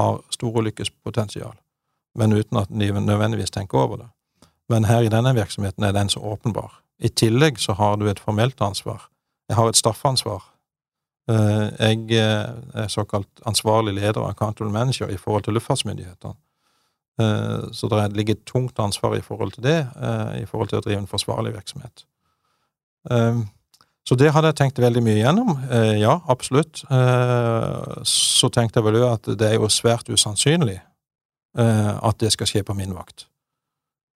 har 0.00 0.22
storulykkespotensial, 0.32 1.54
men 2.16 2.32
uten 2.32 2.62
at 2.62 2.70
de 2.72 2.88
nødvendigvis 2.96 3.52
tenker 3.52 3.82
over 3.84 4.04
det. 4.04 4.08
Men 4.72 4.88
her 4.88 5.04
i 5.04 5.12
denne 5.12 5.34
virksomheten 5.36 5.84
er 5.84 5.92
den 5.92 6.08
så 6.08 6.22
åpenbar. 6.24 6.78
I 7.02 7.10
tillegg 7.12 7.60
så 7.60 7.76
har 7.76 7.98
du 8.00 8.06
et 8.08 8.20
formelt 8.22 8.60
ansvar. 8.64 9.10
Jeg 9.50 9.58
har 9.58 9.68
et 9.68 9.76
straffansvar 9.76 10.40
Eh, 10.40 10.51
jeg 11.28 12.10
eh, 12.18 12.48
er 12.74 12.88
såkalt 12.90 13.42
ansvarlig 13.46 13.94
leder, 13.94 14.24
accountable 14.26 14.72
manager, 14.72 15.08
i 15.08 15.16
forhold 15.16 15.44
til 15.46 15.54
luftfartsmyndighetene. 15.54 16.34
Eh, 17.20 17.70
så 17.72 17.88
det 17.88 18.16
ligger 18.16 18.34
et 18.34 18.46
tungt 18.46 18.78
ansvar 18.78 19.14
i 19.14 19.22
forhold 19.22 19.52
til 19.52 19.62
det, 19.62 19.86
i 20.40 20.46
forhold 20.46 20.72
til 20.72 20.80
å 20.80 20.84
drive 20.84 21.04
en 21.04 21.10
forsvarlig 21.10 21.54
virksomhet. 21.54 22.06
Så 24.02 24.14
det 24.18 24.32
hadde 24.34 24.50
jeg 24.50 24.58
tenkt 24.58 24.78
veldig 24.82 25.00
mye 25.02 25.18
gjennom. 25.18 25.56
Ja, 25.98 26.20
absolutt. 26.30 26.82
Så 28.06 28.50
tenkte 28.54 28.78
jeg 28.78 28.86
vel 28.86 28.98
òg 29.00 29.08
at 29.08 29.30
det 29.38 29.48
er 29.48 29.56
jo 29.58 29.70
svært 29.70 30.10
usannsynlig 30.10 30.80
at 31.58 32.18
det 32.22 32.30
skal 32.34 32.50
skje 32.50 32.62
på 32.66 32.76
min 32.78 32.94
vakt. 32.94 33.26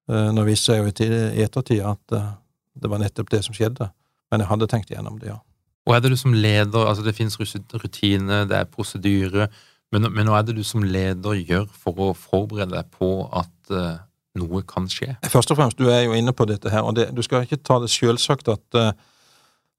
Nå 0.07 0.47
viste 0.47 0.71
seg 0.71 0.83
jo 0.83 0.91
i 0.91 1.43
ettertid 1.43 1.83
at 1.87 2.15
det 2.15 2.91
var 2.91 3.03
nettopp 3.03 3.31
det 3.35 3.43
som 3.47 3.55
skjedde, 3.59 3.91
men 4.31 4.43
jeg 4.43 4.51
hadde 4.53 4.71
tenkt 4.71 4.95
gjennom 4.95 5.19
det, 5.19 5.35
ja. 5.35 5.41
Og 5.87 5.95
er 5.95 6.03
det 6.03 6.12
du 6.12 6.18
som 6.18 6.34
leder 6.34 6.87
Altså, 6.87 7.05
det 7.07 7.14
finnes 7.14 7.39
rutine, 7.39 8.45
det 8.49 8.59
er 8.59 8.70
prosedyre, 8.70 9.49
men, 9.95 10.09
men 10.12 10.28
hva 10.28 10.41
er 10.43 10.49
det 10.49 10.57
du 10.59 10.64
som 10.66 10.82
leder 10.82 11.39
gjør 11.39 11.66
for 11.70 12.09
å 12.09 12.12
forberede 12.18 12.74
deg 12.74 12.89
på 12.95 13.11
at 13.30 13.70
uh, 13.70 14.01
noe 14.39 14.64
kan 14.66 14.89
skje? 14.91 15.14
Først 15.30 15.55
og 15.55 15.61
fremst, 15.61 15.78
du 15.78 15.91
er 15.93 16.03
jo 16.09 16.16
inne 16.16 16.34
på 16.34 16.47
dette 16.51 16.72
her, 16.72 16.82
og 16.82 16.97
det, 16.99 17.12
du 17.14 17.22
skal 17.22 17.47
ikke 17.47 17.62
ta 17.62 17.78
det 17.82 17.93
selvsagt 17.95 18.51
at, 18.51 18.64
uh, 18.74 18.91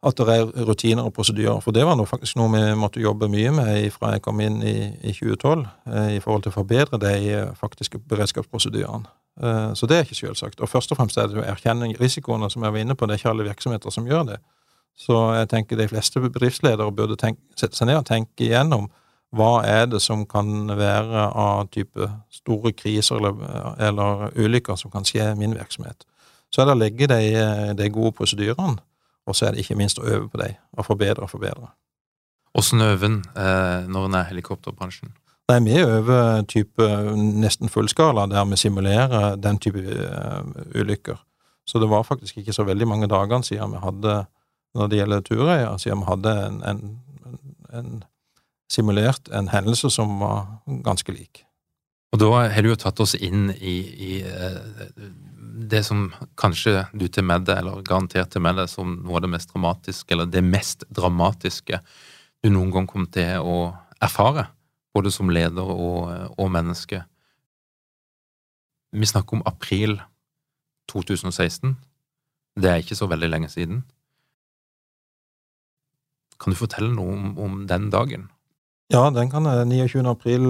at 0.07 0.17
det 0.23 0.37
er 0.39 0.47
rutiner 0.69 1.03
og 1.03 1.11
prosedyrer, 1.17 1.59
for 1.61 1.75
det 1.75 1.83
var 1.85 1.99
noe, 1.99 2.07
faktisk 2.07 2.39
noe 2.39 2.53
vi 2.55 2.63
måtte 2.79 3.03
jobbe 3.03 3.27
mye 3.31 3.51
med 3.59 3.91
fra 3.91 4.15
jeg 4.15 4.23
kom 4.23 4.39
inn 4.45 4.61
i, 4.63 4.77
i 5.03 5.11
2012, 5.11 5.67
uh, 5.91 6.09
i 6.15 6.23
forhold 6.23 6.47
til 6.47 6.55
å 6.55 6.59
forbedre 6.61 7.03
de 7.03 7.43
faktiske 7.59 7.99
beredskapsprosedyrene. 8.07 9.11
Så 9.77 9.85
det 9.85 9.93
er 9.93 10.07
ikke 10.07 10.15
selvsagt. 10.17 10.63
Og 10.65 10.69
først 10.71 10.89
og 10.89 10.97
fremst 10.97 11.19
er 11.21 11.27
det 11.29 11.37
jo 11.37 11.43
erkjenning 11.45 11.91
risikoene, 11.99 12.47
som 12.49 12.63
jeg 12.65 12.73
var 12.73 12.81
inne 12.81 12.95
på. 12.97 13.05
Det 13.05 13.13
er 13.13 13.19
ikke 13.19 13.33
alle 13.35 13.45
virksomheter 13.45 13.93
som 13.93 14.07
gjør 14.09 14.23
det. 14.31 14.37
Så 14.97 15.17
jeg 15.37 15.49
tenker 15.51 15.77
de 15.77 15.87
fleste 15.91 16.21
bedriftsledere 16.23 16.93
burde 16.95 17.17
tenke, 17.19 17.41
sette 17.59 17.77
seg 17.77 17.91
ned 17.91 18.01
og 18.01 18.07
tenke 18.09 18.47
igjennom 18.47 18.89
hva 19.35 19.61
er 19.67 19.85
det 19.91 19.99
som 20.01 20.23
kan 20.29 20.71
være 20.71 21.27
av 21.37 21.67
type 21.69 22.07
store 22.33 22.71
kriser 22.73 23.19
eller, 23.19 23.75
eller 23.83 24.31
ulykker 24.39 24.79
som 24.79 24.91
kan 24.93 25.05
skje 25.05 25.33
i 25.33 25.37
min 25.37 25.53
virksomhet. 25.57 26.07
Så 26.49 26.63
er 26.63 26.69
det 26.69 26.77
å 26.77 26.79
legge 26.79 27.09
de, 27.11 27.19
de 27.77 27.89
gode 27.91 28.15
prosedyrene, 28.17 28.79
og 29.27 29.35
så 29.35 29.47
er 29.47 29.53
det 29.53 29.65
ikke 29.65 29.77
minst 29.77 29.99
å 29.99 30.07
øve 30.07 30.29
på 30.31 30.39
dem, 30.39 30.55
og 30.77 30.87
forbedre 30.87 31.27
og 31.27 31.33
forbedre. 31.33 31.69
Åssen 32.57 32.81
øver 32.81 33.09
en 33.09 33.19
eh, 33.35 33.87
når 33.91 34.07
en 34.07 34.19
er 34.21 34.29
helikopterbransjen? 34.31 35.11
Nei, 35.51 35.59
Vi 35.63 35.79
øver 35.79 36.41
type 36.43 36.87
nesten 37.15 37.69
fullskala, 37.69 38.25
der 38.27 38.45
vi 38.45 38.57
simulerer 38.57 39.35
den 39.35 39.59
type 39.63 39.79
uh, 39.79 40.43
ulykker. 40.75 41.15
Så 41.67 41.79
det 41.79 41.87
var 41.89 42.03
faktisk 42.03 42.37
ikke 42.37 42.53
så 42.53 42.65
veldig 42.67 42.87
mange 42.87 43.07
dagene 43.07 43.43
siden 43.43 43.71
vi 43.71 43.79
hadde 43.83 44.15
når 44.77 44.91
det 44.91 45.01
gjelder 45.01 45.25
Turøya, 45.25 45.73
siden 45.81 46.03
vi 46.03 46.09
hadde 46.11 46.33
en, 46.45 46.61
en, 46.69 46.81
en, 47.73 47.91
simulert 48.71 49.29
en 49.33 49.49
hendelse 49.51 49.89
som 49.93 50.19
var 50.21 50.45
ganske 50.85 51.13
lik. 51.15 51.43
Og 52.13 52.21
da 52.21 52.29
har 52.51 52.63
du 52.63 52.69
jo 52.71 52.79
tatt 52.79 52.99
oss 53.03 53.15
inn 53.15 53.49
i, 53.57 53.77
i 54.09 54.11
eh, 54.23 54.59
det 55.67 55.83
som 55.87 56.07
kanskje 56.39 56.85
du 56.93 57.07
til 57.11 57.25
med 57.27 57.47
deg, 57.47 57.61
eller 57.61 57.83
garantert 57.87 58.31
til 58.31 58.43
med 58.43 58.59
deg, 58.59 58.69
som 58.71 58.99
noe 59.01 59.19
av 59.19 59.25
det 59.25 59.31
mest 59.33 59.51
dramatiske, 59.51 60.13
eller 60.15 60.29
det 60.31 60.43
mest 60.45 60.85
dramatiske 60.93 61.81
du 62.43 62.51
noen 62.53 62.71
gang 62.71 62.87
kom 62.89 63.07
til 63.11 63.41
å 63.41 63.57
erfare, 64.03 64.47
både 64.95 65.11
som 65.13 65.31
leder 65.33 65.67
og, 65.67 66.11
og 66.37 66.51
menneske. 66.53 67.01
Vi 68.95 69.09
snakker 69.09 69.39
om 69.39 69.45
april 69.49 69.97
2016. 70.91 71.75
Det 72.57 72.71
er 72.71 72.81
ikke 72.81 72.97
så 72.97 73.09
veldig 73.09 73.29
lenge 73.29 73.49
siden. 73.51 73.83
Kan 76.39 76.53
du 76.53 76.59
fortelle 76.59 76.93
noe 76.93 77.13
om, 77.13 77.37
om 77.37 77.61
den 77.69 77.89
dagen? 77.93 78.29
Ja, 78.93 79.09
den 79.11 79.29
kan 79.29 79.45
jeg. 79.49 79.67
29. 79.67 80.05
april 80.07 80.43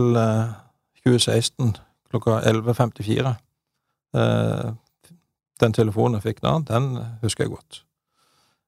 2016 1.06 1.78
klokka 2.12 2.40
11.54. 2.40 3.34
Eh, 4.18 4.72
den 5.62 5.74
telefonen 5.74 6.20
jeg 6.20 6.28
fikk 6.30 6.42
da, 6.46 6.58
den 6.68 6.96
husker 7.24 7.46
jeg 7.46 7.56
godt. 7.56 7.82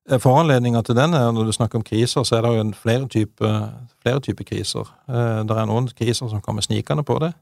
Eh, 0.10 0.20
Foranledninga 0.20 0.82
til 0.82 0.98
den 0.98 1.14
er 1.14 1.32
når 1.32 1.50
du 1.50 1.56
snakker 1.56 1.80
om 1.80 1.86
kriser, 1.86 2.24
så 2.24 2.38
er 2.38 2.46
det 2.46 2.56
jo 2.58 2.66
flere 2.82 3.08
typer 3.08 3.70
type 4.26 4.44
kriser. 4.44 4.90
Eh, 5.10 5.42
det 5.48 5.58
er 5.58 5.70
noen 5.70 5.88
kriser 5.88 6.28
som 6.28 6.42
kommer 6.42 6.66
snikende 6.66 7.04
på 7.04 7.20
det, 7.20 7.34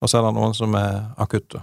og 0.00 0.08
så 0.08 0.18
er 0.18 0.28
det 0.28 0.34
noen 0.38 0.54
som 0.54 0.74
er 0.74 1.14
akutte. 1.16 1.62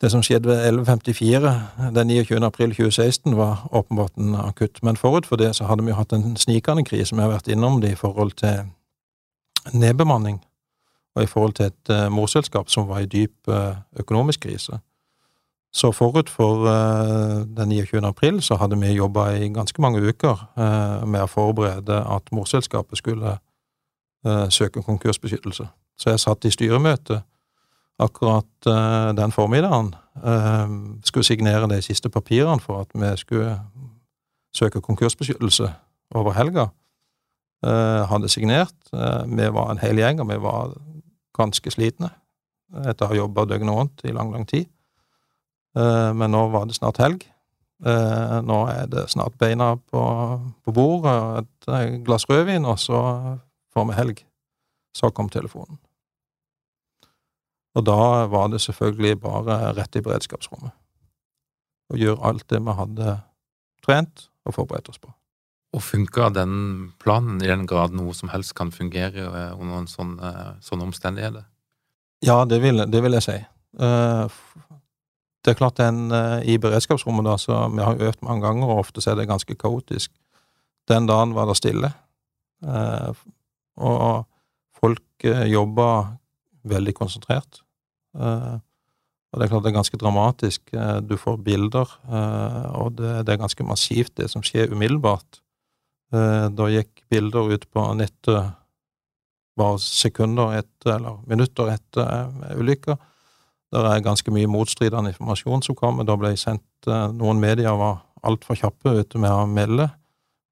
Det 0.00 0.10
som 0.10 0.22
skjedde 0.22 0.48
ved 0.48 0.78
11.54 0.78 1.90
den 1.94 2.08
29. 2.08 2.44
april 2.44 2.70
2016 2.70 3.36
var 3.36 3.68
åpenbart 3.72 4.14
en 4.16 4.34
akutt, 4.34 4.82
men 4.82 4.96
forut 4.96 5.26
for 5.26 5.36
det 5.36 5.56
så 5.56 5.64
hadde 5.64 5.84
vi 5.84 5.90
jo 5.90 5.96
hatt 5.96 6.12
en 6.12 6.36
snikende 6.36 6.84
krise. 6.84 7.16
Vi 7.16 7.20
har 7.20 7.28
vært 7.28 7.48
innom 7.48 7.80
det 7.80 7.92
i 7.92 7.98
forhold 8.00 8.32
til 8.32 8.62
nedbemanning, 9.72 10.40
og 11.14 11.22
i 11.22 11.26
forhold 11.26 11.52
til 11.52 11.66
et 11.66 11.90
uh, 11.90 12.08
morselskap 12.12 12.70
som 12.70 12.88
var 12.88 12.98
i 12.98 13.06
dyp 13.06 13.48
uh, 13.48 13.76
økonomisk 14.00 14.40
krise. 14.40 14.78
Så 15.72 15.92
forut 15.92 16.30
for 16.30 16.64
uh, 16.64 17.44
den 17.56 17.68
29. 17.68 18.06
april 18.06 18.42
så 18.42 18.56
hadde 18.56 18.80
vi 18.80 18.96
jobba 18.96 19.28
i 19.30 19.48
ganske 19.48 19.82
mange 19.82 20.00
uker 20.00 20.46
med 21.06 21.22
å 21.22 21.28
forberede 21.28 22.00
at 22.08 22.32
morselskapet 22.32 22.98
skulle 22.98 23.36
søke 24.50 24.82
konkursbeskyttelse. 24.82 25.64
Så 25.98 26.10
jeg 26.10 26.20
satt 26.20 26.44
i 26.44 26.50
styremøte 26.50 27.22
akkurat 28.00 28.68
uh, 28.68 29.10
den 29.16 29.32
formiddagen 29.32 29.94
uh, 30.24 30.68
skulle 31.04 31.26
signere 31.26 31.68
de 31.68 31.82
siste 31.82 32.08
papirene 32.08 32.60
for 32.60 32.84
at 32.84 32.94
vi 32.94 33.16
skulle 33.20 33.58
søke 34.54 34.80
konkursbeskyttelse 34.80 35.72
over 36.14 36.32
helga. 36.32 36.68
Uh, 37.66 38.06
hadde 38.08 38.28
signert. 38.28 38.74
vi 39.26 39.52
var 39.52 39.70
en 39.70 39.78
hel 39.78 39.98
gjeng, 39.98 40.20
og 40.20 40.28
vi 40.28 40.38
var 40.40 40.72
ganske 41.36 41.70
slitne 41.70 42.10
etter 42.86 43.04
å 43.04 43.10
ha 43.10 43.18
jobba 43.18 43.44
døgnet 43.44 43.74
rundt 43.74 44.04
i 44.04 44.14
lang, 44.14 44.30
lang 44.32 44.46
tid. 44.46 44.66
men 45.74 46.30
nå 46.30 46.48
var 46.50 46.66
det 46.66 46.76
snart 46.76 46.98
helg. 47.02 47.24
nå 48.46 48.58
er 48.70 48.86
det 48.86 49.08
snart 49.10 49.34
beina 49.38 49.76
på, 49.76 50.02
på 50.64 50.72
bordet 50.72 51.12
og 51.12 51.74
et 51.74 52.04
glass 52.06 52.28
rødvin, 52.30 52.64
og 52.64 52.78
så 52.78 53.02
får 53.74 53.88
vi 53.90 53.98
helg. 53.98 54.24
Så 54.94 55.10
kom 55.10 55.28
telefonen. 55.28 55.78
Og 57.78 57.86
da 57.86 58.26
var 58.30 58.50
det 58.50 58.62
selvfølgelig 58.64 59.20
bare 59.22 59.60
rett 59.78 59.96
i 59.96 60.02
beredskapsrommet. 60.02 60.74
Og 61.90 61.98
gjøre 61.98 62.26
alt 62.26 62.46
det 62.50 62.60
vi 62.62 62.74
hadde 62.78 63.16
trent 63.86 64.26
og 64.46 64.56
forberedt 64.56 64.90
oss 64.90 64.98
på. 64.98 65.12
Og 65.70 65.82
funka 65.86 66.32
den 66.34 66.54
planen 67.02 67.38
i 67.44 67.50
den 67.50 67.66
grad 67.70 67.94
noe 67.94 68.14
som 68.16 68.32
helst 68.32 68.56
kan 68.58 68.72
fungere 68.74 69.28
eh, 69.28 69.52
under 69.54 69.84
en 69.84 69.90
sånn, 69.90 70.16
eh, 70.18 70.56
sånn 70.66 70.82
omstendighet? 70.82 71.44
Ja, 72.26 72.42
det 72.48 72.58
vil, 72.64 72.82
det 72.90 73.02
vil, 73.04 73.14
jeg 73.20 73.26
si. 73.26 73.36
Eh, 73.78 74.40
det 75.40 75.52
er 75.52 75.58
klart 75.60 75.78
den 75.78 76.10
i 76.44 76.58
beredskapsrommet, 76.60 77.24
da, 77.24 77.36
så 77.40 77.62
vi 77.72 77.84
har 77.86 78.02
øvd 78.10 78.26
mange 78.26 78.44
ganger, 78.44 78.66
og 78.66 78.82
ofte 78.82 79.00
er 79.08 79.16
det 79.16 79.30
ganske 79.30 79.54
kaotisk. 79.56 80.10
Den 80.90 81.06
dagen 81.08 81.32
var 81.32 81.46
det 81.48 81.54
stille. 81.56 81.88
Og 83.80 84.26
folk 84.76 85.24
jobba 85.24 85.86
veldig 86.68 86.94
konsentrert. 86.96 87.62
Uh, 88.16 88.58
og 89.30 89.38
det 89.38 89.46
er 89.46 89.52
klart 89.52 89.64
det 89.64 89.70
er 89.70 89.78
ganske 89.78 90.00
dramatisk. 90.00 90.72
Uh, 90.74 90.98
du 91.04 91.16
får 91.20 91.38
bilder, 91.46 91.92
uh, 92.10 92.66
og 92.82 92.96
det, 92.98 93.12
det, 93.26 93.34
er 93.34 93.42
ganske 93.44 93.66
massivt, 93.66 94.16
det 94.18 94.30
som 94.32 94.44
skjer 94.44 94.74
umiddelbart. 94.74 95.42
da 96.10 96.64
gikk 96.66 97.04
bilder 97.06 97.52
ut 97.54 97.64
på 97.70 97.82
nettet 97.94 98.48
bare 99.54 99.78
sekunder 99.78 100.56
etter, 100.58 100.96
eller 100.96 101.20
minutter 101.30 101.68
etter 101.70 102.56
ulykka. 102.58 102.96
Det 103.70 103.84
er 103.86 104.02
ganske 104.02 104.32
mye 104.34 104.50
motstridende 104.50 105.12
informasjon 105.12 105.62
som 105.62 105.76
kommer. 105.78 106.02
Da 106.02 106.16
ble 106.18 106.32
sendt 106.34 106.88
Noen 107.14 107.38
medier 107.38 107.78
var 107.78 108.00
altfor 108.26 108.58
kjappe 108.58 108.96
ute 109.04 109.22
med 109.22 109.30
å 109.30 109.46
melde 109.46 109.86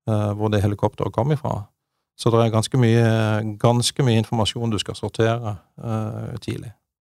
hvor 0.07 0.55
det 0.55 0.63
helikopteret 0.63 1.11
kom 1.17 1.35
ifra. 1.35 1.57
Så 2.19 2.33
det 2.35 2.41
er 2.43 2.51
ganske 2.51 2.81
mye, 2.81 3.05
ganske 3.63 4.05
mye 4.07 4.19
informasjon 4.25 4.73
du 4.73 4.79
skal 4.83 4.97
sortere 4.99 5.55
uh, 5.79 6.35
tidlig. 6.43 6.73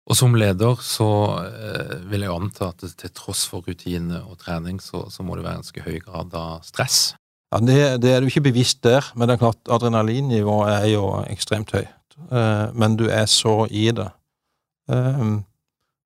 Og 0.10 0.18
som 0.18 0.36
leder 0.38 0.78
så 0.86 1.08
uh, 1.42 1.96
vil 2.12 2.26
jeg 2.26 2.34
anta 2.34 2.70
at 2.70 2.86
til 3.00 3.14
tross 3.18 3.48
for 3.50 3.66
rutine 3.66 4.22
og 4.22 4.38
trening, 4.44 4.78
så, 4.82 5.08
så 5.10 5.26
må 5.26 5.38
det 5.38 5.46
være 5.48 5.62
ganske 5.62 5.86
høy 5.88 5.98
grad 6.06 6.36
av 6.38 6.62
stress? 6.68 7.16
Ja, 7.52 7.60
det, 7.66 7.80
det, 8.04 8.12
er 8.14 8.22
du 8.22 8.30
ikke 8.30 8.46
bevisst 8.52 8.84
der, 8.86 9.10
men 9.16 9.28
det 9.28 9.36
er 9.36 9.44
klart 9.48 9.74
adrenalinnivået 9.74 10.76
er 10.76 10.90
jo 10.94 11.08
ekstremt 11.32 11.74
høyt. 11.74 12.20
Uh, 12.30 12.70
men 12.78 13.00
du 13.00 13.08
er 13.10 13.26
så 13.30 13.64
i 13.72 13.90
det 13.96 14.12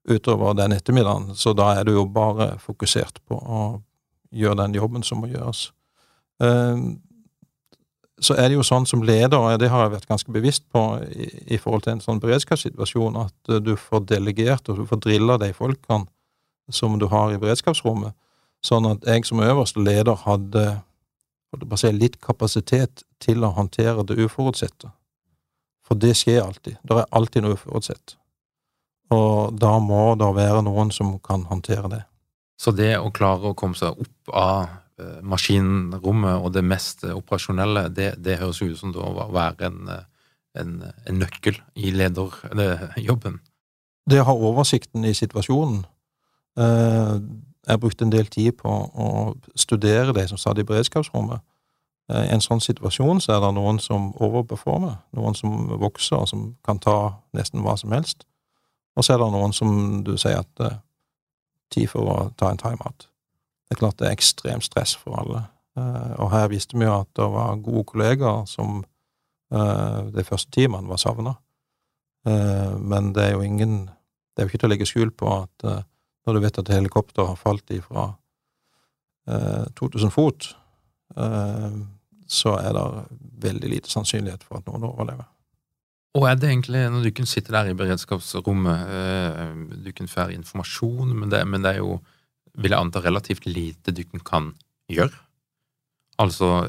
utover 0.05 0.53
den 0.53 0.75
ettermiddagen, 0.75 1.31
så 1.33 1.55
da 1.57 1.71
er 1.79 1.87
du 1.87 1.95
jo 1.95 2.03
bare 2.05 2.59
fokusert 2.61 3.23
på 3.25 3.39
å 3.39 3.61
gjøre 4.35 4.59
den 4.59 4.75
jobben 4.77 5.05
som 5.05 5.23
må 5.23 5.31
gjøres. 5.31 5.71
Uh, 6.37 6.93
så 8.21 8.35
er 8.39 8.47
det 8.47 8.55
jo 8.55 8.63
sånn 8.63 8.85
som 8.87 9.03
leder, 9.03 9.35
og 9.35 9.59
det 9.59 9.69
har 9.71 9.85
jeg 9.85 9.95
vært 9.97 10.07
ganske 10.07 10.31
bevisst 10.31 10.63
på 10.71 10.81
i, 11.11 11.27
i 11.55 11.59
forhold 11.59 11.83
til 11.83 11.95
en 11.95 12.03
sånn 12.03 12.21
beredskapssituasjon, 12.23 13.17
at 13.25 13.51
uh, 13.51 13.59
du 13.59 13.75
får 13.79 14.05
delegert 14.07 14.69
og 14.71 14.79
du 14.79 14.85
får 14.87 15.01
drilla 15.03 15.37
de 15.41 15.51
folkene 15.55 16.07
som 16.71 16.95
du 16.99 17.09
har 17.11 17.33
i 17.33 17.39
beredskapsrommet, 17.41 18.15
sånn 18.65 18.87
at 18.89 19.03
jeg 19.05 19.27
som 19.27 19.43
øverste 19.43 19.83
leder 19.83 20.17
hadde 20.23 20.65
si, 21.77 21.91
litt 21.93 22.17
kapasitet 22.23 23.03
til 23.21 23.43
å 23.45 23.51
håndtere 23.53 24.05
det 24.07 24.17
uforutsette. 24.23 24.89
For 25.85 25.99
det 26.01 26.15
skjer 26.17 26.41
alltid. 26.41 26.79
Det 26.81 26.97
er 26.97 27.11
alltid 27.13 27.45
noe 27.45 27.59
uforutsett. 27.59 28.15
Og 29.13 29.53
da 29.61 29.75
må 29.77 30.15
det 30.17 30.31
være 30.33 30.63
noen 30.65 30.89
som 30.95 31.13
kan 31.21 31.45
håndtere 31.51 31.91
det. 31.91 32.01
Så 32.57 32.73
det 32.73 32.95
å 32.97 33.11
klare 33.13 33.51
å 33.51 33.57
komme 33.59 33.77
seg 33.77 33.93
opp 34.01 34.33
av 34.33 34.65
Eh, 34.65 34.84
maskinrommet 35.27 36.39
og 36.39 36.53
det 36.55 36.63
mest 36.63 37.03
operasjonelle, 37.03 37.89
det, 37.91 38.13
det 38.23 38.37
høres 38.39 38.61
ut 38.61 38.77
som 38.79 38.93
å 38.95 39.27
være 39.33 39.67
en, 39.67 39.89
en, 40.55 40.77
en 40.85 41.19
nøkkel 41.19 41.57
i 41.75 41.91
lederjobben. 41.91 43.41
Det 44.05 44.21
å 44.21 44.27
ha 44.29 44.35
oversikten 44.37 45.05
i 45.07 45.15
situasjonen. 45.17 45.81
Eh, 46.61 47.15
jeg 47.65 47.81
brukte 47.81 48.05
en 48.05 48.13
del 48.13 48.29
tid 48.31 48.53
på 48.59 48.69
å 48.69 49.33
studere 49.57 50.13
de 50.13 50.27
som 50.29 50.39
satt 50.39 50.61
i 50.61 50.67
beredskapsrommet. 50.67 51.41
Eh, 52.13 52.27
I 52.27 52.33
en 52.35 52.43
sånn 52.45 52.61
situasjon 52.61 53.23
så 53.25 53.35
er 53.35 53.41
det 53.43 53.51
noen 53.57 53.81
som 53.81 54.11
overperformer, 54.21 54.99
noen 55.17 55.35
som 55.35 55.73
vokser, 55.81 56.21
og 56.21 56.29
som 56.29 56.47
kan 56.65 56.79
ta 56.79 57.17
nesten 57.35 57.65
hva 57.65 57.75
som 57.81 57.95
helst. 57.97 58.27
Og 58.95 59.03
så 59.03 59.15
er 59.15 59.23
det 59.23 59.31
noen 59.33 59.57
som 59.57 60.03
du 60.05 60.13
sier 60.21 60.45
at 60.45 60.83
tid 61.73 61.89
for 61.91 62.07
å 62.07 62.17
ta 62.37 62.53
en 62.53 62.61
timeout. 62.61 63.09
Det 63.65 63.75
er 63.75 63.81
klart 63.81 63.97
det 63.99 64.07
er 64.07 64.15
ekstremt 64.15 64.65
stress 64.65 64.93
for 64.99 65.17
alle. 65.17 65.47
Eh, 65.75 66.11
og 66.21 66.31
her 66.31 66.51
visste 66.51 66.77
vi 66.77 66.85
jo 66.87 66.99
at 67.01 67.09
det 67.17 67.25
var 67.33 67.63
gode 67.63 67.83
kollegaer 67.89 68.45
som 68.49 68.83
eh, 69.51 69.99
de 70.15 70.23
første 70.27 70.51
timene 70.55 70.89
var 70.89 71.01
savna. 71.01 71.35
Eh, 72.27 72.75
men 72.79 73.11
det 73.15 73.29
er 73.29 73.35
jo 73.35 73.45
ingen 73.45 73.89
Det 74.35 74.41
er 74.41 74.47
jo 74.47 74.51
ikke 74.51 74.59
til 74.59 74.67
å 74.67 74.73
legge 74.73 74.85
skjul 74.89 75.11
på 75.15 75.29
at 75.31 75.63
når 76.27 76.35
du 76.35 76.39
vet 76.43 76.57
at 76.59 76.69
helikopter 76.73 77.23
har 77.23 77.37
falt 77.39 77.71
ifra 77.71 78.09
2000 79.79 80.11
fot, 80.11 80.49
så 82.27 82.55
er 82.59 82.75
det 82.75 82.83
veldig 83.45 83.69
lite 83.71 83.87
sannsynlighet 83.93 84.43
for 84.43 84.59
at 84.59 84.67
noen 84.67 84.83
overlever. 84.89 85.23
Og 86.19 86.27
er 86.27 86.35
det 86.35 86.49
egentlig, 86.49 86.81
når 86.91 87.07
du 87.07 87.11
kan 87.15 87.31
sitte 87.31 87.55
der 87.55 87.71
i 87.71 87.77
beredskapsrommet, 87.79 88.91
du 89.87 89.91
kan 89.95 90.11
få 90.11 90.27
informasjon, 90.35 91.15
men 91.15 91.31
det, 91.31 91.39
men 91.47 91.63
det 91.63 91.77
er 91.77 91.79
jo 91.79 92.01
vil 92.55 92.73
jeg 92.73 92.79
anta 92.79 93.01
relativt 93.03 93.47
lite 93.49 93.93
du 93.95 94.03
kan 94.23 94.53
gjøre. 94.91 95.13
Altså 96.21 96.67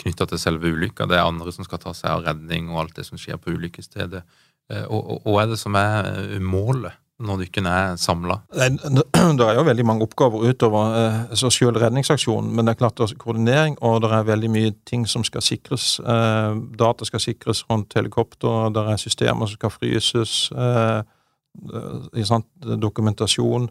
knytta 0.00 0.26
til 0.26 0.40
selve 0.42 0.72
ulykka. 0.74 1.06
Det 1.06 1.18
er 1.18 1.28
andre 1.28 1.52
som 1.54 1.66
skal 1.66 1.78
ta 1.82 1.92
seg 1.94 2.10
av 2.10 2.24
redning 2.26 2.72
og 2.72 2.80
alt 2.82 2.96
det 2.98 3.06
som 3.06 3.20
skjer 3.20 3.38
på 3.38 3.54
ulykkesstedet. 3.54 4.24
Eh, 4.72 4.84
og 4.88 5.26
hva 5.28 5.42
er 5.42 5.50
det 5.52 5.58
som 5.60 5.74
er 5.76 6.06
eh, 6.08 6.38
målet 6.40 6.96
når 7.24 7.44
dykkene 7.44 7.70
er 7.70 7.98
samla? 8.00 8.40
Det 8.54 9.44
er 9.44 9.58
jo 9.58 9.64
veldig 9.66 9.84
mange 9.86 10.06
oppgaver 10.06 10.48
utover 10.48 10.96
eh, 10.98 11.18
så 11.38 11.50
selv 11.52 11.78
redningsaksjonen, 11.82 12.50
men 12.54 12.66
det 12.66 12.74
er 12.74 12.80
klart 12.80 12.96
det 12.98 13.06
er 13.06 13.20
koordinering, 13.20 13.76
og 13.84 14.00
det 14.02 14.10
er 14.12 14.26
veldig 14.28 14.50
mye 14.50 14.72
ting 14.88 15.06
som 15.08 15.24
skal 15.24 15.44
sikres. 15.44 16.00
Data 16.80 17.06
skal 17.08 17.22
sikres 17.22 17.62
rundt 17.70 17.94
helikopter, 17.96 18.72
det 18.74 18.84
er 18.90 19.00
systemer 19.00 19.48
som 19.48 19.60
skal 19.60 19.72
fryses, 19.72 20.34
dokumentasjon. 22.82 23.70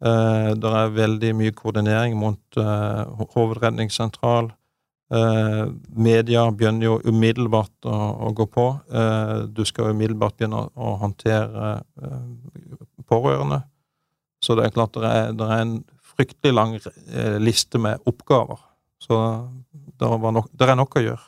Uh, 0.00 0.56
det 0.56 0.70
er 0.72 0.94
veldig 0.96 1.34
mye 1.36 1.52
koordinering 1.52 2.14
mot 2.16 2.56
eh, 2.56 3.24
hovedredningssentral. 3.34 4.48
Eh, 5.10 5.64
media 5.90 6.44
begynner 6.54 6.86
jo 6.86 6.92
umiddelbart 7.02 7.88
å, 7.90 7.96
å 8.28 8.30
gå 8.36 8.46
på. 8.48 8.66
Uh, 8.88 9.44
du 9.50 9.64
skal 9.68 9.90
umiddelbart 9.90 10.38
begynne 10.38 10.62
å, 10.62 10.70
å 10.72 10.94
håndtere 11.02 11.72
pårørende. 13.10 13.60
Så 14.40 14.56
det 14.56 14.68
er 14.68 14.76
klart 14.76 14.94
det 14.96 15.10
er, 15.10 15.34
det 15.36 15.48
er 15.50 15.64
en 15.64 15.74
fryktelig 16.14 16.54
lang 16.54 16.76
liste 17.42 17.80
med 17.82 18.00
oppgaver. 18.08 18.62
Så 19.02 19.18
det, 19.74 20.08
nok, 20.08 20.48
det 20.54 20.68
er 20.68 20.78
nok 20.78 20.96
å 20.96 21.04
gjøre. 21.04 21.26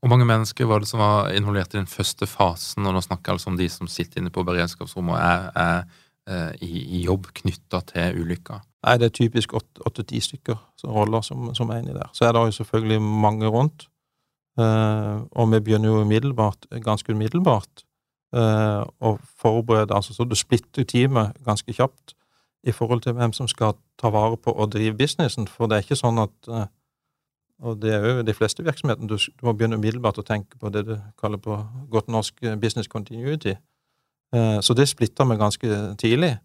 Hvor 0.00 0.12
mange 0.12 0.26
mennesker 0.28 0.68
var 0.68 0.82
det 0.82 0.88
som 0.90 1.00
var 1.00 1.30
involvert 1.36 1.74
i 1.74 1.78
den 1.78 1.88
første 1.88 2.28
fasen, 2.28 2.86
og 2.88 2.96
nå 2.96 3.02
snakker 3.04 3.30
jeg 3.30 3.38
altså 3.38 3.50
om 3.52 3.58
de 3.60 3.68
som 3.72 3.88
sitter 3.88 4.20
inne 4.20 4.32
på 4.32 4.44
beredskapsrommet 4.48 5.16
og 5.16 5.20
er, 5.22 5.50
er 5.60 5.99
i, 6.28 6.68
i, 6.68 6.98
jobb 7.06 7.30
knytta 7.34 7.80
til 7.88 8.20
ulykka? 8.20 8.60
Nei, 8.86 8.96
det 9.00 9.08
er 9.08 9.14
typisk 9.16 9.54
åtte-ti 9.56 10.20
stykker 10.24 10.58
som 10.78 10.92
roller 10.94 11.24
som, 11.26 11.48
som, 11.56 11.72
er 11.72 11.82
inni 11.82 11.96
der. 11.96 12.10
Så 12.16 12.26
er 12.26 12.32
det 12.36 12.44
jo 12.44 12.58
selvfølgelig 12.60 13.00
mange 13.02 13.48
rundt. 13.50 13.88
Uh, 14.58 15.22
og 15.30 15.52
vi 15.52 15.60
begynner 15.60 15.88
jo 15.88 16.00
umiddelbart, 16.00 16.66
ganske 16.84 17.12
umiddelbart 17.12 17.84
uh, 18.36 18.82
å 18.98 19.14
forberede 19.38 19.94
altså 19.94 20.12
Så 20.12 20.26
du 20.26 20.34
splitter 20.34 20.84
teamet 20.84 21.38
ganske 21.46 21.72
kjapt 21.72 22.16
i 22.66 22.72
forhold 22.74 23.00
til 23.06 23.14
hvem 23.16 23.32
som 23.32 23.48
skal 23.48 23.78
ta 23.98 24.10
vare 24.10 24.36
på 24.36 24.52
og 24.52 24.72
drive 24.72 24.98
businessen. 24.98 25.48
For 25.48 25.70
det 25.70 25.78
er 25.78 25.86
ikke 25.86 26.00
sånn 26.02 26.20
at 26.20 26.50
uh, 26.50 26.66
og 27.60 27.76
det 27.76 27.92
er 27.92 28.04
jo 28.04 28.22
de 28.24 28.34
fleste 28.34 28.64
virksomhetene. 28.64 29.08
Du, 29.08 29.16
du, 29.16 29.42
må 29.44 29.52
begynne 29.52 29.76
umiddelbart 29.76 30.18
å 30.18 30.24
tenke 30.24 30.56
på 30.58 30.70
det 30.72 30.86
du 30.88 30.94
kaller 31.20 31.40
på 31.40 31.58
godt 31.92 32.08
norsk 32.08 32.40
business 32.60 32.88
continuity. 32.88 33.52
Så 34.30 34.74
det 34.78 34.86
splitta 34.86 35.24
vi 35.26 35.34
ganske 35.40 35.78
tidlig. 35.98 36.36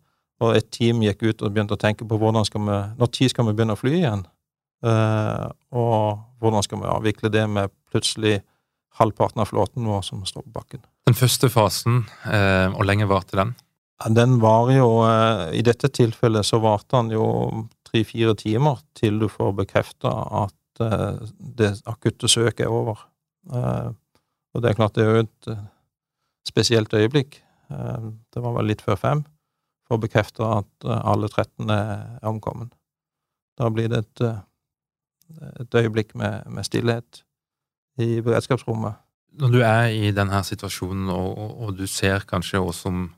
Og 0.41 0.55
et 0.57 0.71
team 0.73 1.03
gikk 1.05 1.21
ut 1.21 1.43
og 1.45 1.51
begynte 1.53 1.77
å 1.77 1.79
tenke 1.79 2.07
på 2.07 2.17
hvordan 2.17 2.47
skal 2.47 2.63
vi, 2.65 2.77
når 2.97 3.11
tid 3.13 3.29
skal 3.29 3.45
vi 3.45 3.53
begynne 3.53 3.75
å 3.75 3.79
fly 3.79 3.91
igjen. 3.93 4.23
og 5.69 6.23
hvordan 6.41 6.65
skal 6.65 6.81
vi 6.81 6.89
avvikle 6.89 7.29
det 7.29 7.45
med 7.49 7.69
plutselig 7.93 8.39
halvparten 8.95 9.41
av 9.41 9.45
flåten 9.45 9.85
vår 9.85 10.01
som 10.01 10.23
står 10.25 10.45
på 10.47 10.55
bakken. 10.55 10.83
Den 11.07 11.17
første 11.17 11.49
fasen, 11.51 12.05
eh, 12.25 12.67
hvor 12.73 12.87
lenge 12.87 13.07
varte 13.09 13.37
den? 13.37 13.53
Den 14.11 14.39
var 14.43 14.71
jo 14.73 15.03
eh, 15.07 15.59
I 15.59 15.63
dette 15.63 15.89
tilfellet 15.91 16.47
så 16.47 16.59
varte 16.63 16.97
den 16.97 17.15
jo 17.15 17.27
tre-fire 17.87 18.35
timer 18.39 18.81
til 18.97 19.19
du 19.19 19.27
får 19.31 19.53
bekrefta 19.61 20.11
at 20.45 20.83
eh, 20.83 21.23
det 21.59 21.75
akutte 21.85 22.31
søket 22.31 22.65
er 22.67 22.73
over. 22.73 23.05
Og 23.45 24.61
det 24.63 24.69
er 24.71 24.77
klart 24.77 24.95
det 24.95 25.03
er 25.03 25.11
jo 25.11 25.25
et 25.25 25.49
spesielt 26.47 26.93
øyeblikk. 26.97 27.35
Det 27.69 28.41
var 28.43 28.53
vel 28.59 28.69
litt 28.69 28.83
før 28.85 28.99
fem 28.99 29.23
for 29.85 29.97
å 29.97 30.01
bekrefte 30.01 30.45
at 30.45 30.85
alle 30.85 31.29
13 31.29 31.71
er 31.73 32.27
omkommet. 32.29 32.71
Da 33.57 33.69
blir 33.73 33.89
det 33.91 34.01
et, 34.03 34.23
et 35.61 35.77
øyeblikk 35.81 36.15
med, 36.19 36.45
med 36.51 36.67
stillhet 36.67 37.23
i 38.01 38.19
beredskapsrommet. 38.21 38.99
Når 39.35 39.51
du 39.51 39.59
er 39.67 39.89
i 39.91 40.11
denne 40.15 40.39
situasjonen, 40.47 41.09
og, 41.11 41.31
og, 41.37 41.55
og 41.65 41.79
du 41.79 41.85
ser 41.91 42.23
kanskje 42.27 42.61
hva 42.63 42.73
som, 42.75 43.09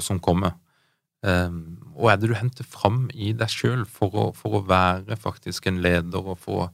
som 0.00 0.20
kommer, 0.24 0.56
um, 1.20 1.60
er 2.08 2.20
det 2.20 2.30
du 2.30 2.36
henter 2.36 2.64
fram 2.64 3.06
i 3.12 3.32
deg 3.36 3.52
sjøl 3.52 3.84
for, 3.88 4.32
for, 4.36 4.58
å 4.58 4.64
være 4.68 5.18
faktisk 5.20 5.68
en 5.68 5.82
leder 5.84 6.32
og 6.32 6.40
for 6.42 6.66
å 6.66 6.70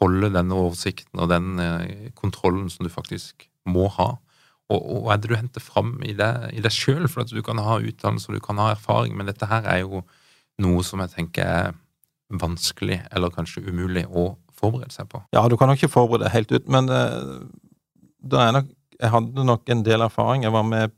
holde 0.00 0.32
denne 0.32 0.56
oversikten 0.56 1.20
og 1.20 1.30
den 1.32 1.60
uh, 1.60 2.08
kontrollen 2.16 2.70
som 2.72 2.88
du 2.88 2.92
faktisk 2.92 3.48
må 3.68 3.88
ha? 3.98 4.14
Og, 4.72 4.80
og 4.82 5.10
er 5.12 5.20
det 5.22 5.30
du 5.30 5.36
henter 5.38 5.62
fram 5.62 5.96
i 6.02 6.14
deg, 6.18 6.48
i 6.56 6.72
sjøl? 6.72 7.06
For 7.10 7.22
at 7.22 7.34
du 7.34 7.42
kan 7.46 7.60
ha 7.62 7.78
utdannelse 7.78 8.30
og 8.30 8.38
du 8.38 8.42
kan 8.42 8.58
ha 8.58 8.72
erfaring, 8.74 9.14
men 9.16 9.28
dette 9.30 9.46
her 9.50 9.66
er 9.70 9.84
jo 9.84 10.02
noe 10.62 10.82
som 10.86 11.02
jeg 11.04 11.12
tenker 11.14 11.46
er 11.46 11.74
vanskelig, 12.32 13.00
eller 13.14 13.30
kanskje 13.34 13.62
umulig, 13.68 14.06
å 14.08 14.32
forberede 14.56 14.94
seg 14.94 15.08
på? 15.12 15.20
Ja, 15.36 15.44
du 15.48 15.56
kan 15.60 15.70
nok 15.70 15.78
ikke 15.78 15.92
forberede 15.92 16.26
deg 16.26 16.34
helt 16.34 16.54
ut, 16.56 16.70
men 16.72 16.90
uh, 16.90 17.44
nok, 18.56 18.72
jeg 18.98 19.12
hadde 19.12 19.46
nok 19.46 19.70
en 19.70 19.84
del 19.86 20.02
erfaring. 20.06 20.46
Jeg 20.46 20.54
var 20.56 20.66
med 20.66 20.96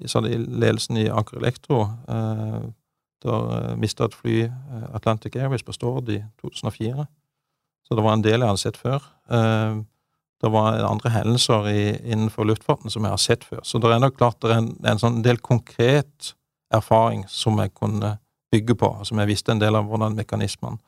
i 0.00 0.38
ledelsen 0.38 0.98
i 1.02 1.10
Aker 1.12 1.42
Elektro. 1.42 1.84
Uh, 2.08 2.70
da 3.24 3.40
uh, 3.40 3.74
mista 3.80 4.08
et 4.08 4.16
fly 4.16 4.44
Atlantic 4.96 5.36
Airways 5.36 5.64
på 5.66 5.74
Stord 5.76 6.08
i 6.12 6.22
2004. 6.40 7.04
Så 7.84 7.96
det 7.96 8.04
var 8.04 8.16
en 8.16 8.24
del 8.24 8.40
jeg 8.40 8.48
hadde 8.48 8.62
sett 8.62 8.80
før. 8.80 9.04
Uh, 9.28 9.84
det 10.44 10.52
var 10.52 10.82
andre 10.84 11.10
hendelser 11.14 11.68
i, 11.72 11.82
innenfor 12.04 12.44
luftfarten 12.48 12.92
som 12.92 13.06
jeg 13.06 13.14
har 13.16 13.22
sett 13.22 13.46
før. 13.48 13.62
Så 13.64 13.80
det 13.80 13.90
er 13.90 14.02
nok 14.02 14.18
klart 14.18 14.42
det 14.44 14.52
er 14.52 14.60
en, 14.60 14.72
en 14.84 15.00
sånn 15.00 15.22
del 15.24 15.40
konkret 15.40 16.34
erfaring 16.74 17.24
som 17.32 17.56
jeg 17.62 17.72
kunne 17.74 18.18
bygge 18.52 18.76
på, 18.78 18.90
som 19.08 19.18
jeg 19.22 19.32
visste 19.32 19.54
en 19.54 19.62
del 19.62 19.78
av 19.78 19.88
hvordan 19.88 20.18
mekanismene 20.18 20.78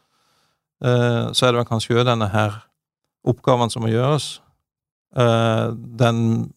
Eh, 0.84 1.32
så 1.32 1.46
er 1.46 1.56
det 1.56 1.68
kanskje 1.70 1.96
òg 1.96 2.04
denne 2.08 2.28
her 2.32 2.58
oppgaven 3.26 3.72
som 3.72 3.84
må 3.84 3.90
gjøres. 3.92 4.40
Eh, 5.16 5.68
den 5.72 6.52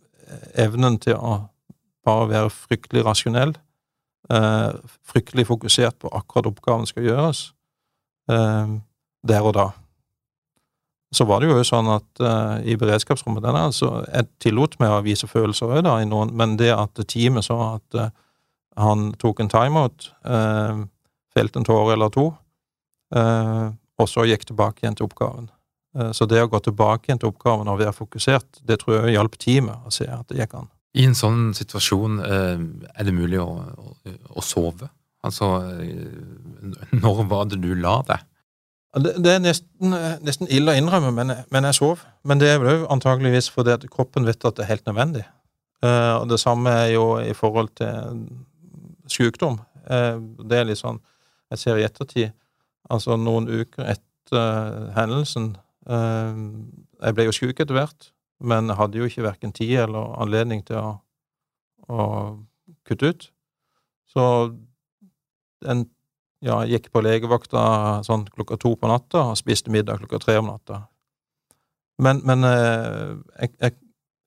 evnen 0.60 1.00
til 1.02 1.16
å 1.16 1.38
bare 2.06 2.28
være 2.30 2.52
fryktelig 2.54 3.06
rasjonell, 3.08 3.56
eh, 4.30 4.72
fryktelig 5.08 5.48
fokusert 5.48 6.00
på 6.00 6.12
akkurat 6.12 6.52
oppgaven 6.52 6.86
skal 6.88 7.04
gjøres, 7.04 7.54
der 8.30 9.42
og 9.42 9.54
da. 9.56 9.72
Så 11.16 11.26
var 11.26 11.42
det 11.42 11.50
jo 11.50 11.62
sånn 11.66 11.90
at 11.90 12.22
uh, 12.22 12.60
i 12.62 12.76
beredskapsrommet 12.78 13.42
der, 13.42 13.58
så 13.74 14.04
jeg 14.06 14.28
tillot 14.44 14.78
meg 14.82 14.94
å 14.94 15.04
vise 15.06 15.30
følelser 15.30 15.72
òg, 15.80 15.82
da, 15.88 15.98
men 16.30 16.58
det 16.60 16.70
at 16.76 17.02
teamet 17.10 17.48
så 17.48 17.58
at 17.72 17.98
uh, 17.98 18.12
han 18.80 19.10
tok 19.20 19.42
en 19.42 19.50
timeout, 19.50 20.12
uh, 20.30 20.86
felte 21.34 21.62
en 21.62 21.66
tåre 21.66 21.96
eller 21.98 22.14
to, 22.14 22.32
og 23.10 24.06
så 24.06 24.22
gikk 24.30 24.44
tilbake 24.46 24.84
igjen 24.84 24.96
til 25.00 25.08
oppgaven. 25.08 25.48
Så 26.14 26.28
det 26.30 26.44
å 26.44 26.50
gå 26.52 26.60
tilbake 26.62 27.10
igjen 27.10 27.22
til 27.24 27.32
oppgaven 27.32 27.70
og 27.72 27.80
være 27.80 27.94
fokusert, 27.98 28.60
det 28.70 28.78
tror 28.84 29.00
jeg 29.00 29.16
hjalp 29.16 29.38
teamet 29.42 29.88
å 29.90 29.94
se 29.94 30.06
at 30.06 30.30
det 30.30 30.38
gikk 30.38 30.54
an. 30.60 30.68
I 30.94 31.08
en 31.10 31.18
sånn 31.18 31.56
situasjon 31.58 32.20
er 32.22 33.08
det 33.08 33.16
mulig 33.18 33.42
å, 33.42 33.48
å, 33.50 33.96
å 34.38 34.46
sove? 34.46 34.92
Altså, 35.26 35.50
når 37.02 37.24
var 37.32 37.50
det 37.50 37.62
du 37.66 37.72
la 37.82 37.98
deg? 38.12 38.28
Det, 38.98 39.12
det 39.22 39.34
er 39.36 39.42
nesten, 39.44 39.94
nesten, 40.26 40.48
ille 40.50 40.74
å 40.74 40.80
innrømme, 40.80 41.12
men, 41.14 41.34
men 41.54 41.68
jeg 41.70 41.78
sov. 41.78 42.02
Men 42.26 42.42
det 42.42 42.50
er 42.50 42.62
vel 42.64 42.88
antageligvis 42.90 43.52
fordi 43.54 43.76
at 43.76 43.86
kroppen 43.94 44.26
vet 44.26 44.46
at 44.46 44.58
det 44.58 44.66
er 44.66 44.74
helt 44.74 44.90
nødvendig. 44.90 45.26
Og 45.86 46.26
det 46.28 46.40
samme 46.42 46.74
er 46.76 46.90
jo 46.92 47.04
i 47.24 47.32
forhold 47.38 47.70
til 47.80 48.26
sykdom. 49.08 49.60
Det 49.86 50.58
er 50.58 50.68
litt 50.68 50.82
sånn 50.82 51.00
Jeg 51.50 51.62
ser 51.62 51.80
i 51.80 51.86
ettertid 51.88 52.34
Altså 52.94 53.18
noen 53.18 53.48
uker 53.50 53.86
etter 53.90 54.38
uh, 54.38 54.90
hendelsen 54.96 55.52
uh, 55.90 56.34
Jeg 57.02 57.18
ble 57.18 57.28
jo 57.28 57.36
syk 57.36 57.62
etter 57.62 57.78
hvert, 57.78 58.10
men 58.42 58.74
hadde 58.76 59.00
jo 59.00 59.10
ikke 59.10 59.26
verken 59.26 59.54
tid 59.56 59.76
eller 59.86 60.16
anledning 60.22 60.64
til 60.68 60.80
å, 60.80 60.92
å 61.90 62.04
kutte 62.88 63.12
ut. 63.12 63.26
Så 64.10 64.24
en 65.66 65.86
ja, 66.46 66.62
gikk 66.68 66.90
på 66.94 67.04
legevakta 67.04 67.62
sånn 68.08 68.28
klokka 68.32 68.58
to 68.62 68.76
på 68.80 68.90
natta 68.90 69.30
og 69.32 69.40
spiste 69.40 69.72
middag 69.74 70.02
klokka 70.04 70.22
tre 70.24 70.38
om 70.40 70.48
natta. 70.52 70.84
Men, 72.00 72.22
men 72.24 72.48
uh, 72.48 73.18
jeg, 73.42 73.52
jeg, 73.60 73.76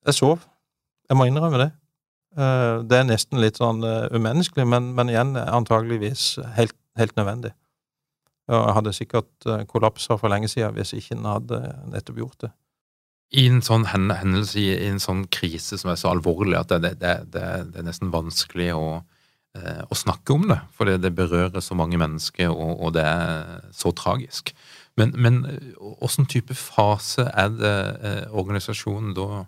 jeg, 0.07 0.17
sov. 0.19 0.45
Jeg 1.09 1.17
må 1.17 1.29
innrømme 1.29 1.61
det. 1.61 1.71
Det 2.33 2.97
er 2.97 3.05
nesten 3.05 3.43
litt 3.43 3.59
sånn 3.61 3.85
umenneskelig, 3.85 4.65
men, 4.65 4.95
men 4.97 5.11
igjen 5.13 5.35
antageligvis 5.37 6.39
helt, 6.57 6.73
helt 6.97 7.13
nødvendig. 7.19 7.51
Jeg 8.51 8.75
hadde 8.77 8.93
sikkert 8.97 9.47
eh, 9.47 9.63
kollapsa 9.71 10.19
for 10.19 10.33
lenge 10.33 10.51
siden 10.51 10.75
hvis 10.77 10.95
ikke 10.99 11.17
en 11.17 11.31
hadde 11.31 11.61
nettopp 11.93 12.21
gjort 12.25 12.45
det. 12.47 12.51
I 13.33 13.47
en 13.49 13.63
sånn 13.65 13.87
hendelse, 13.89 14.61
i 14.61 14.89
en 14.91 15.01
sånn 15.01 15.25
krise 15.33 15.79
som 15.81 15.93
er 15.93 16.01
så 16.01 16.11
alvorlig 16.11 16.59
at 16.59 16.75
det, 16.83 16.97
det, 17.01 17.15
det, 17.33 17.45
det 17.73 17.81
er 17.81 17.87
nesten 17.87 18.11
vanskelig 18.13 18.73
å, 18.77 18.87
eh, 18.99 19.22
å, 19.53 19.97
snakke 19.97 20.33
om 20.33 20.47
det, 20.49 20.59
fordi 20.73 20.95
det, 20.97 21.11
berører 21.17 21.61
så 21.61 21.77
mange 21.77 21.99
mennesker, 22.01 22.49
og, 22.49 22.79
og 22.87 22.95
det 22.97 23.03
er 23.05 23.67
så 23.77 23.93
tragisk. 23.93 24.55
Men, 24.97 25.15
men 25.17 25.43
åssen 25.81 26.29
type 26.29 26.55
fase 26.57 27.25
er 27.33 27.53
det 27.57 27.75
eh, 28.05 28.25
organisasjonen 28.29 29.15
da 29.17 29.45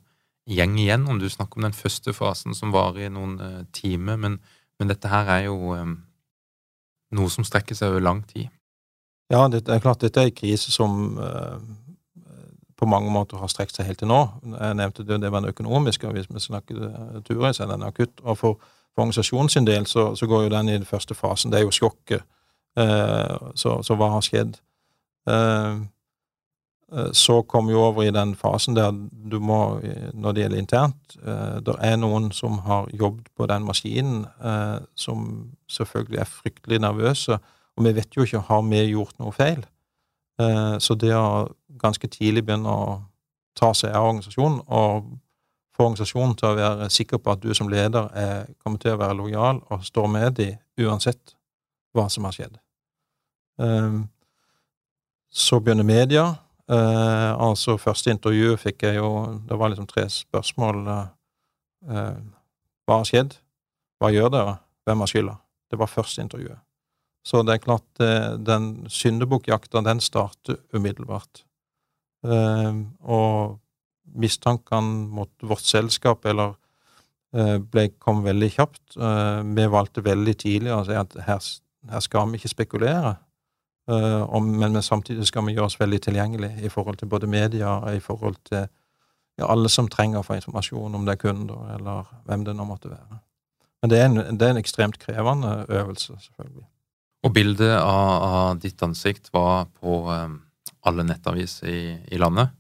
går 0.49 0.79
igjennom? 0.79 1.21
Du 1.21 1.29
snakker 1.29 1.61
om 1.61 1.69
den 1.69 1.77
første 1.77 2.15
fasen 2.17 2.57
som 2.57 2.73
varer 2.73 3.07
i 3.07 3.13
noen 3.13 3.39
eh, 3.41 3.63
timer, 3.77 4.17
men, 4.17 4.39
men, 4.79 4.89
dette 4.89 5.11
her 5.13 5.29
er 5.37 5.47
jo 5.51 5.75
eh, 5.77 5.95
noe 7.17 7.33
som 7.33 7.45
strekker 7.45 7.77
seg 7.77 7.93
over 7.93 8.05
lang 8.05 8.25
tid. 8.29 8.49
Ja, 9.33 9.47
det 9.49 9.67
er 9.69 9.85
klart 9.85 10.05
dette 10.05 10.21
er 10.21 10.29
en 10.29 10.37
krise 10.37 10.69
som 10.71 11.17
uh, 11.17 11.57
på 12.77 12.87
mange 12.87 13.09
måter 13.11 13.41
har 13.41 13.49
strekt 13.49 13.73
seg 13.73 13.87
helt 13.89 14.03
til 14.03 14.11
nå. 14.11 14.19
Jeg 14.53 14.77
nevnte 14.77 15.07
det, 15.09 15.17
det 15.23 15.31
var 15.33 15.41
den 15.41 15.55
økonomiske, 15.55 16.11
hvis 16.13 16.29
vi 16.29 16.43
snakker 16.45 17.23
turer, 17.25 17.55
så 17.57 17.65
er 17.65 17.71
den 17.73 17.87
akutt. 17.89 18.21
Og 18.21 18.37
for, 18.37 18.61
for 18.95 19.03
organisasjonens 19.03 19.59
del 19.67 19.87
så, 19.87 20.13
så, 20.17 20.27
går 20.27 20.47
jo 20.47 20.53
den 20.55 20.69
i 20.69 20.79
den 20.79 20.87
første 20.87 21.15
fasen. 21.15 21.53
Det 21.53 21.61
er 21.61 21.67
jo 21.67 21.75
sjokket. 21.75 22.23
Eh, 22.79 23.51
så, 23.55 23.81
så, 23.83 23.99
hva 23.99 24.15
har 24.17 24.25
skjedd? 24.25 24.61
så 27.17 27.39
kom 27.49 27.67
vi 27.67 27.75
over 27.75 28.05
i 28.05 28.13
den 28.13 28.35
fasen 28.37 28.77
der 28.77 28.93
du 29.31 29.39
må, 29.41 29.81
når 30.13 30.33
det 30.33 30.43
gjelder 30.43 30.61
internt 30.61 31.15
Det 31.65 31.75
er 31.81 31.97
noen 31.97 32.29
som 32.37 32.59
har 32.67 32.91
jobbet 32.93 33.31
på 33.35 33.47
den 33.49 33.65
maskinen, 33.65 34.27
som 34.95 35.25
selvfølgelig 35.67 36.21
er 36.21 36.29
fryktelig 36.29 36.79
nervøse 36.85 37.39
og 37.75 37.87
vi 37.87 37.95
vet 37.97 38.17
jo 38.17 38.27
ikke 38.27 38.45
har 38.49 38.63
vi 38.69 38.83
gjort 38.93 39.19
noe 39.19 39.35
feil. 39.35 39.65
Eh, 40.41 40.77
så 40.83 40.97
det 40.99 41.13
å 41.17 41.51
ganske 41.81 42.09
tidlig 42.11 42.45
begynne 42.47 42.71
å 42.71 42.87
ta 43.59 43.73
seg 43.77 43.95
av 43.95 44.11
organisasjonen, 44.11 44.61
og 44.67 45.11
få 45.75 45.89
organisasjonen 45.89 46.37
til 46.39 46.51
å 46.51 46.59
være 46.59 46.91
sikker 46.93 47.21
på 47.23 47.35
at 47.35 47.43
du 47.43 47.55
som 47.57 47.71
leder 47.71 48.11
er, 48.19 48.51
kommer 48.63 48.81
til 48.83 48.95
å 48.95 49.01
være 49.01 49.19
lojal 49.19 49.61
og 49.73 49.87
står 49.87 50.11
med 50.11 50.37
dem 50.39 50.87
uansett 50.87 51.35
hva 51.95 52.07
som 52.11 52.27
har 52.27 52.35
skjedd. 52.37 52.59
Um, 53.59 54.05
så 55.31 55.61
begynner 55.63 55.87
media. 55.87 56.27
Uh, 56.71 57.35
altså 57.45 57.77
første 57.79 58.15
intervju 58.15 58.55
fikk 58.57 58.87
jeg 58.87 58.97
jo 58.97 59.09
Det 59.45 59.57
var 59.61 59.69
liksom 59.71 59.87
tre 59.91 60.07
spørsmål. 60.11 60.85
Uh, 61.85 62.21
hva 62.87 63.01
har 63.01 63.09
skjedd? 63.09 63.35
Hva 64.01 64.11
gjør 64.15 64.31
dere? 64.35 64.55
Hvem 64.87 65.03
har 65.05 65.11
skylda? 65.11 65.35
Det 65.71 65.81
var 65.81 65.91
første 65.91 66.23
intervjuet. 66.23 66.61
Så 67.25 67.43
det 67.43 67.55
er 67.55 67.65
klart, 67.67 67.89
uh, 68.03 68.35
den 68.39 68.87
syndebukkjakta, 68.91 69.83
den 69.87 70.03
starter 70.03 70.59
umiddelbart. 70.75 71.45
Eh, 72.25 72.73
og 73.05 73.59
mistankene 74.13 75.09
mot 75.15 75.31
vårt 75.43 75.65
selskap, 75.65 76.25
eller 76.29 76.55
eh, 77.35 77.59
ble, 77.59 77.89
kom 77.99 78.23
veldig 78.27 78.51
kjapt. 78.57 78.97
Eh, 78.97 79.41
vi 79.57 79.69
valgte 79.73 80.05
veldig 80.05 80.37
tidlig 80.41 80.75
å 80.75 80.83
si 80.87 80.97
at 80.99 81.17
her, 81.27 81.53
her 81.91 82.05
skal 82.05 82.31
vi 82.31 82.41
ikke 82.41 82.53
spekulere. 82.53 83.17
Uh, 83.85 84.23
om, 84.33 84.47
men, 84.49 84.79
samtidig 84.81 85.27
skal 85.29 85.45
vi 85.45 85.53
gjøre 85.53 85.69
oss 85.69 85.77
veldig 85.77 85.99
tilgjengelig 86.07 86.49
i 86.65 86.71
forhold 86.73 86.97
til 87.03 87.09
både 87.13 87.29
media 87.29 87.75
og 87.83 87.93
i 87.93 88.01
forhold 88.01 88.39
til 88.49 88.63
ja, 88.63 89.45
alle 89.45 89.69
som 89.69 89.91
trenger 89.93 90.23
å 90.23 90.25
få 90.25 90.39
informasjon, 90.39 90.95
om 90.97 91.05
det 91.05 91.19
er 91.19 91.21
kunder 91.21 91.75
eller 91.75 92.09
hvem 92.25 92.47
det 92.47 92.55
nå 92.57 92.65
måtte 92.65 92.89
være. 92.95 93.19
Men 93.83 93.93
det 93.93 93.99
er 94.01 94.07
en, 94.09 94.39
det 94.39 94.47
er 94.47 94.55
en 94.55 94.63
ekstremt 94.63 94.97
krevende 95.03 95.51
øvelse, 95.69 96.17
selvfølgelig. 96.17 96.65
Og 97.29 97.33
bildet 97.37 97.75
av, 97.77 98.25
av 98.25 98.63
ditt 98.63 98.81
ansikt 98.85 99.29
var 99.37 99.67
på 99.77 100.01
um, 100.09 100.39
alle 100.89 101.05
nettaviser 101.05 101.69
i, 101.69 101.83
i 102.09 102.21
landet. 102.21 102.57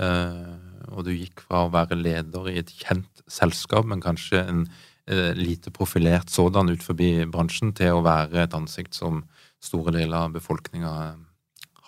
Uh, 0.00 0.71
og 0.90 1.06
du 1.06 1.12
gikk 1.14 1.44
fra 1.46 1.66
å 1.66 1.72
være 1.72 1.98
leder 1.98 2.48
i 2.50 2.58
et 2.62 2.72
kjent 2.82 3.22
selskap, 3.30 3.86
men 3.88 4.02
kanskje 4.02 4.42
en 4.42 4.64
uh, 4.66 5.30
lite 5.38 5.70
profilert 5.74 6.32
sådan 6.32 6.72
ut 6.72 6.82
forbi 6.82 7.14
bransjen, 7.30 7.74
til 7.76 7.98
å 7.98 8.04
være 8.06 8.46
et 8.46 8.56
ansikt 8.58 8.98
som 8.98 9.22
store 9.62 9.94
deler 9.94 10.26
av 10.26 10.34
befolkninga 10.36 10.92
eh, 11.06 11.22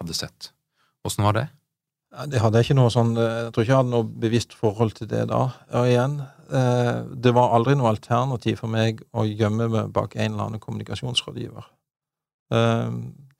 hadde 0.00 0.16
sett. 0.16 0.50
Åssen 1.06 1.26
var 1.26 1.38
det? 1.38 1.46
Det 2.30 2.38
hadde 2.38 2.60
jeg 2.60 2.68
ikke 2.68 2.78
noe 2.78 2.92
sånn 2.94 3.16
eh, 3.18 3.38
Jeg 3.46 3.54
tror 3.54 3.64
ikke 3.64 3.72
jeg 3.72 3.80
hadde 3.80 3.94
noe 3.96 4.10
bevisst 4.24 4.56
forhold 4.58 4.94
til 4.98 5.10
det 5.10 5.24
da. 5.32 5.42
Og 5.80 5.90
igjen, 5.90 6.20
eh, 6.54 6.96
det 7.26 7.34
var 7.36 7.56
aldri 7.56 7.76
noe 7.78 7.90
alternativ 7.94 8.62
for 8.62 8.72
meg 8.72 9.02
å 9.12 9.26
gjemme 9.26 9.68
meg 9.72 9.94
bak 9.94 10.14
en 10.16 10.32
eller 10.32 10.50
annen 10.50 10.62
kommunikasjonsrådgiver. 10.62 11.70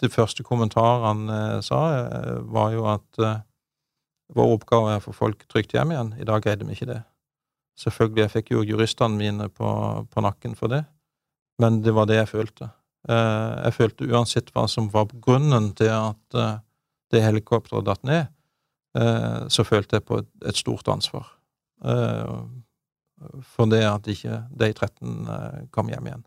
Det 0.00 0.08
første 0.10 0.42
kommentaren 0.42 1.28
han 1.28 1.60
sa, 1.62 1.78
var 2.50 2.72
jo 2.72 2.86
at 2.88 3.18
vår 4.32 4.54
oppgave 4.56 4.94
er 4.94 5.02
å 5.02 5.04
få 5.04 5.12
folk 5.16 5.44
trygt 5.50 5.74
hjem 5.76 5.92
igjen. 5.92 6.14
I 6.20 6.26
dag 6.28 6.44
greide 6.44 6.64
vi 6.64 6.76
ikke 6.76 6.92
det. 6.92 7.02
Selvfølgelig, 7.80 8.22
jeg 8.22 8.32
fikk 8.36 8.54
jo 8.54 8.64
juristene 8.64 9.18
mine 9.18 9.50
på, 9.50 9.68
på 10.10 10.24
nakken 10.24 10.54
for 10.58 10.70
det, 10.70 10.84
men 11.62 11.80
det 11.82 11.94
var 11.96 12.06
det 12.08 12.20
jeg 12.20 12.30
følte. 12.30 12.70
Eh, 13.08 13.54
jeg 13.66 13.76
følte 13.76 14.08
uansett 14.08 14.52
hva 14.54 14.64
som 14.70 14.88
var 14.92 15.10
grunnen 15.26 15.72
til 15.76 15.92
at 15.92 16.38
eh, 16.38 16.60
det 17.12 17.24
helikopteret 17.24 17.84
datt 17.86 18.06
ned, 18.06 18.30
eh, 18.96 19.42
så 19.52 19.66
følte 19.66 19.98
jeg 19.98 20.06
på 20.08 20.22
et 20.22 20.60
stort 20.60 20.88
ansvar 20.92 21.32
for 23.44 23.68
det 23.68 23.82
at 23.84 24.06
ikke 24.08 24.38
de 24.56 24.68
13 24.72 25.68
kom 25.74 25.90
hjem 25.92 26.06
igjen. 26.08 26.22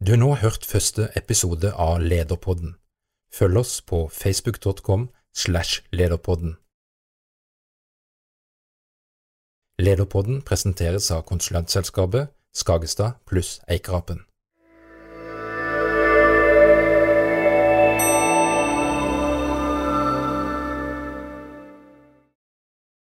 Du 0.00 0.14
har 0.14 0.20
nå 0.22 0.30
hørt 0.40 0.64
første 0.64 1.10
episode 1.18 1.74
av 1.76 1.98
Lederpodden. 2.00 2.78
Følg 3.28 3.60
oss 3.60 3.74
på 3.84 4.06
facebook.com 4.08 5.10
slash 5.36 5.82
lederpodden. 5.92 6.56
Lederpodden 9.78 10.42
presenteres 10.42 11.10
av 11.10 11.22
konsulentselskapet 11.28 12.32
Skagestad 12.56 13.18
pluss 13.28 13.60
Eikerapen. 13.68 14.24